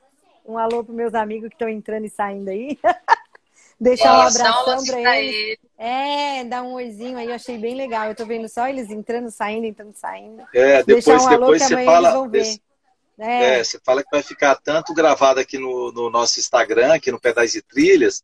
um 0.45 0.57
alô 0.57 0.83
para 0.83 0.93
meus 0.93 1.13
amigos 1.15 1.47
que 1.47 1.55
estão 1.55 1.69
entrando 1.69 2.05
e 2.05 2.09
saindo 2.09 2.49
aí. 2.49 2.77
Deixar 3.79 4.13
um 4.17 4.21
abração 4.23 4.83
para 4.83 4.97
pra 5.01 5.21
eles. 5.21 5.35
ele. 5.35 5.59
É, 5.77 6.43
dar 6.43 6.63
um 6.63 6.73
oizinho 6.73 7.17
aí, 7.17 7.27
eu 7.29 7.35
achei 7.35 7.57
bem 7.57 7.75
legal. 7.75 8.09
Eu 8.09 8.15
tô 8.15 8.25
vendo 8.25 8.49
só 8.49 8.67
eles 8.67 8.89
entrando, 8.89 9.31
saindo, 9.31 9.65
entrando, 9.65 9.93
saindo. 9.95 10.43
É, 10.53 10.83
Deixar 10.83 11.11
depois, 11.11 11.23
um 11.23 11.27
alô 11.27 11.39
depois 11.39 11.61
que 11.61 11.67
você 11.69 11.73
amanhã 11.73 11.85
fala. 11.91 12.09
eles 12.09 12.13
vão 12.19 12.29
ver. 12.29 12.59
É, 13.19 13.59
É, 13.59 13.63
você 13.63 13.79
fala 13.83 14.03
que 14.03 14.09
vai 14.11 14.21
ficar 14.21 14.55
tanto 14.55 14.93
gravado 14.93 15.39
aqui 15.39 15.57
no, 15.57 15.91
no 15.91 16.09
nosso 16.09 16.39
Instagram, 16.39 16.93
aqui 16.93 17.11
no 17.11 17.19
Pedais 17.19 17.55
e 17.55 17.61
Trilhas, 17.61 18.23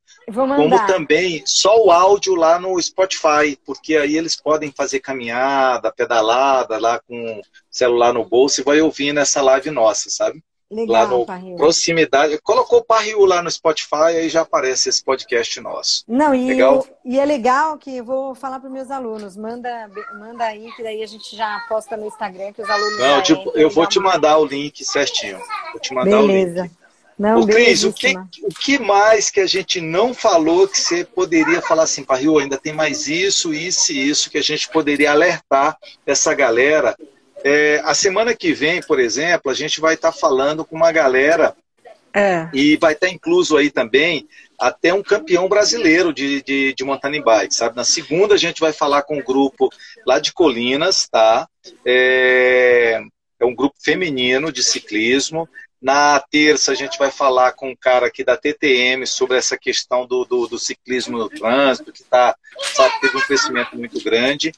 como 0.55 0.75
também 0.85 1.43
só 1.45 1.75
o 1.83 1.91
áudio 1.91 2.35
lá 2.35 2.59
no 2.59 2.81
Spotify, 2.81 3.57
porque 3.65 3.95
aí 3.95 4.17
eles 4.17 4.35
podem 4.35 4.71
fazer 4.71 4.99
caminhada, 4.99 5.93
pedalada 5.93 6.77
lá 6.77 6.99
com 6.99 7.39
o 7.39 7.41
celular 7.69 8.13
no 8.13 8.25
bolso 8.25 8.61
e 8.61 8.63
vai 8.63 8.81
ouvindo 8.81 9.19
essa 9.19 9.41
live 9.41 9.71
nossa, 9.71 10.09
sabe? 10.09 10.43
Lá 10.71 11.01
Legal, 11.03 11.07
no 11.07 11.25
Parril. 11.25 11.55
Proximidade. 11.57 12.39
Colocou 12.41 12.79
o 12.79 12.83
Parriu 12.83 13.25
lá 13.25 13.41
no 13.41 13.51
Spotify, 13.51 14.15
aí 14.15 14.29
já 14.29 14.41
aparece 14.41 14.87
esse 14.89 15.03
podcast 15.03 15.59
nosso. 15.59 16.03
Não, 16.07 16.33
e, 16.33 16.47
Legal. 16.47 16.79
o- 16.79 16.87
e 17.03 17.19
é 17.19 17.25
legal 17.25 17.77
que 17.77 17.97
eu 17.97 18.05
vou 18.05 18.33
falar 18.33 18.59
para 18.59 18.69
meus 18.69 18.89
alunos, 18.89 19.35
manda, 19.35 19.89
manda 20.17 20.45
aí, 20.45 20.71
que 20.75 20.81
daí 20.81 21.03
a 21.03 21.07
gente 21.07 21.35
já 21.35 21.59
posta 21.67 21.97
no 21.97 22.05
Instagram, 22.07 22.53
que 22.53 22.61
os 22.61 22.69
alunos 22.69 22.97
Não, 22.99 23.21
tipo, 23.21 23.51
eu 23.53 23.69
e 23.69 23.73
vou 23.73 23.85
te 23.85 23.99
mandar 23.99 24.37
o 24.37 24.45
link 24.45 24.83
certinho. 24.85 25.39
Vou 25.73 25.81
te 25.81 25.93
mandar 25.93 26.19
o 26.19 26.27
link. 26.27 26.45
Beleza. 26.45 26.71
Não, 27.19 27.41
Ô, 27.41 27.45
Cris, 27.45 27.83
o 27.83 27.93
que, 27.93 28.15
o 28.41 28.49
que 28.49 28.79
mais 28.79 29.29
que 29.29 29.39
a 29.41 29.45
gente 29.45 29.79
não 29.79 30.11
falou 30.11 30.67
que 30.67 30.79
você 30.79 31.05
poderia 31.05 31.61
falar 31.61 31.83
assim, 31.83 32.03
Parril, 32.03 32.39
ainda 32.39 32.57
tem 32.57 32.73
mais 32.73 33.07
isso, 33.07 33.53
isso 33.53 33.91
e 33.91 34.09
isso 34.09 34.27
que 34.31 34.39
a 34.39 34.41
gente 34.41 34.67
poderia 34.69 35.11
alertar 35.11 35.77
essa 36.03 36.33
galera? 36.33 36.95
É, 37.43 37.81
a 37.83 37.93
semana 37.93 38.35
que 38.35 38.53
vem, 38.53 38.81
por 38.81 38.99
exemplo, 38.99 39.51
a 39.51 39.55
gente 39.55 39.79
vai 39.81 39.95
estar 39.95 40.11
falando 40.11 40.63
com 40.65 40.75
uma 40.75 40.91
galera 40.91 41.55
É. 42.13 42.49
e 42.53 42.77
vai 42.77 42.93
estar 42.93 43.09
incluso 43.09 43.57
aí 43.57 43.71
também 43.71 44.27
até 44.59 44.93
um 44.93 45.01
campeão 45.01 45.47
brasileiro 45.49 46.13
de, 46.13 46.43
de, 46.43 46.73
de 46.73 46.83
mountain 46.83 47.21
bike, 47.21 47.55
sabe? 47.55 47.75
Na 47.75 47.83
segunda 47.83 48.35
a 48.35 48.37
gente 48.37 48.59
vai 48.59 48.71
falar 48.71 49.01
com 49.03 49.17
um 49.17 49.23
grupo 49.23 49.69
lá 50.05 50.19
de 50.19 50.31
Colinas, 50.33 51.07
tá? 51.09 51.47
É, 51.85 53.01
é 53.39 53.45
um 53.45 53.55
grupo 53.55 53.75
feminino 53.83 54.51
de 54.51 54.63
ciclismo. 54.63 55.49
Na 55.81 56.19
terça 56.19 56.73
a 56.73 56.75
gente 56.75 56.99
vai 56.99 57.09
falar 57.09 57.53
com 57.53 57.71
um 57.71 57.75
cara 57.75 58.05
aqui 58.05 58.23
da 58.23 58.37
TTM 58.37 59.07
sobre 59.07 59.35
essa 59.35 59.57
questão 59.57 60.05
do, 60.05 60.23
do, 60.25 60.47
do 60.47 60.59
ciclismo 60.59 61.17
no 61.17 61.27
trânsito, 61.27 61.91
que 61.91 62.03
tá, 62.03 62.35
sabe, 62.75 63.01
teve 63.01 63.17
um 63.17 63.21
crescimento 63.21 63.75
muito 63.75 63.99
grande. 64.03 64.51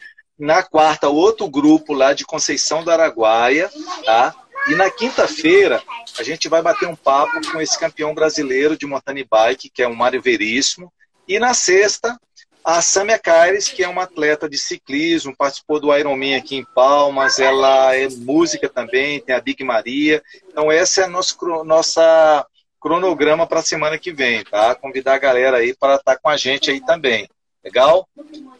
Na 0.44 0.62
quarta, 0.62 1.08
outro 1.08 1.48
grupo 1.48 1.94
lá 1.94 2.12
de 2.12 2.26
Conceição 2.26 2.84
do 2.84 2.92
Araguaia, 2.92 3.72
tá? 4.04 4.36
E 4.68 4.76
na 4.76 4.90
quinta-feira, 4.92 5.82
a 6.20 6.22
gente 6.22 6.50
vai 6.50 6.62
bater 6.62 6.86
um 6.86 6.98
papo 6.98 7.40
com 7.50 7.62
esse 7.62 7.80
campeão 7.80 8.14
brasileiro 8.14 8.76
de 8.76 8.86
mountain 8.86 9.26
bike, 9.26 9.70
que 9.70 9.82
é 9.82 9.88
o 9.88 9.96
Mário 9.96 10.22
Veríssimo. 10.22 10.92
E 11.26 11.40
na 11.40 11.54
sexta, 11.54 12.20
a 12.62 12.82
Samia 12.82 13.18
Caires, 13.18 13.70
que 13.70 13.86
é 13.86 13.88
uma 13.88 14.04
atleta 14.04 14.50
de 14.50 14.58
ciclismo, 14.58 15.34
participou 15.34 15.80
do 15.80 15.98
Ironman 15.98 16.36
aqui 16.36 16.58
em 16.58 16.66
Palmas, 16.76 17.40
ela 17.40 17.96
é 17.96 18.10
música 18.10 18.68
também, 18.68 19.22
tem 19.22 19.34
a 19.34 19.40
Big 19.40 19.64
Maria. 19.64 20.22
Então, 20.50 20.70
essa 20.70 21.04
é 21.04 21.08
nosso, 21.08 21.38
nossa 21.64 22.46
cronograma 22.82 23.48
para 23.48 23.62
a 23.62 23.64
semana 23.64 23.98
que 23.98 24.12
vem, 24.12 24.44
tá? 24.44 24.76
Convidar 24.76 25.14
a 25.14 25.20
galera 25.20 25.60
aí 25.60 25.74
para 25.74 25.96
estar 25.96 26.18
com 26.18 26.28
a 26.28 26.36
gente 26.36 26.70
aí 26.70 26.82
também. 26.82 27.30
Legal? 27.64 28.06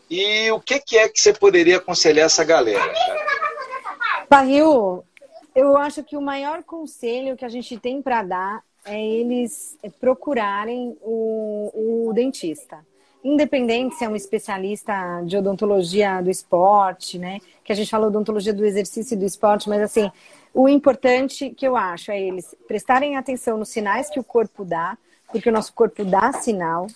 E 0.10 0.52
o 0.52 0.60
que, 0.60 0.80
que 0.80 0.98
é 0.98 1.10
que 1.10 1.20
você 1.20 1.34
poderia 1.34 1.78
aconselhar 1.78 2.26
essa 2.26 2.44
galera? 2.44 2.94
cara? 2.94 4.26
Parril, 4.30 5.04
eu 5.56 5.78
acho 5.78 6.04
que 6.04 6.18
o 6.18 6.22
maior 6.22 6.64
conselho 6.64 7.38
que 7.38 7.46
a 7.46 7.50
gente 7.50 7.78
tem 7.78 8.02
para 8.02 8.24
dar 8.24 8.64
é 8.86 9.02
eles 9.02 9.78
procurarem 10.00 10.98
o, 11.02 12.08
o 12.10 12.14
dentista. 12.14 12.86
Independente 13.24 13.96
se 13.96 14.04
é 14.04 14.10
um 14.10 14.16
especialista 14.16 15.22
de 15.26 15.38
odontologia 15.38 16.22
do 16.22 16.30
esporte, 16.30 17.18
né? 17.18 17.40
Que 17.64 17.72
a 17.72 17.76
gente 17.76 17.90
falou 17.90 18.08
odontologia 18.08 18.54
do 18.54 18.66
exercício 18.66 19.16
e 19.16 19.18
do 19.18 19.26
esporte, 19.26 19.70
mas 19.70 19.82
assim, 19.82 20.12
o 20.54 20.68
importante 20.68 21.50
que 21.52 21.66
eu 21.66 21.78
acho 21.78 22.12
é 22.12 22.22
eles 22.22 22.54
prestarem 22.68 23.16
atenção 23.16 23.58
nos 23.58 23.70
sinais 23.70 24.10
que 24.10 24.20
o 24.20 24.24
corpo 24.24 24.66
dá, 24.66 24.98
porque 25.32 25.50
o 25.50 25.54
nosso 25.54 25.74
corpo 25.74 26.04
dá 26.04 26.34
sinal, 26.34 26.88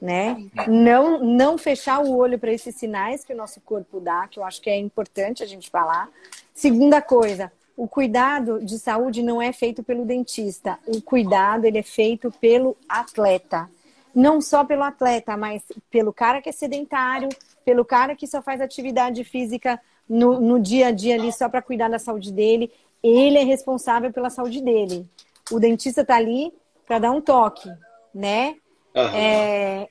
né? 0.00 0.44
Não, 0.66 1.22
não 1.22 1.58
fechar 1.58 2.02
o 2.02 2.16
olho 2.16 2.38
para 2.38 2.52
esses 2.52 2.74
sinais 2.74 3.24
que 3.24 3.32
o 3.32 3.36
nosso 3.36 3.60
corpo 3.60 4.00
dá, 4.00 4.26
que 4.26 4.38
eu 4.38 4.44
acho 4.44 4.60
que 4.60 4.70
é 4.70 4.78
importante 4.78 5.42
a 5.42 5.46
gente 5.46 5.68
falar. 5.68 6.08
Segunda 6.54 7.02
coisa, 7.02 7.52
o 7.76 7.86
cuidado 7.86 8.64
de 8.64 8.78
saúde 8.78 9.22
não 9.22 9.40
é 9.40 9.52
feito 9.52 9.82
pelo 9.82 10.04
dentista. 10.04 10.78
O 10.86 11.02
cuidado 11.02 11.64
ele 11.64 11.78
é 11.78 11.82
feito 11.82 12.30
pelo 12.40 12.76
atleta. 12.88 13.70
Não 14.14 14.40
só 14.40 14.64
pelo 14.64 14.82
atleta, 14.82 15.36
mas 15.36 15.62
pelo 15.90 16.12
cara 16.12 16.42
que 16.42 16.48
é 16.48 16.52
sedentário, 16.52 17.28
pelo 17.64 17.84
cara 17.84 18.16
que 18.16 18.26
só 18.26 18.42
faz 18.42 18.60
atividade 18.60 19.22
física 19.22 19.80
no, 20.08 20.40
no 20.40 20.58
dia 20.58 20.88
a 20.88 20.90
dia 20.90 21.14
ali 21.14 21.32
só 21.32 21.48
para 21.48 21.62
cuidar 21.62 21.88
da 21.88 21.98
saúde 21.98 22.32
dele. 22.32 22.72
Ele 23.02 23.38
é 23.38 23.44
responsável 23.44 24.12
pela 24.12 24.28
saúde 24.28 24.60
dele. 24.60 25.06
O 25.50 25.58
dentista 25.58 26.02
está 26.02 26.16
ali 26.16 26.52
para 26.86 26.98
dar 26.98 27.12
um 27.12 27.20
toque, 27.20 27.70
né? 28.14 28.56
Aham. 28.94 29.16
É, 29.16 29.88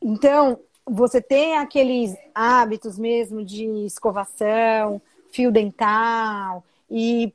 então, 0.00 0.60
você 0.84 1.20
tem 1.20 1.56
aqueles 1.56 2.16
hábitos 2.34 2.98
mesmo 2.98 3.44
de 3.44 3.64
escovação, 3.86 5.00
fio 5.30 5.50
dental, 5.50 6.64
e 6.90 7.32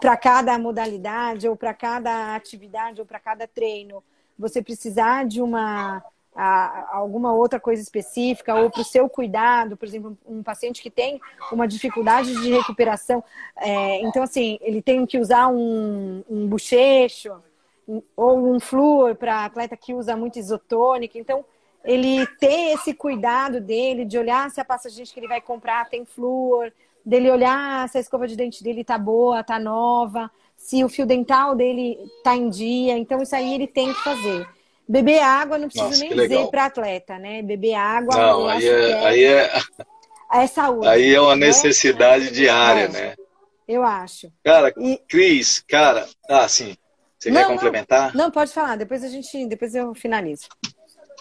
para 0.00 0.16
cada 0.16 0.58
modalidade, 0.58 1.48
ou 1.48 1.56
para 1.56 1.74
cada 1.74 2.34
atividade, 2.36 3.00
ou 3.00 3.06
para 3.06 3.18
cada 3.18 3.46
treino, 3.46 4.02
você 4.38 4.62
precisar 4.62 5.26
de 5.26 5.42
uma 5.42 6.02
a- 6.40 6.90
alguma 6.92 7.32
outra 7.32 7.58
coisa 7.58 7.82
específica, 7.82 8.54
ou 8.54 8.70
para 8.70 8.82
o 8.82 8.84
seu 8.84 9.08
cuidado, 9.08 9.76
por 9.76 9.88
exemplo, 9.88 10.16
um 10.24 10.40
paciente 10.40 10.80
que 10.80 10.88
tem 10.90 11.20
uma 11.50 11.66
dificuldade 11.66 12.32
de 12.32 12.50
recuperação, 12.50 13.24
é, 13.56 14.00
então 14.02 14.22
assim, 14.22 14.56
ele 14.60 14.80
tem 14.80 15.04
que 15.04 15.18
usar 15.18 15.48
um, 15.48 16.22
um 16.30 16.46
bochecho, 16.46 17.42
ou 18.16 18.54
um 18.54 18.60
flúor 18.60 19.14
para 19.14 19.44
atleta 19.44 19.76
que 19.76 19.94
usa 19.94 20.16
muito 20.16 20.38
isotônica. 20.38 21.18
Então, 21.18 21.44
ele 21.84 22.26
ter 22.38 22.74
esse 22.74 22.92
cuidado 22.92 23.60
dele, 23.60 24.04
de 24.04 24.18
olhar 24.18 24.50
se 24.50 24.60
a 24.60 24.64
pasta 24.64 24.90
de 24.90 24.96
dente 24.96 25.12
que 25.14 25.20
ele 25.20 25.28
vai 25.28 25.40
comprar 25.40 25.88
tem 25.88 26.04
flúor, 26.04 26.72
dele 27.04 27.30
olhar 27.30 27.88
se 27.88 27.96
a 27.98 28.00
escova 28.00 28.26
de 28.26 28.36
dente 28.36 28.62
dele 28.62 28.84
tá 28.84 28.98
boa, 28.98 29.42
tá 29.42 29.58
nova, 29.58 30.30
se 30.56 30.84
o 30.84 30.88
fio 30.88 31.06
dental 31.06 31.54
dele 31.54 31.98
tá 32.22 32.36
em 32.36 32.50
dia. 32.50 32.98
Então, 32.98 33.22
isso 33.22 33.34
aí 33.34 33.54
ele 33.54 33.66
tem 33.66 33.92
que 33.92 34.00
fazer. 34.02 34.46
Beber 34.86 35.20
água, 35.20 35.58
não 35.58 35.68
preciso 35.68 35.88
Nossa, 35.90 36.00
nem 36.00 36.14
dizer 36.14 36.46
para 36.48 36.64
atleta, 36.64 37.18
né? 37.18 37.42
Beber 37.42 37.74
água, 37.74 38.16
Não, 38.16 38.48
aí 38.48 38.66
é, 38.66 38.86
que 38.86 39.06
aí 39.06 39.24
é, 39.24 39.60
é 40.32 40.46
saúde. 40.46 40.88
aí 40.88 41.14
é 41.14 41.20
uma 41.20 41.36
né? 41.36 41.46
necessidade 41.46 42.30
diária, 42.30 42.84
É. 42.84 42.88
né? 42.88 43.14
Eu 43.66 43.82
acho. 43.84 44.32
Cara, 44.42 44.72
E, 44.78 44.96
Cris, 45.06 45.62
cara, 45.68 46.08
ah, 46.26 46.48
sim. 46.48 46.74
Você 47.18 47.30
Não, 47.30 47.40
quer 47.40 47.46
não. 47.48 47.54
complementar? 47.54 48.14
não, 48.14 48.30
pode 48.30 48.52
falar, 48.52 48.76
depois 48.76 49.02
a 49.02 49.08
gente, 49.08 49.46
depois 49.46 49.74
eu 49.74 49.94
finalizo. 49.94 50.46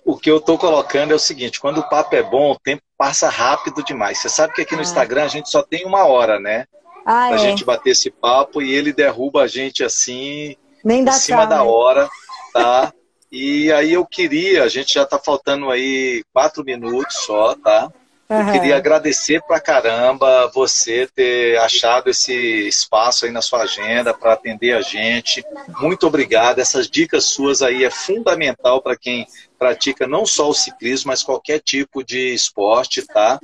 O 0.06 0.16
que 0.18 0.30
eu 0.32 0.40
tô 0.40 0.58
colocando 0.58 1.12
é 1.12 1.16
o 1.16 1.20
seguinte: 1.20 1.60
quando 1.60 1.80
o 1.80 1.90
papo 1.90 2.16
é 2.16 2.24
bom, 2.24 2.52
o 2.52 2.60
tempo 2.60 2.82
passa 2.98 3.28
rápido 3.30 3.84
demais. 3.84 4.20
Você 4.20 4.30
sabe 4.30 4.54
que 4.54 4.62
aqui 4.62 4.74
no 4.76 4.80
Ah. 4.82 4.84
Instagram 4.84 5.24
a 5.26 5.28
gente 5.28 5.50
só 5.50 5.62
tem 5.64 5.86
uma 5.86 6.06
hora, 6.06 6.40
né? 6.40 6.66
Ah, 7.06 7.28
Pra 7.30 7.36
é. 7.36 7.40
gente 7.40 7.66
bater 7.66 7.92
esse 7.92 8.10
papo 8.12 8.62
e 8.62 8.72
ele 8.72 8.94
derruba 8.94 9.42
a 9.44 9.48
gente 9.48 9.84
assim, 9.84 10.56
Nem 10.84 11.02
em 11.02 11.06
dá 11.06 11.14
cima 11.14 11.40
tchau, 11.42 11.48
da 11.50 11.58
né? 11.58 11.62
hora, 11.70 12.10
tá? 12.54 12.94
E 13.32 13.72
aí 13.74 13.92
eu 13.94 14.06
queria, 14.06 14.64
a 14.64 14.70
gente 14.70 14.94
já 14.94 15.06
tá 15.06 15.20
faltando 15.20 15.70
aí 15.70 16.24
quatro 16.34 16.64
minutos 16.64 17.18
só, 17.26 17.56
tá? 17.56 17.92
Eu 18.30 18.52
queria 18.52 18.76
agradecer 18.76 19.42
pra 19.44 19.60
caramba 19.60 20.52
você 20.54 21.08
ter 21.08 21.58
achado 21.60 22.10
esse 22.10 22.34
espaço 22.68 23.26
aí 23.26 23.32
na 23.32 23.42
sua 23.42 23.62
agenda 23.62 24.14
para 24.14 24.34
atender 24.34 24.76
a 24.76 24.82
gente. 24.82 25.46
Muito 25.80 26.06
obrigado. 26.06 26.60
Essas 26.60 26.90
dicas 26.90 27.24
suas 27.24 27.62
aí 27.62 27.86
é 27.86 27.90
fundamental 27.90 28.82
para 28.82 28.98
quem 28.98 29.26
pratica 29.58 30.06
não 30.06 30.26
só 30.26 30.50
o 30.50 30.54
ciclismo, 30.54 31.08
mas 31.08 31.24
qualquer 31.24 31.62
tipo 31.62 32.04
de 32.04 32.34
esporte, 32.34 33.02
tá? 33.02 33.40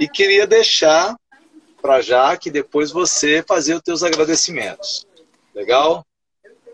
E 0.00 0.08
queria 0.08 0.44
deixar 0.44 1.16
para 1.80 2.00
já 2.00 2.36
que 2.36 2.50
depois 2.50 2.90
você 2.90 3.44
fazer 3.46 3.74
os 3.74 3.82
teus 3.82 4.02
agradecimentos. 4.02 5.06
Legal? 5.54 6.04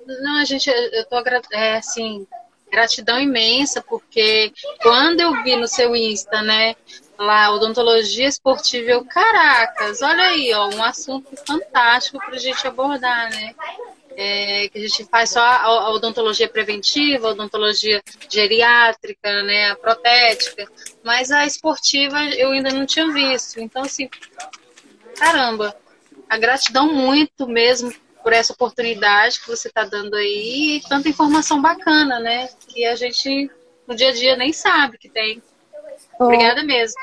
Não, 0.07 0.43
gente, 0.47 0.71
eu 0.71 1.05
tô 1.05 1.23
é, 1.53 1.77
assim, 1.77 2.27
gratidão 2.71 3.21
imensa, 3.21 3.83
porque 3.83 4.51
quando 4.83 5.21
eu 5.21 5.43
vi 5.43 5.55
no 5.55 5.69
seu 5.69 5.95
Insta, 5.95 6.41
né, 6.41 6.75
lá, 7.19 7.53
odontologia 7.53 8.27
esportiva, 8.27 8.91
eu, 8.91 9.05
caracas, 9.05 10.03
olha 10.03 10.25
aí, 10.25 10.53
ó, 10.55 10.69
um 10.69 10.83
assunto 10.83 11.31
fantástico 11.47 12.19
pra 12.19 12.39
gente 12.39 12.67
abordar, 12.67 13.31
né? 13.31 13.55
é, 14.17 14.69
que 14.69 14.79
a 14.79 14.81
gente 14.81 15.05
faz 15.05 15.31
só 15.31 15.41
a, 15.41 15.63
a 15.63 15.91
odontologia 15.91 16.49
preventiva, 16.49 17.29
a 17.29 17.31
odontologia 17.33 18.03
geriátrica, 18.29 19.43
né, 19.43 19.71
a 19.71 19.77
protética, 19.77 20.67
mas 21.03 21.31
a 21.31 21.47
esportiva 21.47 22.23
eu 22.37 22.51
ainda 22.51 22.71
não 22.71 22.87
tinha 22.87 23.11
visto. 23.13 23.61
Então, 23.61 23.83
assim, 23.83 24.09
caramba, 25.17 25.75
a 26.29 26.39
gratidão 26.39 26.93
muito 26.93 27.47
mesmo 27.47 27.93
por 28.23 28.33
essa 28.33 28.53
oportunidade 28.53 29.41
que 29.41 29.49
você 29.49 29.69
está 29.69 29.85
dando 29.85 30.15
aí 30.15 30.77
e 30.77 30.89
tanta 30.89 31.09
informação 31.09 31.61
bacana, 31.61 32.21
né? 32.21 32.49
Que 32.69 32.85
a 32.87 32.95
gente 32.95 33.51
no 33.87 33.97
dia 33.97 34.11
a 34.11 34.13
dia 34.13 34.37
nem 34.37 34.53
sabe 34.53 34.97
que 34.97 35.09
tem. 35.09 35.43
Obrigada 36.19 36.63
mesmo. 36.63 36.97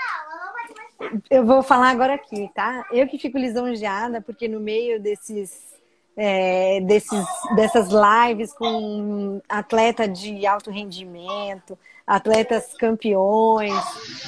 Eu 1.30 1.46
vou 1.46 1.64
falar 1.64 1.90
agora 1.90 2.14
aqui, 2.14 2.50
tá? 2.54 2.86
Eu 2.92 3.08
que 3.08 3.18
fico 3.18 3.38
lisonjeada, 3.38 4.22
porque 4.22 4.48
no 4.48 4.60
meio 4.60 5.00
desses, 5.00 5.74
é, 6.16 6.82
desses 6.82 7.26
dessas 7.56 7.88
lives 7.90 8.54
com 8.54 9.42
atleta 9.48 10.08
de 10.08 10.46
alto 10.46 10.70
rendimento, 10.70 11.78
atletas 12.06 12.74
campeões, 12.74 13.74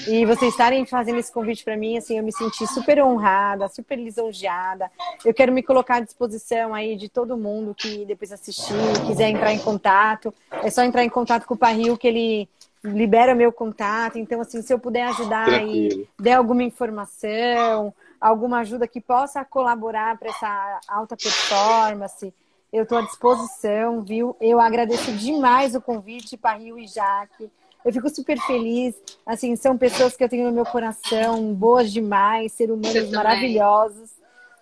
e 0.08 0.26
vocês 0.26 0.52
estarem 0.52 0.86
fazendo 0.86 1.20
esse 1.20 1.32
convite 1.34 1.64
para 1.64 1.76
mim, 1.76 1.98
assim, 1.98 2.18
eu 2.18 2.24
me 2.24 2.32
senti 2.32 2.66
super 2.68 3.04
honrada, 3.04 3.68
super 3.68 3.98
lisonjeada. 3.98 4.90
Eu 5.26 5.34
quero 5.34 5.52
me 5.52 5.62
colocar 5.62 5.96
à 5.96 6.00
disposição 6.00 6.74
aí 6.74 6.96
de 6.96 7.10
todo 7.10 7.36
mundo 7.36 7.76
que 7.76 8.06
depois 8.06 8.32
assistir, 8.32 8.74
quiser 9.08 9.30
entrar 9.30 9.52
em 9.52 9.60
contato. 9.60 10.34
É 10.64 10.70
só 10.70 10.84
entrar 10.84 11.04
em 11.04 11.10
contato 11.10 11.46
com 11.46 11.56
o 11.56 11.58
Parril 11.58 11.98
que 11.98 12.08
ele 12.08 12.50
libera 12.84 13.36
meu 13.36 13.52
contato. 13.52 14.18
Então, 14.18 14.42
assim, 14.42 14.62
se 14.62 14.74
eu 14.74 14.80
puder 14.80 15.08
ajudar 15.08 15.46
Tranquilo. 15.46 16.02
e 16.02 16.22
der 16.22 16.34
alguma 16.34 16.64
informação, 16.64 17.94
alguma 18.20 18.60
ajuda 18.60 18.88
que 18.88 19.00
possa 19.00 19.44
colaborar 19.46 20.18
para 20.18 20.30
essa 20.30 20.80
alta 20.88 21.16
performance, 21.16 22.34
eu 22.72 22.84
estou 22.84 22.98
à 22.98 23.02
disposição, 23.02 24.02
viu? 24.02 24.36
Eu 24.40 24.60
agradeço 24.60 25.12
demais 25.14 25.76
o 25.76 25.82
convite, 25.82 26.38
Parril 26.38 26.80
e 26.80 26.88
Jaque. 26.88 27.52
Eu 27.84 27.92
fico 27.92 28.10
super 28.10 28.40
feliz. 28.40 28.96
Assim, 29.26 29.56
são 29.56 29.78
pessoas 29.78 30.16
que 30.16 30.24
eu 30.24 30.30
tenho 30.30 30.46
no 30.46 30.54
meu 30.54 30.66
coração, 30.66 31.54
boas 31.54 31.92
demais, 31.92 32.54
seres 32.54 32.74
humanos 32.74 33.12
maravilhosos. 33.12 34.12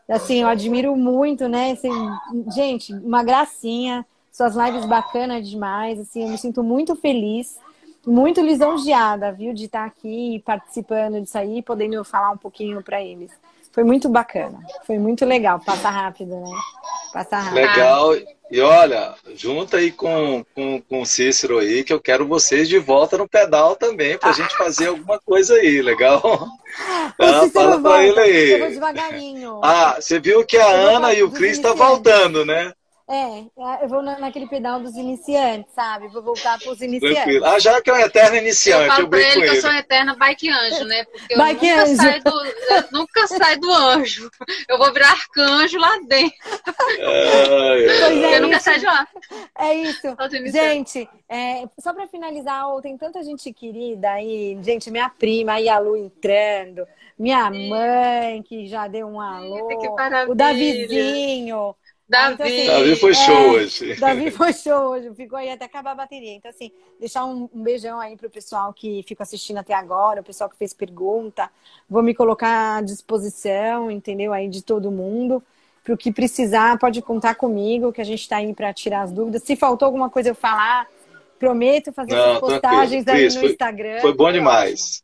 Assim, 0.07 0.41
eu 0.41 0.47
admiro 0.47 0.95
muito, 0.95 1.47
né? 1.47 1.71
Assim, 1.71 1.91
gente, 2.51 2.93
uma 2.93 3.23
gracinha. 3.23 4.05
Suas 4.31 4.55
lives 4.55 4.85
bacanas 4.85 5.47
demais. 5.47 5.99
Assim, 5.99 6.23
eu 6.23 6.29
me 6.29 6.37
sinto 6.37 6.63
muito 6.63 6.95
feliz, 6.95 7.59
muito 8.05 8.41
lisonjeada, 8.41 9.31
viu, 9.31 9.53
de 9.53 9.65
estar 9.65 9.85
aqui 9.85 10.41
participando 10.45 11.21
disso 11.21 11.37
aí, 11.37 11.61
podendo 11.61 12.03
falar 12.03 12.31
um 12.31 12.37
pouquinho 12.37 12.81
para 12.83 13.01
eles. 13.01 13.31
Foi 13.71 13.83
muito 13.83 14.09
bacana, 14.09 14.59
foi 14.85 14.97
muito 14.97 15.25
legal. 15.25 15.59
Passa 15.59 15.89
rápido, 15.89 16.35
né? 16.35 16.51
Passa 17.13 17.39
rápido. 17.39 17.67
Legal. 17.67 18.11
E 18.51 18.59
olha, 18.61 19.13
junta 19.35 19.77
aí 19.77 19.91
com, 19.91 20.43
com, 20.55 20.81
com 20.81 21.01
o 21.01 21.05
Cícero 21.05 21.59
aí, 21.59 21.83
que 21.83 21.93
eu 21.93 22.01
quero 22.01 22.27
vocês 22.27 22.67
de 22.67 22.79
volta 22.79 23.17
no 23.17 23.29
pedal 23.29 23.75
também, 23.75 24.17
pra 24.17 24.31
gente 24.31 24.55
fazer 24.57 24.87
alguma 24.87 25.19
coisa 25.19 25.53
aí, 25.55 25.81
legal? 25.81 26.21
O 27.19 27.23
Ah, 27.23 27.47
Cícero 27.47 27.51
fala 27.51 27.79
pra 27.79 28.01
volta. 28.01 28.03
ele 28.03 28.19
aí. 28.19 28.49
Eu 28.49 28.59
vou 28.59 28.69
devagarinho. 28.69 29.61
Ah, 29.63 29.95
você 30.01 30.19
viu 30.19 30.45
que 30.45 30.57
a 30.57 30.71
Eu 30.73 30.97
Ana 30.97 31.13
e 31.13 31.21
o 31.23 31.31
Cris 31.31 31.53
estão 31.53 31.71
iniciantes. 31.71 31.75
voltando, 31.75 32.45
né? 32.45 32.73
É, 33.11 33.43
eu 33.83 33.89
vou 33.89 34.03
na- 34.03 34.19
naquele 34.19 34.47
pedal 34.47 34.79
dos 34.79 34.95
iniciantes, 34.95 35.73
sabe? 35.73 36.07
Vou 36.09 36.21
voltar 36.21 36.59
para 36.59 36.71
os 36.71 36.79
iniciantes. 36.79 37.15
Tranquilo. 37.15 37.45
Ah, 37.45 37.57
já 37.57 37.81
que 37.81 37.89
é 37.89 37.93
um 37.93 37.97
eterno 37.97 38.35
Eu 38.35 38.41
iniciante, 38.43 38.99
eu, 38.99 39.07
falo 39.07 39.09
pra 39.09 39.17
brinco 39.17 39.31
ele 39.31 39.33
com 39.33 39.41
que 39.41 39.47
eu 39.47 39.53
ele. 39.53 39.61
sou 39.61 39.71
eterna 39.73 40.15
bike 40.15 40.49
anjo, 40.49 40.83
né? 40.85 41.03
Porque 41.05 41.33
eu 41.33 41.37
Bike 41.39 41.65
nunca 41.67 41.81
anjo. 41.83 41.95
saio 41.95 42.23
do, 42.23 42.45
eu 42.45 42.83
nunca 42.91 43.27
saio 43.27 43.59
do 43.59 43.71
anjo. 43.71 44.29
Eu 44.67 44.77
vou 44.77 44.93
virar 44.93 45.09
arcanjo 45.11 45.79
lá 45.79 45.97
dentro. 46.07 46.37
Pois 47.99 48.23
é, 48.23 48.37
eu 48.37 48.41
nunca 48.43 48.55
isso. 48.57 48.63
saio 48.65 48.79
de 48.79 48.85
lá. 48.85 49.07
É 49.57 49.73
isso. 49.73 50.07
Gente, 50.51 51.09
é, 51.27 51.63
só 51.79 51.93
para 51.93 52.07
finalizar, 52.07 52.67
ó, 52.67 52.79
tem 52.79 52.97
tanta 52.97 53.23
gente 53.23 53.51
querida 53.53 54.11
aí, 54.11 54.57
gente, 54.61 54.91
minha 54.91 55.09
prima, 55.09 55.53
aí 55.53 55.67
a 55.67 55.79
Lu 55.79 55.97
entrando, 55.97 56.85
minha 57.17 57.49
mãe 57.49 58.41
que 58.43 58.67
já 58.67 58.87
deu 58.87 59.07
um 59.07 59.19
alô, 59.19 59.67
que 59.79 59.89
maravilha. 59.89 60.31
o 60.31 60.35
Davizinho. 60.35 61.75
Ah, 62.11 62.31
então, 62.31 62.37
Davi. 62.45 62.57
assim, 62.61 62.67
Davi 62.67 62.95
foi 62.95 63.11
é, 63.11 63.13
show 63.13 63.49
hoje. 63.51 63.95
Davi 63.95 64.31
foi 64.31 64.53
show 64.53 64.89
hoje, 64.89 65.13
ficou 65.13 65.37
aí 65.37 65.51
até 65.51 65.65
acabar 65.65 65.91
a 65.91 65.95
bateria. 65.95 66.33
Então, 66.33 66.49
assim, 66.49 66.71
deixar 66.99 67.25
um, 67.25 67.47
um 67.53 67.61
beijão 67.61 67.99
aí 67.99 68.17
pro 68.17 68.29
pessoal 68.29 68.73
que 68.73 69.03
ficou 69.03 69.23
assistindo 69.23 69.57
até 69.57 69.73
agora, 69.73 70.21
o 70.21 70.23
pessoal 70.23 70.49
que 70.49 70.57
fez 70.57 70.73
pergunta. 70.73 71.49
Vou 71.89 72.01
me 72.01 72.13
colocar 72.15 72.77
à 72.77 72.81
disposição, 72.81 73.91
entendeu? 73.91 74.33
Aí 74.33 74.47
de 74.49 74.63
todo 74.63 74.89
mundo. 74.91 75.43
Pro 75.83 75.95
que 75.97 76.11
precisar, 76.11 76.77
pode 76.77 77.01
contar 77.01 77.35
comigo, 77.35 77.93
que 77.93 78.01
a 78.01 78.03
gente 78.03 78.27
tá 78.27 78.37
aí 78.37 78.53
para 78.53 78.73
tirar 78.73 79.01
as 79.01 79.11
dúvidas. 79.11 79.43
Se 79.43 79.55
faltou 79.55 79.85
alguma 79.85 80.09
coisa 80.09 80.29
eu 80.29 80.35
falar, 80.35 80.87
prometo 81.39 81.93
fazer 81.93 82.13
Não, 82.13 82.19
essas 82.25 82.39
postagens 82.39 83.07
aí 83.07 83.25
no 83.25 83.31
foi- 83.31 83.51
Instagram. 83.51 84.01
Foi 84.01 84.13
bom 84.13 84.31
demais. 84.31 85.03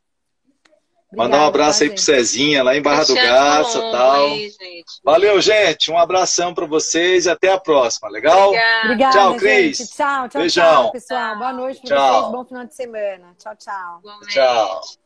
Mandar 1.14 1.38
um 1.38 1.46
abraço 1.46 1.82
aí 1.82 1.88
tá, 1.88 1.94
pro 1.94 2.02
gente? 2.02 2.16
Cezinha, 2.16 2.62
lá 2.64 2.76
em 2.76 2.82
Barra 2.82 3.04
do 3.04 3.14
Cristiano 3.14 3.38
Garça 3.38 3.78
e 3.78 3.92
tal. 3.92 4.26
aí, 4.26 4.50
gente. 4.50 4.84
Valeu, 5.04 5.40
gente. 5.40 5.90
Um 5.90 5.98
abração 5.98 6.52
pra 6.52 6.66
vocês 6.66 7.26
e 7.26 7.30
até 7.30 7.52
a 7.52 7.58
próxima, 7.60 8.08
legal? 8.08 8.52
Obrigada. 8.84 9.12
Tchau, 9.16 9.36
Cris. 9.36 9.78
gente. 9.78 9.90
Tchau, 9.96 10.28
tchau, 10.28 10.40
Beijão. 10.40 10.82
tchau, 10.82 10.92
pessoal. 10.92 11.38
Boa 11.38 11.52
noite 11.52 11.80
para 11.80 11.96
Tchau. 11.96 12.20
vocês. 12.20 12.32
Bom 12.32 12.44
final 12.44 12.64
de 12.66 12.74
semana. 12.74 13.36
Tchau, 13.38 13.56
tchau. 13.56 14.02
Tchau. 14.28 15.05